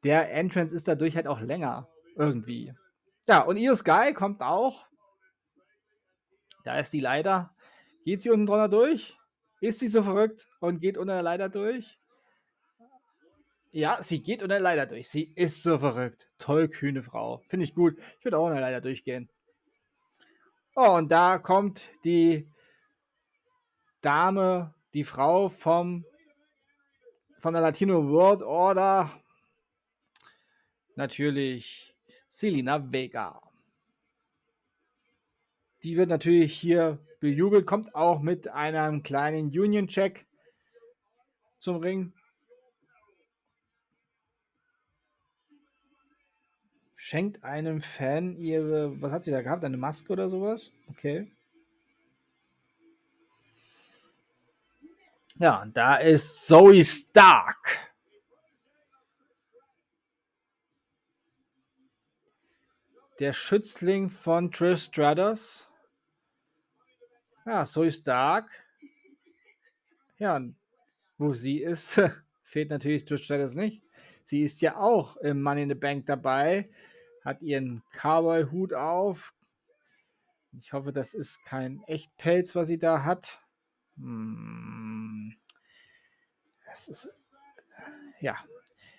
[0.05, 1.89] der Entrance ist dadurch halt auch länger.
[2.17, 2.73] Irgendwie.
[3.27, 4.87] Ja, und Io Sky kommt auch.
[6.65, 7.55] Da ist die Leiter.
[8.05, 9.17] Geht sie unten drunter durch?
[9.61, 11.99] Ist sie so verrückt und geht unter der Leiter durch?
[13.73, 15.09] Ja, sie geht unter der Leiter durch.
[15.09, 16.29] Sie ist so verrückt.
[16.39, 17.39] Toll, kühne Frau.
[17.49, 17.99] Finde ich gut.
[18.19, 19.29] Ich würde auch unter der Leiter durchgehen.
[20.77, 22.49] Oh, und da kommt die
[24.01, 26.05] Dame, die Frau vom
[27.39, 29.11] von der Latino World Order.
[30.97, 31.95] Natürlich
[32.27, 33.41] Selina Vega.
[35.83, 40.27] Die wird natürlich hier bejubelt, kommt auch mit einem kleinen Union-Check
[41.59, 42.13] zum Ring.
[46.95, 49.63] Schenkt einem Fan ihre, was hat sie da gehabt?
[49.63, 50.71] Eine Maske oder sowas?
[50.89, 51.31] Okay.
[55.37, 57.94] Ja, da ist Zoe Stark.
[63.21, 65.69] Der Schützling von Trish Stratus.
[67.47, 68.51] Ja, Zoe Stark.
[70.19, 70.41] Ja,
[71.17, 72.01] wo sie ist,
[72.43, 73.85] fehlt natürlich Trish Stratus nicht.
[74.25, 76.69] Sie ist ja auch im Money in the Bank dabei,
[77.25, 79.33] hat ihren Cowboy-Hut auf.
[80.59, 83.41] Ich hoffe, das ist kein Echtpelz, was sie da hat.
[83.97, 85.37] Hm.
[86.67, 87.11] Das ist
[88.21, 88.37] ja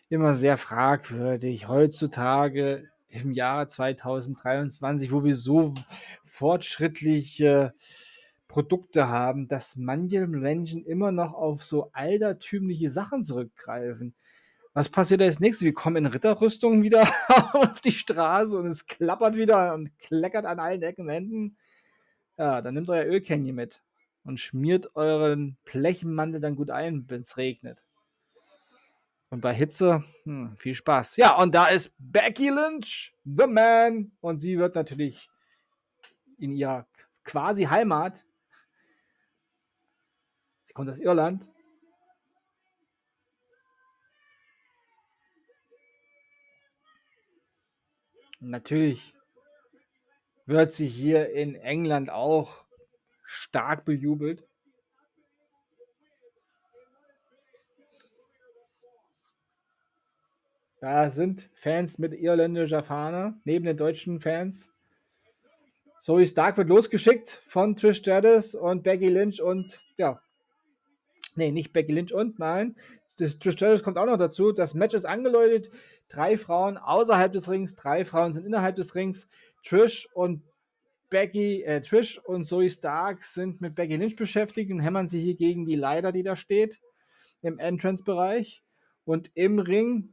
[0.07, 1.67] immer sehr fragwürdig.
[1.67, 5.73] Heutzutage im Jahr 2023, wo wir so
[6.23, 7.73] fortschrittliche
[8.47, 14.15] Produkte haben, dass manche Menschen immer noch auf so altertümliche Sachen zurückgreifen.
[14.73, 15.65] Was passiert als nächstes?
[15.65, 17.07] Wir kommen in Ritterrüstung wieder
[17.53, 21.57] auf die Straße und es klappert wieder und kleckert an allen Ecken und Enden.
[22.37, 23.81] Ja, dann nehmt euer Ölkännchen mit
[24.23, 27.84] und schmiert euren Plechenmantel dann gut ein, wenn es regnet.
[29.35, 31.17] Und bei Hitze, hm, viel Spaß.
[31.17, 34.13] Ja, und da ist Becky Lynch, the man.
[34.21, 35.29] Und sie wird natürlich
[36.37, 36.87] in ihrer
[37.25, 38.23] quasi Heimat
[40.63, 41.49] Sie kommt aus Irland.
[48.39, 49.13] Natürlich
[50.45, 52.63] wird sie hier in England auch
[53.25, 54.47] stark bejubelt.
[60.85, 64.71] Da sind Fans mit irländischer Fahne, neben den deutschen Fans.
[65.99, 70.21] Zoe Stark wird losgeschickt von Trish Stratus und Becky Lynch und ja,
[71.33, 72.75] Nee, nicht Becky Lynch und nein.
[73.17, 74.51] Das Trish Stratus kommt auch noch dazu.
[74.51, 75.71] Das Match ist angeläutet.
[76.07, 79.27] Drei Frauen außerhalb des Rings, drei Frauen sind innerhalb des Rings.
[79.63, 80.43] Trish und
[81.09, 85.35] Becky, äh, Trish und Zoe Stark sind mit Becky Lynch beschäftigt und hämmern sich hier
[85.35, 86.79] gegen die Leiter, die da steht,
[87.41, 88.61] im Entrance-Bereich.
[89.03, 90.11] Und im Ring,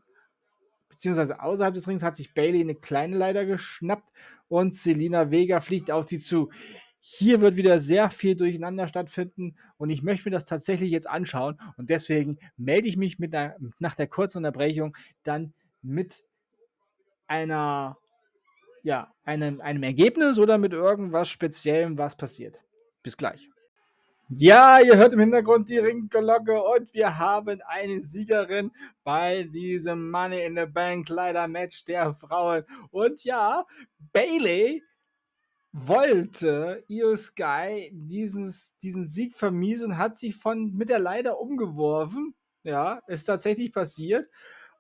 [1.02, 4.12] beziehungsweise außerhalb des Rings, hat sich Bailey eine kleine Leiter geschnappt
[4.46, 6.52] und Selina Vega fliegt auf sie zu.
[7.00, 11.58] Hier wird wieder sehr viel durcheinander stattfinden und ich möchte mir das tatsächlich jetzt anschauen
[11.76, 16.22] und deswegen melde ich mich mit der, nach der kurzen Unterbrechung dann mit
[17.26, 17.98] einer,
[18.84, 22.60] ja, einem, einem Ergebnis oder mit irgendwas Speziellem, was passiert.
[23.02, 23.51] Bis gleich.
[24.28, 28.70] Ja, ihr hört im Hintergrund die Ringglocke und wir haben eine Siegerin
[29.04, 32.64] bei diesem Money in the Bank leider Match der Frauen.
[32.90, 33.66] Und ja,
[34.12, 34.82] Bailey
[35.72, 42.34] wollte Io Sky dieses, diesen Sieg vermiesen, hat sich von mit der Leiter umgeworfen.
[42.62, 44.30] Ja, ist tatsächlich passiert.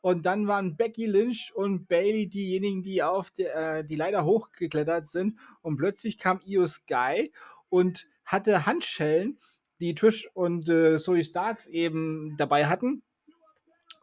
[0.00, 5.08] Und dann waren Becky Lynch und Bailey diejenigen, die auf die, äh, die Leiter hochgeklettert
[5.08, 5.38] sind.
[5.60, 7.32] Und plötzlich kam Io Sky
[7.68, 9.38] und hatte Handschellen,
[9.80, 13.02] die Trish und äh, Zoe Starks eben dabei hatten.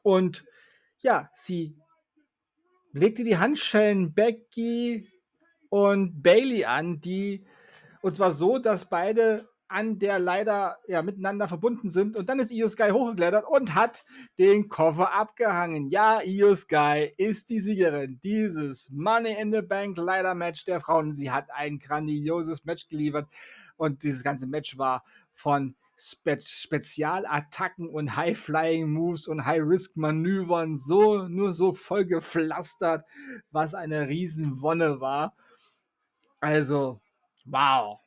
[0.03, 0.45] Und
[0.99, 1.75] ja, sie
[2.91, 5.07] legte die Handschellen Becky
[5.69, 7.45] und Bailey an, die
[8.01, 12.17] und zwar so, dass beide an der leider ja, miteinander verbunden sind.
[12.17, 14.03] Und dann ist Io Sky hochgeklettert und hat
[14.39, 15.89] den Koffer abgehangen.
[15.89, 21.13] Ja, Io Sky ist die Siegerin dieses Money in the Bank Leider Match der Frauen.
[21.13, 23.27] Sie hat ein grandioses Match geliefert.
[23.79, 31.73] Und dieses ganze Match war von Spe Spezialattacken und High-Flying-Moves und High-Risk-Manövern so, nur so
[31.73, 33.05] voll gepflastert,
[33.51, 35.33] was eine Riesenwonne war.
[36.41, 36.99] Also,
[37.45, 37.99] wow.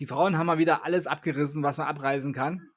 [0.00, 2.68] Die Frauen haben mal wieder alles abgerissen, was man abreisen kann.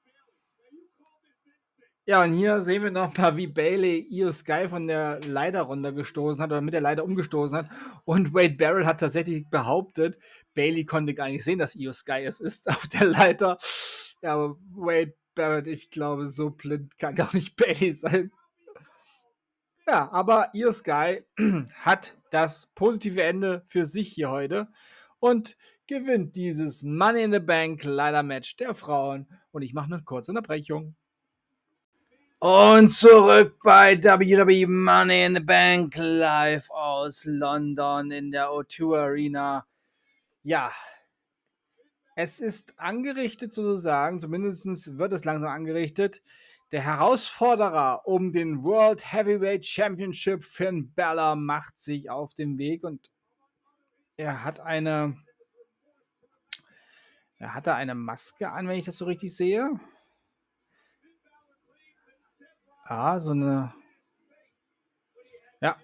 [2.07, 6.39] Ja, und hier sehen wir noch mal, wie Bailey Io Sky von der Leiter runtergestoßen
[6.39, 7.69] hat oder mit der Leiter umgestoßen hat.
[8.03, 10.19] Und Wade Barrett hat tatsächlich behauptet,
[10.55, 13.57] Bailey konnte gar nicht sehen, dass Io Sky es ist auf der Leiter.
[14.21, 18.31] Ja, aber Wade Barrett, ich glaube, so blind kann gar nicht Bailey sein.
[19.85, 21.23] Ja, aber Io Sky
[21.81, 24.67] hat das positive Ende für sich hier heute
[25.19, 25.55] und
[25.87, 29.27] gewinnt dieses Money in the Bank Leiter Match der Frauen.
[29.51, 30.95] Und ich mache eine kurze Unterbrechung.
[32.39, 39.65] Und zurück bei WWE Money in the Bank live aus London in der O2 Arena.
[40.45, 40.71] Ja,
[42.15, 46.21] es ist angerichtet sozusagen, zumindest wird es langsam angerichtet.
[46.71, 53.11] Der Herausforderer um den World Heavyweight Championship, Finn Balor, macht sich auf den Weg und
[54.17, 55.17] er hat eine.
[57.39, 59.67] Er hatte eine Maske an, wenn ich das so richtig sehe.
[62.83, 63.73] Ah, so eine.
[65.59, 65.75] Ja.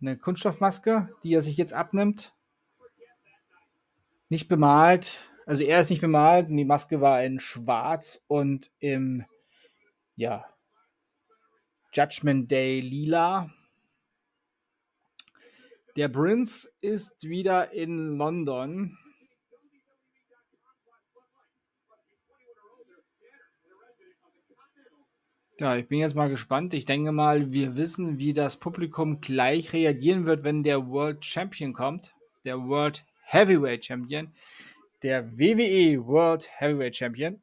[0.00, 2.32] Eine Kunststoffmaske, die er sich jetzt abnimmt.
[4.28, 5.30] Nicht bemalt.
[5.46, 9.24] Also er ist nicht bemalt und die Maske war in schwarz und im
[10.16, 10.44] ja,
[11.94, 13.50] Judgment Day lila.
[15.96, 18.98] Der Prince ist wieder in London.
[25.60, 26.72] Ja, ich bin jetzt mal gespannt.
[26.72, 31.72] Ich denke mal, wir wissen, wie das Publikum gleich reagieren wird, wenn der World Champion
[31.72, 32.14] kommt.
[32.44, 34.32] Der World Heavyweight Champion.
[35.02, 37.40] Der WWE World Heavyweight Champion.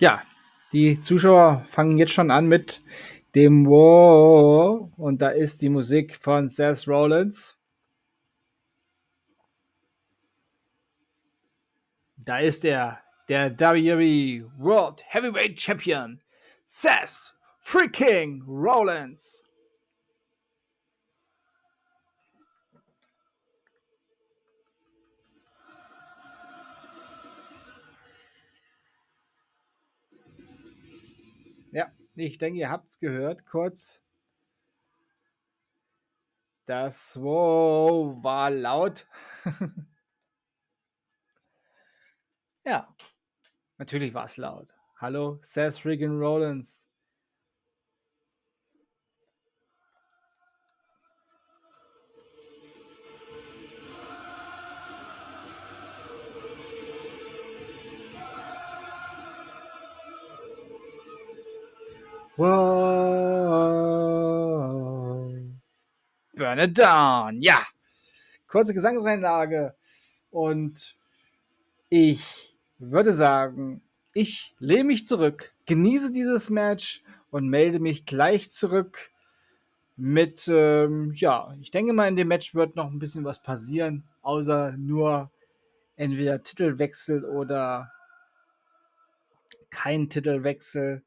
[0.00, 0.22] Ja,
[0.74, 2.82] die Zuschauer fangen jetzt schon an mit
[3.36, 4.90] dem Wow.
[4.96, 7.56] Und da ist die Musik von Seth Rollins.
[12.16, 16.20] Da ist er, der WWE World Heavyweight Champion,
[16.64, 19.42] Seth freaking Rollins.
[32.14, 33.46] Ich denke, ihr habt es gehört.
[33.46, 34.02] Kurz.
[36.66, 39.06] Das Wow war laut.
[42.64, 42.94] ja,
[43.76, 44.74] natürlich war es laut.
[44.96, 46.83] Hallo, Seth Riggin Rollins.
[62.36, 64.14] Wow.
[66.34, 67.40] Burn it down.
[67.40, 67.64] Ja.
[68.48, 69.76] Kurze Gesangseinlage.
[70.30, 70.96] Und
[71.90, 73.82] ich würde sagen,
[74.14, 79.10] ich lehne mich zurück, genieße dieses Match und melde mich gleich zurück
[79.96, 84.04] mit, ähm, ja, ich denke mal, in dem Match wird noch ein bisschen was passieren,
[84.22, 85.30] außer nur
[85.96, 87.92] entweder Titelwechsel oder
[89.70, 91.02] kein Titelwechsel.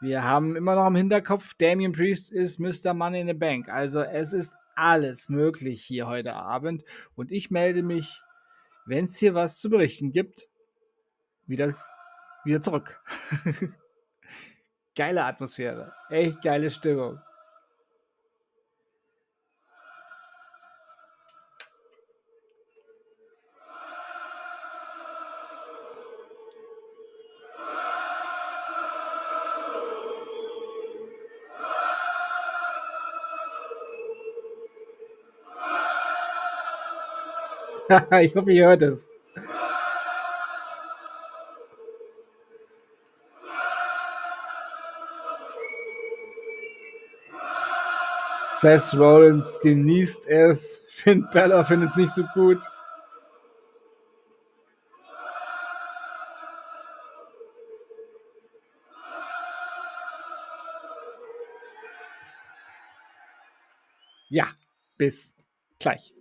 [0.00, 2.92] Wir haben immer noch im Hinterkopf, Damien Priest ist Mr.
[2.92, 3.68] Money in the Bank.
[3.68, 6.84] Also es ist alles möglich hier heute Abend.
[7.14, 8.22] Und ich melde mich,
[8.84, 10.48] wenn es hier was zu berichten gibt,
[11.46, 11.74] wieder,
[12.44, 13.02] wieder zurück.
[14.94, 15.94] geile Atmosphäre.
[16.10, 17.18] Echt geile Stimmung.
[38.20, 39.10] ich hoffe, ihr hört es.
[48.60, 50.82] Seth Rollins genießt es.
[50.88, 52.64] Finn Balor findet es nicht so gut.
[64.28, 64.48] Ja,
[64.96, 65.36] bis
[65.78, 66.15] gleich.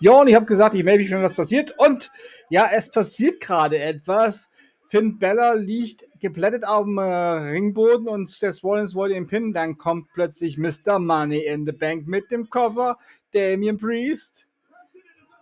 [0.00, 1.74] Ja, und ich habe gesagt, ich melde mich, wenn was passiert.
[1.78, 2.10] Und
[2.50, 4.50] ja, es passiert gerade etwas.
[4.88, 9.52] Finn Bella liegt geplättet auf dem äh, Ringboden und Seth Rollins wollte ihn pinnen.
[9.52, 10.98] Dann kommt plötzlich Mr.
[10.98, 12.98] Money in the Bank mit dem Koffer,
[13.32, 14.46] Damien Priest.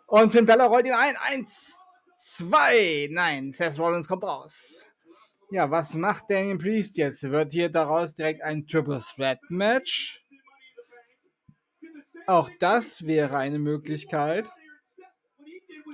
[0.06, 1.16] Und Finn Balor rollt ihn ein.
[1.16, 1.82] Eins,
[2.16, 3.08] zwei.
[3.10, 4.86] Nein, Seth Rollins kommt raus.
[5.50, 7.30] Ja, was macht Damian Priest jetzt?
[7.30, 10.21] Wird hier daraus direkt ein Triple Threat Match?
[12.26, 14.50] Auch das wäre eine Möglichkeit.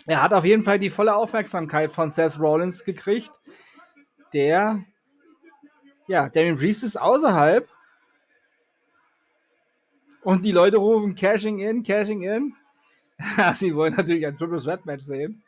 [0.06, 3.30] Er hat auf jeden Fall die volle Aufmerksamkeit von Seth Rollins gekriegt.
[4.32, 4.84] Der,
[6.06, 7.68] ja, Damien Priest ist außerhalb.
[10.22, 12.55] Und die Leute rufen Cashing in, Cashing in.
[13.55, 15.42] Sie wollen natürlich ein Triple Threat Match sehen.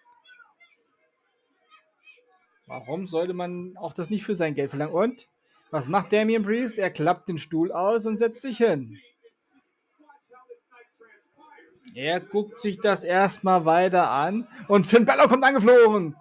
[2.67, 4.95] Warum sollte man auch das nicht für sein Geld verlangen?
[4.95, 5.29] Und
[5.71, 6.79] was macht Damien Priest?
[6.79, 8.99] Er klappt den Stuhl aus und setzt sich hin.
[11.95, 14.47] Er guckt sich das erstmal weiter an.
[14.69, 16.17] Und Finn Balor kommt angeflogen.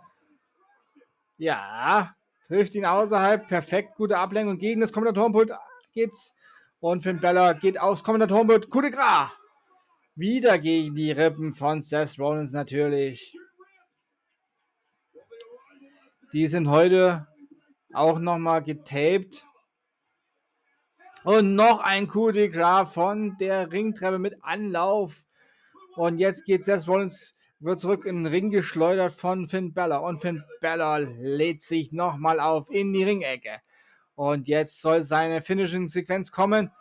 [1.37, 2.13] Ja,
[2.47, 3.47] trifft ihn außerhalb.
[3.47, 5.51] Perfekt, gute Ablenkung gegen das Kommentatorenpult
[5.93, 6.33] geht's.
[6.79, 8.69] Und Finn Balor geht aufs Kommentatorenpult.
[8.69, 9.31] Coup de Gras.
[10.15, 13.37] Wieder gegen die Rippen von Seth Rollins natürlich.
[16.33, 17.27] Die sind heute
[17.93, 19.45] auch nochmal getaped.
[21.23, 25.25] Und noch ein Coup de Gras von der Ringtreppe mit Anlauf.
[25.99, 30.01] Und jetzt geht Seth Rollins, wird zurück in den Ring geschleudert von Finn Balor.
[30.03, 33.59] Und Finn Balor lädt sich nochmal auf in die Ringecke.
[34.15, 36.71] Und jetzt soll seine Finishing-Sequenz kommen.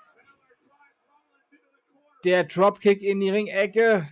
[2.24, 4.08] Der Dropkick in die Ringecke.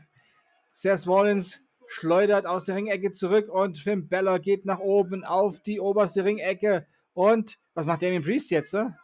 [0.73, 5.79] Seth Rollins schleudert aus der Ringecke zurück und Finn Balor geht nach oben auf die
[5.79, 6.85] oberste Ringecke.
[7.15, 8.75] Und was macht Damien Priest jetzt?
[8.75, 8.99] Ne?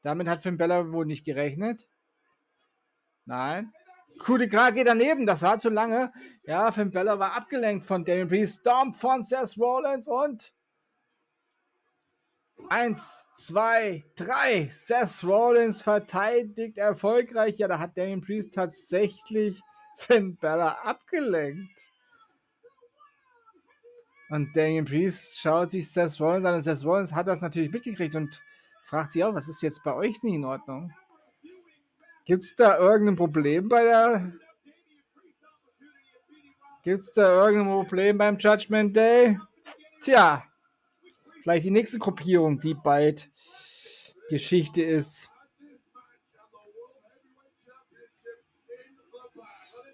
[0.00, 1.86] Damit hat Finn Balor wohl nicht gerechnet.
[3.26, 3.70] Nein.
[4.18, 6.12] Coup de geht daneben, das war zu lange.
[6.44, 8.60] Ja, Finn Balor war abgelenkt von Damien Priest.
[8.60, 10.52] Stomp von Seth Rollins und
[12.68, 14.68] Eins, zwei, drei.
[14.70, 17.58] Seth Rollins verteidigt erfolgreich.
[17.58, 19.60] Ja, da hat Damien Priest tatsächlich
[19.96, 21.88] Finn Balor abgelenkt.
[24.30, 28.16] Und Damien Priest schaut sich Seth Rollins an und Seth Rollins hat das natürlich mitgekriegt
[28.16, 28.42] und
[28.82, 30.92] fragt sich auch, was ist jetzt bei euch nicht in Ordnung?
[32.26, 34.32] Gibt es da irgendein Problem bei der.
[36.82, 39.38] Gibt es da irgendein Problem beim Judgment Day?
[40.00, 40.44] Tja,
[41.42, 43.30] vielleicht die nächste Gruppierung, die bald
[44.28, 45.30] Geschichte ist.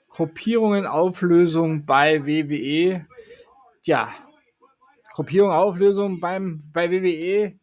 [0.08, 3.06] Gruppierungen, Auflösung bei WWE.
[3.82, 4.14] Tja,
[5.12, 7.58] Gruppierung, Auflösung beim, bei WWE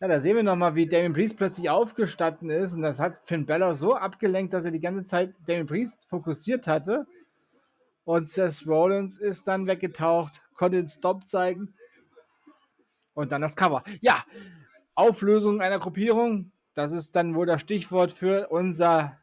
[0.00, 2.74] ja, da sehen wir nochmal, wie Damien Priest plötzlich aufgestanden ist.
[2.74, 6.68] Und das hat Finn Balor so abgelenkt, dass er die ganze Zeit Damien Priest fokussiert
[6.68, 7.06] hatte.
[8.04, 11.74] Und Seth Rollins ist dann weggetaucht, konnte den Stop zeigen.
[13.14, 13.82] Und dann das Cover.
[14.00, 14.24] Ja,
[14.94, 16.52] Auflösung einer Gruppierung.
[16.74, 19.18] Das ist dann wohl das Stichwort für unser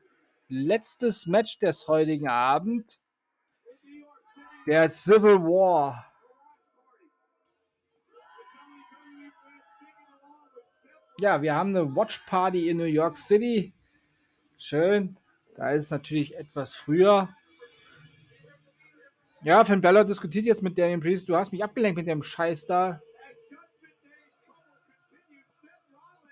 [0.49, 2.99] letztes Match des heutigen Abend.
[4.67, 6.11] Der Civil War
[11.19, 13.73] Ja, wir haben eine Watch Party in New York City.
[14.57, 15.17] Schön.
[15.55, 17.29] Da ist es natürlich etwas früher.
[19.41, 21.29] Ja, Finn Balor diskutiert jetzt mit Daniel Priest.
[21.29, 23.01] Du hast mich abgelenkt mit dem Scheiß da.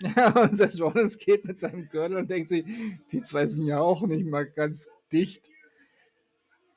[0.02, 2.66] Ja, und Seth Rollins geht mit seinem Gürtel und denkt sich,
[3.12, 5.50] die zwei sind ja auch nicht mal ganz dicht.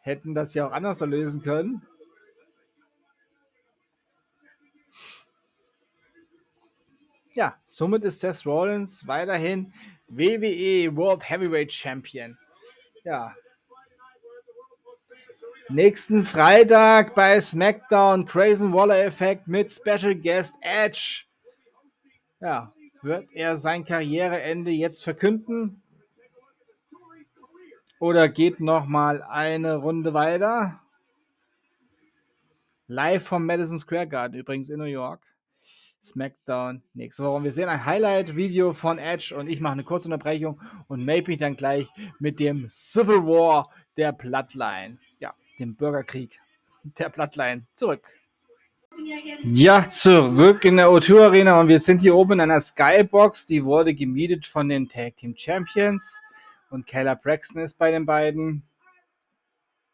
[0.01, 1.83] Hätten das ja auch anders lösen können.
[7.37, 9.71] Ja, somit ist Seth Rollins weiterhin
[10.09, 12.39] WWE World Heavyweight Champion.
[13.05, 13.37] Ja.
[15.69, 21.25] Nächsten Freitag bei SmackDown Crazy Waller Effekt mit Special Guest Edge.
[22.41, 22.73] Ja,
[23.03, 25.83] wird er sein Karriereende jetzt verkünden?
[28.01, 30.81] Oder geht noch mal eine Runde weiter?
[32.87, 35.21] Live vom Madison Square Garden übrigens in New York.
[36.07, 37.37] SmackDown nächste Woche.
[37.37, 41.31] Und wir sehen ein Highlight-Video von Edge und ich mache eine kurze Unterbrechung und melde
[41.31, 41.89] mich dann gleich
[42.19, 44.99] mit dem Civil War der Bloodline.
[45.19, 46.39] Ja, dem Bürgerkrieg
[46.99, 47.67] der Bloodline.
[47.75, 48.09] Zurück.
[49.43, 53.47] Ja, zurück in der O2 Arena und wir sind hier oben in einer Skybox.
[53.47, 56.23] Die wurde gemietet von den Tag Team Champions
[56.71, 58.63] und Keller Braxton ist bei den beiden.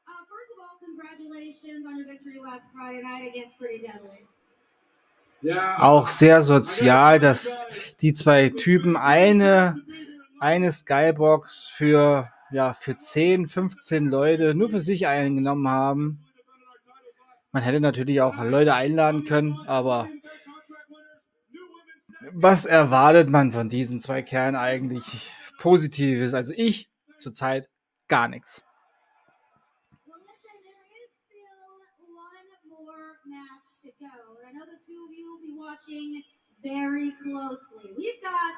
[0.07, 4.32] Uh, first of all, congratulations on your victory last Friday night against Pretty Deadly
[5.77, 7.67] auch sehr sozial, dass
[8.01, 9.83] die zwei Typen eine,
[10.41, 16.25] eine Skybox für, ja, für 10, 15 Leute nur für sich eingenommen haben.
[17.51, 20.09] Man hätte natürlich auch Leute einladen können, aber
[22.33, 26.35] was erwartet man von diesen zwei Kerlen eigentlich Positives?
[26.35, 26.89] Also ich
[27.19, 27.69] zurzeit
[28.09, 28.63] gar nichts.
[35.93, 36.23] Watching
[36.63, 37.91] very closely.
[37.97, 38.55] We've got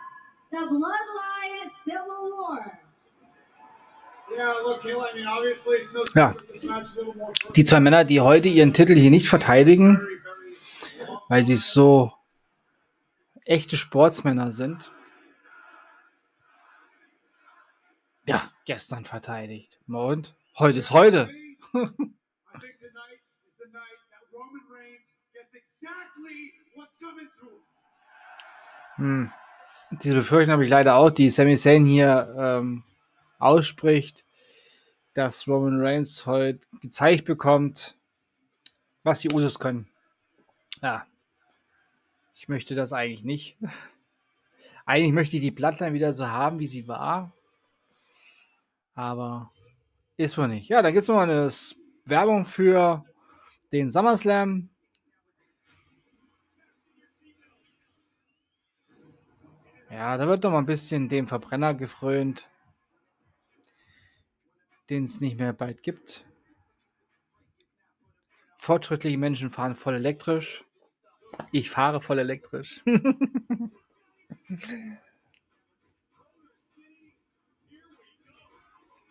[0.50, 2.78] the Bloodline Civil War.
[6.14, 6.34] Ja,
[7.54, 10.00] die zwei Männer, die heute ihren Titel hier nicht verteidigen,
[11.28, 12.10] weil sie so
[13.44, 14.90] echte Sportsmänner sind.
[18.26, 19.78] Ja, gestern verteidigt.
[19.86, 21.28] Und heute ist heute.
[28.96, 29.30] Hm.
[30.02, 32.84] Diese Befürchtung habe ich leider auch, die Sami Zayn hier ähm,
[33.38, 34.24] ausspricht,
[35.14, 37.96] dass Roman Reigns heute gezeigt bekommt,
[39.02, 39.88] was die Usos können.
[40.82, 41.06] Ja,
[42.34, 43.56] ich möchte das eigentlich nicht.
[44.86, 47.32] Eigentlich möchte ich die Bloodline wieder so haben, wie sie war.
[48.94, 49.50] Aber
[50.16, 50.68] ist wohl nicht.
[50.68, 51.50] Ja, da gibt es nochmal eine
[52.04, 53.04] Werbung für
[53.72, 54.68] den SummerSlam.
[59.94, 62.48] Ja, da wird noch mal ein bisschen dem Verbrenner gefrönt,
[64.90, 66.24] den es nicht mehr bald gibt.
[68.56, 70.64] Fortschrittliche Menschen fahren voll elektrisch.
[71.52, 72.82] Ich fahre voll elektrisch.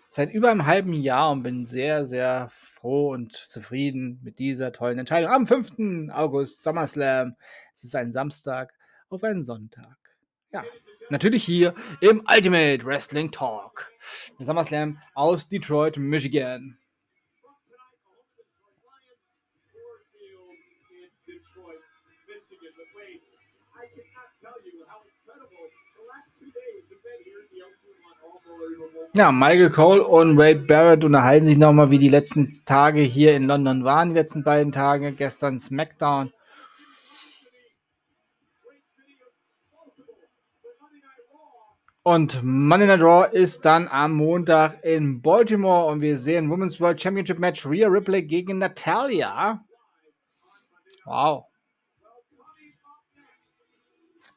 [0.10, 5.00] Seit über einem halben Jahr und bin sehr, sehr froh und zufrieden mit dieser tollen
[5.00, 5.32] Entscheidung.
[5.32, 6.12] Am 5.
[6.12, 7.38] August SummerSlam.
[7.74, 8.74] Es ist ein Samstag
[9.08, 10.03] auf einen Sonntag.
[10.54, 10.64] Ja,
[11.10, 13.92] natürlich hier im Ultimate Wrestling Talk.
[14.38, 16.78] Der SummerSlam aus Detroit, Michigan.
[29.16, 33.48] Ja, Michael Cole und Wade Barrett unterhalten sich nochmal, wie die letzten Tage hier in
[33.48, 35.14] London waren, die letzten beiden Tage.
[35.14, 36.32] Gestern SmackDown
[42.06, 47.02] Und Money Night Raw ist dann am Montag in Baltimore und wir sehen Women's World
[47.02, 49.64] Championship Match Rhea Ripley gegen Natalia.
[51.06, 51.46] Wow.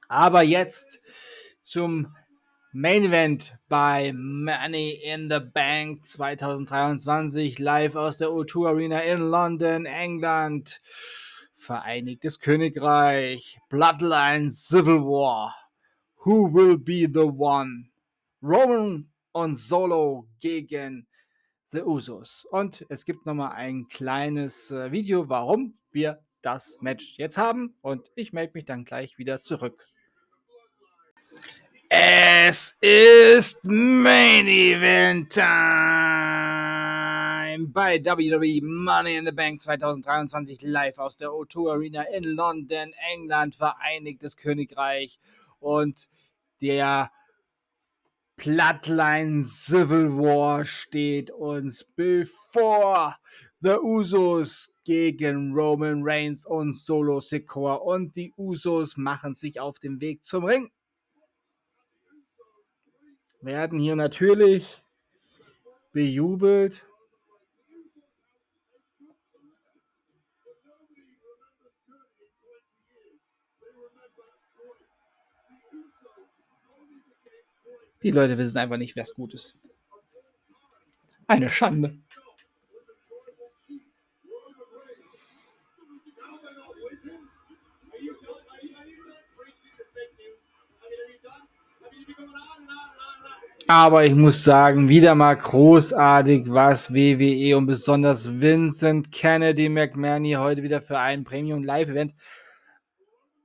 [0.07, 1.01] Aber jetzt
[1.61, 2.15] zum
[2.73, 9.87] Main Event bei Money in the Bank 2023 live aus der O2 Arena in London,
[9.87, 10.81] England.
[11.53, 15.66] Vereinigtes Königreich, Bloodline Civil War.
[16.27, 17.89] Who will be the one?
[18.43, 21.07] Roman und Solo gegen
[21.70, 22.44] The Usos.
[22.51, 27.77] Und es gibt nochmal ein kleines äh, Video, warum wir das Match jetzt haben.
[27.81, 29.86] Und ich melde mich dann gleich wieder zurück.
[31.89, 35.47] Es ist Main Event Time
[37.69, 43.55] bei WWE Money in the Bank 2023 live aus der O2 Arena in London, England,
[43.55, 45.20] Vereinigtes Königreich
[45.61, 46.09] und
[46.61, 47.11] der
[48.37, 53.16] Bloodline Civil War steht uns bevor.
[53.61, 60.01] The Usos gegen Roman Reigns und Solo Sikoa und die Usos machen sich auf den
[60.01, 60.70] Weg zum Ring.
[63.41, 64.83] Werden hier natürlich
[65.93, 66.86] bejubelt.
[78.07, 79.57] Die Leute wissen einfach nicht, wer es gut ist.
[81.27, 81.99] Eine Schande.
[93.66, 100.62] Aber ich muss sagen, wieder mal großartig, was WWE und besonders Vincent Kennedy McMahon heute
[100.62, 102.15] wieder für ein Premium Live Event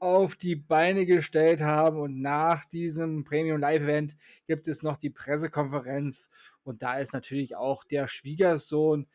[0.01, 1.99] auf die Beine gestellt haben.
[1.99, 4.17] Und nach diesem Premium Live Event
[4.47, 6.29] gibt es noch die Pressekonferenz.
[6.63, 9.07] Und da ist natürlich auch der Schwiegersohn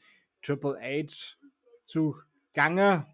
[0.42, 1.36] Triple H
[1.84, 2.16] zu
[2.54, 3.06] Gange.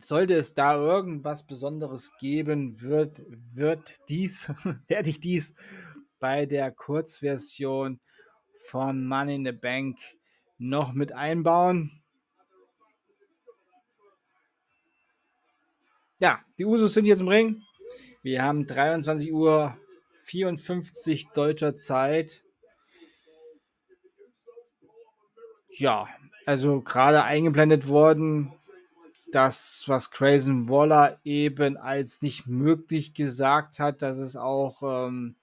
[0.00, 4.52] Sollte es da irgendwas Besonderes geben, wird, wird dies,
[4.88, 5.54] werde ich dies
[6.20, 7.98] bei der Kurzversion
[8.66, 9.98] von Money in the Bank
[10.58, 12.01] noch mit einbauen.
[16.22, 17.64] Ja, die Usos sind jetzt im Ring.
[18.22, 19.76] Wir haben 23 Uhr
[20.22, 22.44] 54 deutscher Zeit.
[25.68, 26.06] Ja,
[26.46, 28.52] also gerade eingeblendet worden,
[29.32, 35.34] das, was Grayson Waller eben als nicht möglich gesagt hat, dass es auch ähm,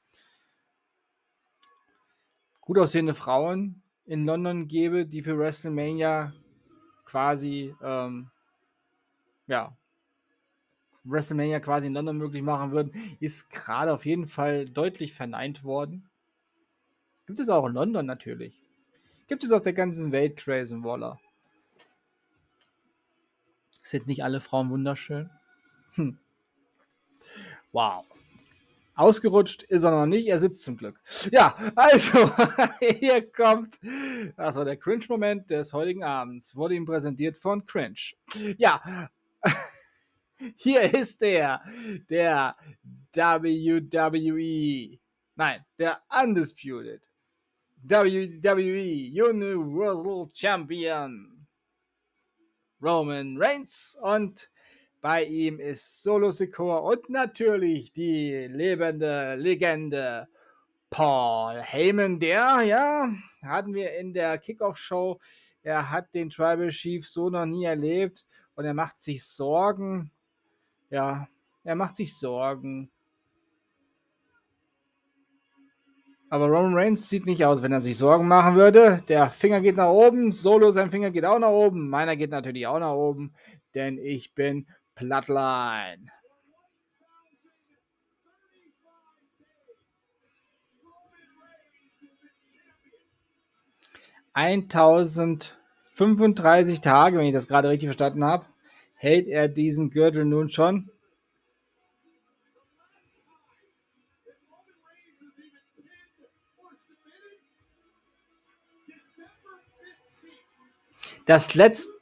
[2.61, 6.31] gut aussehende Frauen in London gäbe, die für WrestleMania
[7.03, 8.31] quasi ähm,
[9.45, 9.75] ja,
[11.11, 16.09] WrestleMania quasi in London möglich machen würden, ist gerade auf jeden Fall deutlich verneint worden.
[17.25, 18.59] Gibt es auch in London natürlich.
[19.27, 21.19] Gibt es auf der ganzen Welt Grayson Waller.
[23.81, 25.29] Sind nicht alle Frauen wunderschön?
[25.93, 26.17] Hm.
[27.71, 28.05] Wow.
[28.95, 30.99] Ausgerutscht ist er noch nicht, er sitzt zum Glück.
[31.31, 32.29] Ja, also,
[32.79, 33.79] hier kommt,
[34.35, 37.95] das war der Cringe-Moment des heutigen Abends, wurde ihm präsentiert von Cringe.
[38.57, 39.09] Ja,
[40.55, 41.61] hier ist der,
[42.09, 42.55] der
[43.13, 44.99] WWE,
[45.35, 47.09] nein, der Undisputed
[47.81, 51.47] WWE Universal Champion
[52.81, 54.49] Roman Reigns und
[55.01, 60.27] bei ihm ist Solo Secor und natürlich die lebende Legende
[60.89, 63.13] Paul Heyman, der, ja,
[63.43, 65.19] hatten wir in der Kickoff-Show,
[65.61, 68.25] er hat den Tribal Chief so noch nie erlebt
[68.55, 70.11] und er macht sich Sorgen.
[70.89, 71.27] Ja,
[71.63, 72.89] er macht sich Sorgen.
[76.31, 79.01] Aber Roman Reigns sieht nicht aus, wenn er sich Sorgen machen würde.
[79.07, 81.89] Der Finger geht nach oben, Solo, sein Finger geht auch nach oben.
[81.89, 83.33] Meiner geht natürlich auch nach oben,
[83.73, 86.11] denn ich bin Bloodline.
[94.33, 98.45] Eintausendfünfunddreißig Tage, wenn ich das gerade richtig verstanden habe,
[98.99, 100.91] hält er diesen Gürtel nun schon.
[111.25, 111.93] Das letzte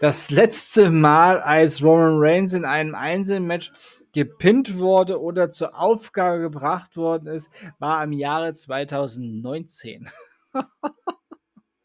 [0.00, 3.72] Das letzte Mal, als Roman Reigns in einem Einzelmatch
[4.12, 7.48] gepinnt wurde oder zur Aufgabe gebracht worden ist,
[7.78, 10.10] war im Jahre 2019.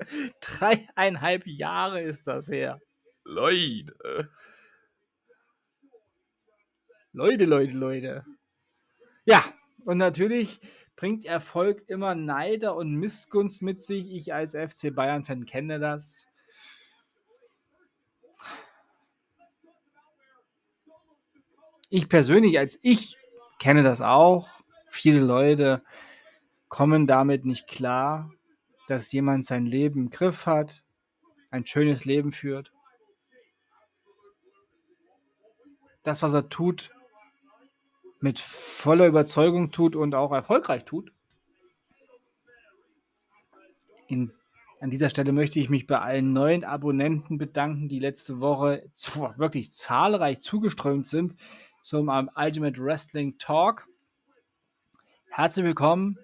[0.41, 2.81] Dreieinhalb Jahre ist das her.
[3.23, 4.29] Leute.
[7.11, 8.25] Leute, Leute, Leute.
[9.25, 9.43] Ja,
[9.85, 10.59] und natürlich
[10.95, 14.11] bringt Erfolg immer Neider und Missgunst mit sich.
[14.11, 16.29] Ich als FC Bayern-Fan kenne das.
[21.89, 23.17] ich persönlich als ich
[23.59, 24.47] kenne das auch.
[24.89, 25.83] Viele Leute
[26.67, 28.31] kommen damit nicht klar,
[28.89, 30.83] dass jemand sein Leben im Griff hat,
[31.51, 32.71] ein schönes Leben führt.
[36.03, 36.91] Das, was er tut,
[38.19, 41.11] mit voller Überzeugung tut und auch erfolgreich tut.
[44.07, 44.31] In,
[44.79, 48.89] an dieser Stelle möchte ich mich bei allen neuen Abonnenten bedanken, die letzte Woche
[49.37, 51.35] wirklich zahlreich zugeströmt sind
[51.83, 53.87] zum Ultimate Wrestling Talk.
[55.29, 56.17] Herzlich willkommen.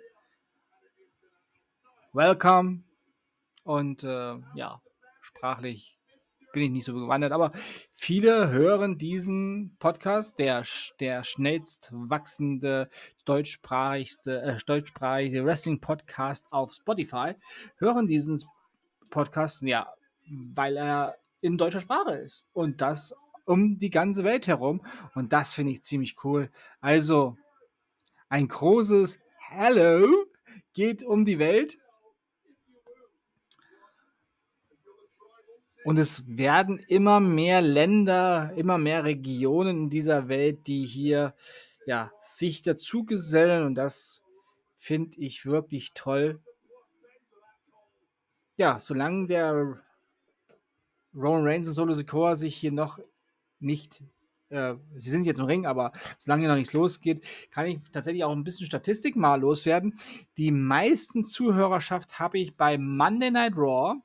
[2.16, 2.86] Welcome.
[3.66, 4.82] Und äh, ja,
[5.20, 6.00] sprachlich
[6.54, 7.52] bin ich nicht so gewandert, aber
[7.92, 10.64] viele hören diesen Podcast, der,
[11.02, 12.90] der schnellst wachsende
[13.26, 17.34] deutschsprachigste, äh, deutschsprachige Wrestling-Podcast auf Spotify,
[17.80, 18.42] hören diesen
[19.10, 19.92] Podcast, ja,
[20.54, 22.46] weil er in deutscher Sprache ist.
[22.54, 23.14] Und das
[23.44, 24.86] um die ganze Welt herum.
[25.16, 26.50] Und das finde ich ziemlich cool.
[26.80, 27.36] Also,
[28.30, 29.20] ein großes
[29.50, 30.08] Hello
[30.74, 31.78] geht um die Welt.
[35.86, 41.36] Und es werden immer mehr Länder, immer mehr Regionen in dieser Welt, die hier
[41.86, 43.64] ja, sich dazu gesellen.
[43.66, 44.24] Und das
[44.76, 46.42] finde ich wirklich toll.
[48.58, 49.80] Ja, solange der
[51.14, 52.98] Roman Reigns und Solo Sikoa sich hier noch
[53.60, 54.02] nicht,
[54.50, 58.24] äh, sie sind jetzt im Ring, aber solange hier noch nichts losgeht, kann ich tatsächlich
[58.24, 59.94] auch ein bisschen Statistik mal loswerden.
[60.38, 64.02] Die meisten Zuhörerschaft habe ich bei Monday Night Raw,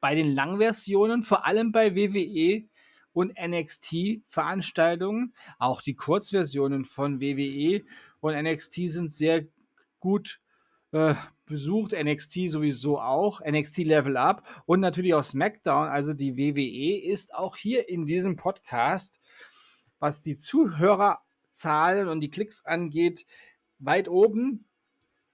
[0.00, 2.68] bei den Langversionen, vor allem bei WWE
[3.12, 5.34] und NXT-Veranstaltungen.
[5.58, 7.84] Auch die Kurzversionen von WWE
[8.20, 9.46] und NXT sind sehr
[10.00, 10.40] gut
[10.92, 11.14] äh,
[11.46, 17.34] besucht, NXT sowieso auch, NXT Level Up und natürlich auch SmackDown, also die WWE ist
[17.34, 19.20] auch hier in diesem Podcast,
[19.98, 23.26] was die Zuhörerzahlen und die Klicks angeht,
[23.78, 24.66] weit oben.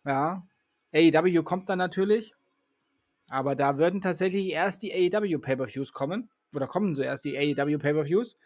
[0.05, 0.47] Ja,
[0.95, 2.35] AEW kommt dann natürlich,
[3.33, 8.37] aber da würden tatsächlich erst die AEW Pay-per-Views kommen oder kommen zuerst die AEW Pay-per-Views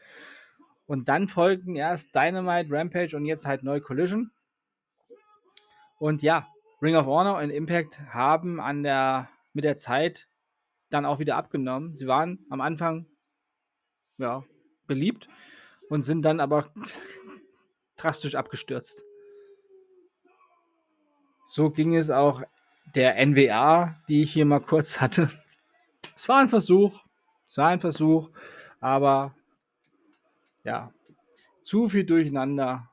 [0.86, 4.30] und dann folgen erst Dynamite, Rampage und jetzt halt neu Collision.
[5.98, 6.46] Und ja,
[6.80, 10.28] Ring of Honor und Impact haben an der, mit der Zeit
[10.88, 11.96] dann auch wieder abgenommen.
[11.96, 13.06] Sie waren am Anfang
[14.18, 14.44] ja,
[14.86, 15.28] beliebt
[15.88, 16.72] und sind dann aber
[17.96, 19.02] drastisch abgestürzt.
[21.44, 22.42] So ging es auch
[22.94, 25.30] der NWA, die ich hier mal kurz hatte.
[26.14, 27.04] Es war ein Versuch.
[27.46, 28.30] Es war ein Versuch.
[28.80, 29.34] Aber
[30.64, 30.92] ja,
[31.62, 32.88] zu viel durcheinander.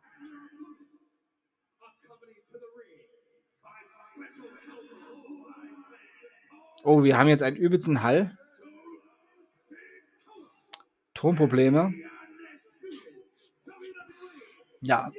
[6.84, 8.38] Oh, wir haben jetzt einen übelsten Hall.
[11.14, 11.94] Tonprobleme.
[14.82, 15.12] Ja.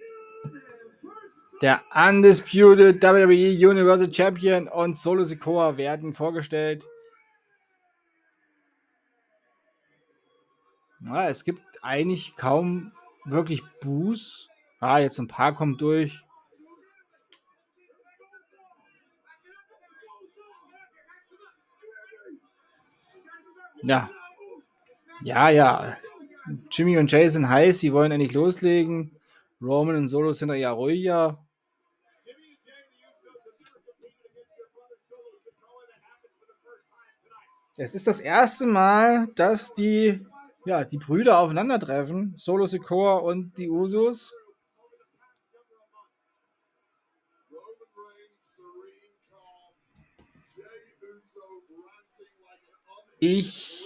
[1.62, 6.84] Der Undisputed WWE Universal Champion und Solo Sikoa werden vorgestellt.
[11.06, 12.92] Ja, es gibt eigentlich kaum
[13.24, 14.48] wirklich Boos.
[14.80, 16.24] Ah, jetzt ein paar kommen durch.
[23.82, 24.10] Ja.
[25.22, 25.96] Ja, ja.
[26.70, 29.12] Jimmy und Jay sind heiß, sie wollen endlich loslegen.
[29.62, 31.43] Roman und Solo sind ja ruhiger.
[37.76, 40.24] Es ist das erste Mal, dass die,
[40.64, 42.34] ja, die Brüder aufeinandertreffen.
[42.36, 44.32] Solo Sikoa und die Usos.
[53.18, 53.82] Ich.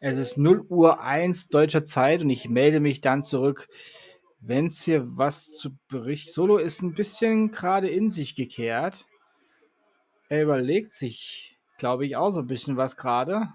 [0.00, 3.68] Es ist 0 Uhr 1 deutscher Zeit und ich melde mich dann zurück,
[4.40, 6.30] wenn es hier was zu berichten.
[6.30, 9.06] Solo ist ein bisschen gerade in sich gekehrt.
[10.28, 13.48] Er überlegt sich, glaube ich, auch so ein bisschen was gerade.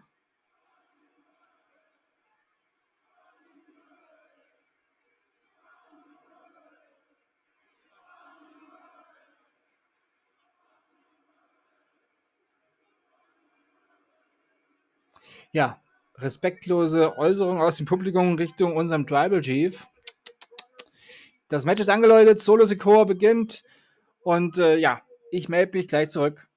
[15.51, 15.81] Ja,
[16.15, 19.87] respektlose Äußerung aus dem Publikum Richtung unserem Tribal Chief.
[21.47, 23.63] Das Match ist angeläutet, Solo Sikoa beginnt
[24.21, 25.01] und äh, ja,
[25.31, 26.48] ich melde mich gleich zurück.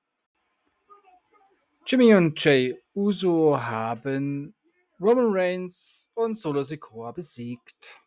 [1.85, 4.55] Jimmy und Jay Uso haben
[5.01, 7.99] Roman Reigns und Solo Sikoa besiegt.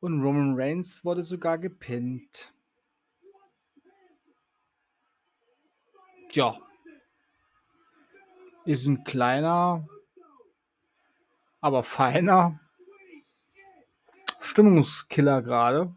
[0.00, 2.54] Und Roman Reigns wurde sogar gepinnt.
[6.32, 6.56] Ja,
[8.64, 9.86] ist ein kleiner,
[11.60, 12.60] aber feiner
[14.40, 15.94] Stimmungskiller gerade.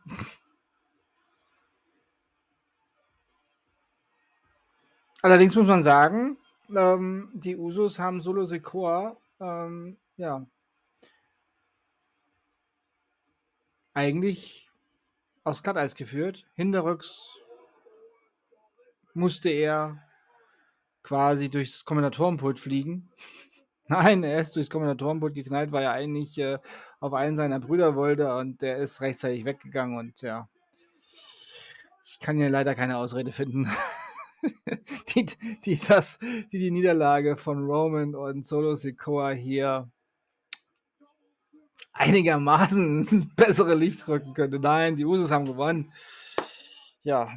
[5.22, 6.38] Allerdings muss man sagen,
[6.76, 10.46] ähm, die Usos haben Solo Secor, ähm, ja,
[13.94, 14.70] eigentlich
[15.44, 16.46] aufs Glatteis geführt.
[16.54, 17.36] Hinterrücks
[19.16, 20.04] musste er
[21.02, 23.10] quasi durchs Kommentatorenpult fliegen.
[23.88, 26.60] Nein, er ist durchs Kommentatorenpult geknallt, weil er eigentlich äh,
[27.00, 30.48] auf einen seiner Brüder wollte und der ist rechtzeitig weggegangen und ja.
[32.06, 33.68] Ich kann hier leider keine Ausrede finden,
[35.16, 35.26] die,
[35.66, 39.90] die, das, die die Niederlage von Roman und Solo Sikoa hier
[41.94, 44.60] einigermaßen ins bessere Licht rücken könnte.
[44.60, 45.92] Nein, die Usos haben gewonnen.
[47.04, 47.32] Ja,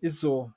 [0.00, 0.52] ist so.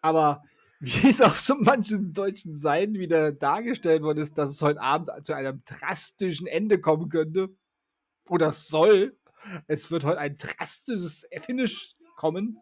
[0.00, 0.42] Aber
[0.80, 5.10] wie es auf so manchen deutschen Seiten wieder dargestellt worden ist, dass es heute Abend
[5.24, 7.50] zu einem drastischen Ende kommen könnte.
[8.28, 9.16] Oder soll.
[9.66, 12.58] Es wird heute ein drastisches Finish kommen.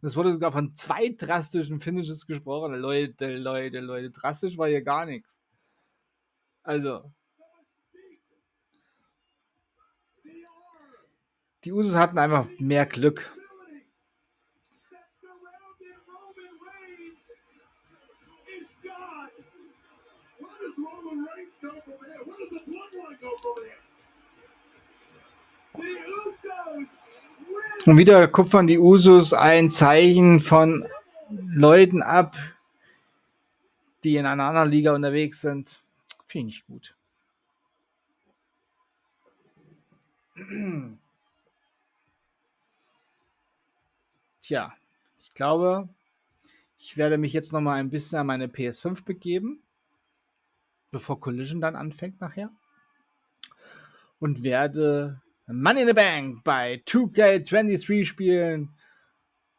[0.00, 2.74] Und es wurde sogar von zwei drastischen Finishes gesprochen.
[2.74, 4.10] Leute, Leute, Leute.
[4.10, 5.42] Drastisch war hier gar nichts.
[6.62, 7.12] Also.
[11.64, 13.30] Die Usos hatten einfach mehr Glück.
[27.86, 30.86] Und wieder kupfern die Usus ein Zeichen von
[31.30, 32.36] Leuten ab,
[34.04, 35.82] die in einer anderen Liga unterwegs sind.
[36.26, 36.94] Finde ich gut.
[44.40, 44.72] Tja,
[45.18, 45.88] ich glaube,
[46.78, 49.62] ich werde mich jetzt noch mal ein bisschen an meine PS5 begeben
[50.90, 52.50] bevor Collision dann anfängt nachher.
[54.18, 55.22] Und werde
[55.52, 58.74] Money in the Bank bei 2K23 spielen.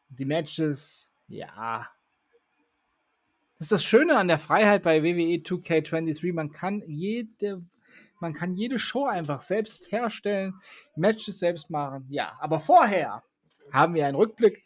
[0.08, 1.88] Die Matches, ja.
[3.58, 6.32] Das ist das Schöne an der Freiheit bei WWE 2K23.
[6.32, 7.62] Man kann jede,
[8.20, 10.54] man kann jede Show einfach selbst herstellen,
[10.96, 12.06] Matches selbst machen.
[12.08, 13.22] Ja, aber vorher
[13.70, 14.64] haben wir einen Rückblick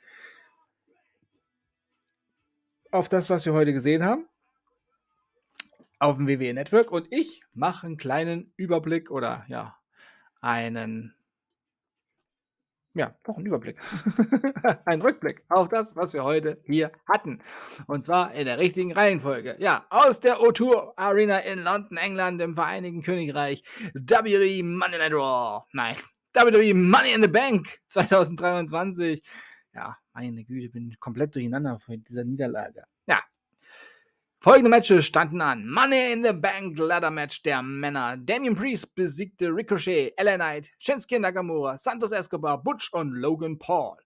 [2.92, 4.26] auf das, was wir heute gesehen haben
[5.98, 9.76] auf dem WWE Network und ich mache einen kleinen Überblick oder ja,
[10.40, 11.15] einen
[12.96, 13.78] ja, doch ein Überblick.
[14.86, 17.42] ein Rückblick auf das, was wir heute hier hatten.
[17.86, 19.56] Und zwar in der richtigen Reihenfolge.
[19.58, 23.62] Ja, aus der O2 Arena in London, England, im Vereinigten Königreich.
[23.92, 25.64] WWE Money Night Raw.
[25.72, 25.96] Nein,
[26.32, 29.22] WWE Money in the Bank 2023.
[29.74, 32.84] Ja, meine Güte, bin komplett durcheinander von dieser Niederlage.
[34.46, 35.68] Folgende Matches standen an.
[35.68, 38.16] Money in the Bank Ladder Match der Männer.
[38.16, 43.96] Damien Priest besiegte Ricochet, LA Knight, Shinsuke Nakamura, Santos Escobar, Butch und Logan Paul.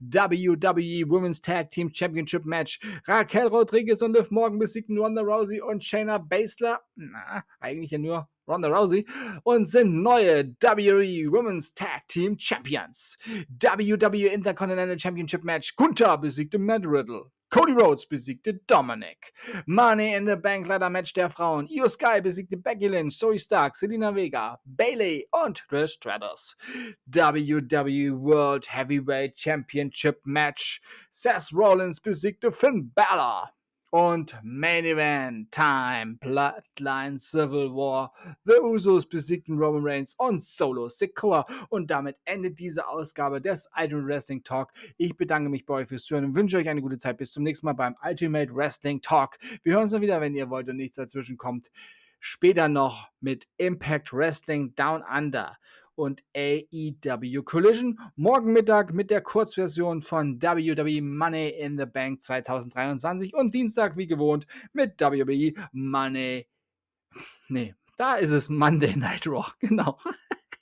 [0.00, 2.80] WWE Women's Tag Team Championship Match.
[3.06, 6.80] Raquel Rodriguez und Liv Morgan besiegten Ronda Rousey und Shayna Baszler.
[6.96, 9.06] Na, eigentlich ja nur Ronda Rousey
[9.44, 13.16] und sind neue WWE Women's Tag Team Champions.
[13.48, 15.76] WWE Intercontinental Championship Match.
[15.76, 17.30] Gunther besiegte Matt Riddle.
[17.50, 19.32] Cody Rhodes besiegte Dominic.
[19.66, 21.68] Money in the Bank Ladder Match der Frauen.
[21.70, 26.56] Io Sky besiegte Becky Lynch, Zoe Stark, Selena Vega, Bailey und Trish Stratus.
[27.06, 30.80] WWE World Heavyweight Championship Match.
[31.10, 33.50] Seth Rollins besiegte Finn Balor.
[33.94, 38.12] Und Main Event Time, Bloodline Civil War.
[38.44, 41.46] The Usos besiegten Roman Reigns und Solo Sikoa.
[41.68, 44.72] Und damit endet diese Ausgabe des Ultimate Wrestling Talk.
[44.96, 47.18] Ich bedanke mich bei euch fürs Zuhören und wünsche euch eine gute Zeit.
[47.18, 49.36] Bis zum nächsten Mal beim Ultimate Wrestling Talk.
[49.62, 51.70] Wir hören uns dann wieder, wenn ihr wollt und nichts dazwischen kommt.
[52.18, 55.56] Später noch mit Impact Wrestling Down Under
[55.96, 57.98] und AEW Collision.
[58.16, 64.06] Morgen Mittag mit der Kurzversion von WWE Money in the Bank 2023 und Dienstag wie
[64.06, 66.46] gewohnt mit WWE Money.
[67.48, 69.98] Nee, da ist es Monday Night Raw, genau.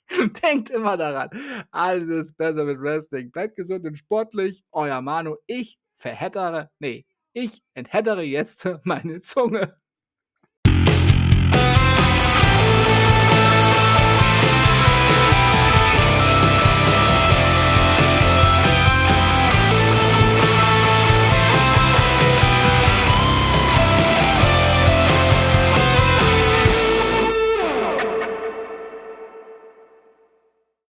[0.43, 1.29] Denkt immer daran.
[1.71, 3.31] Alles ist besser mit Wrestling.
[3.31, 4.63] Bleibt gesund und sportlich.
[4.71, 5.35] Euer Manu.
[5.47, 9.75] Ich verhättere, nee, ich enthättere jetzt meine Zunge.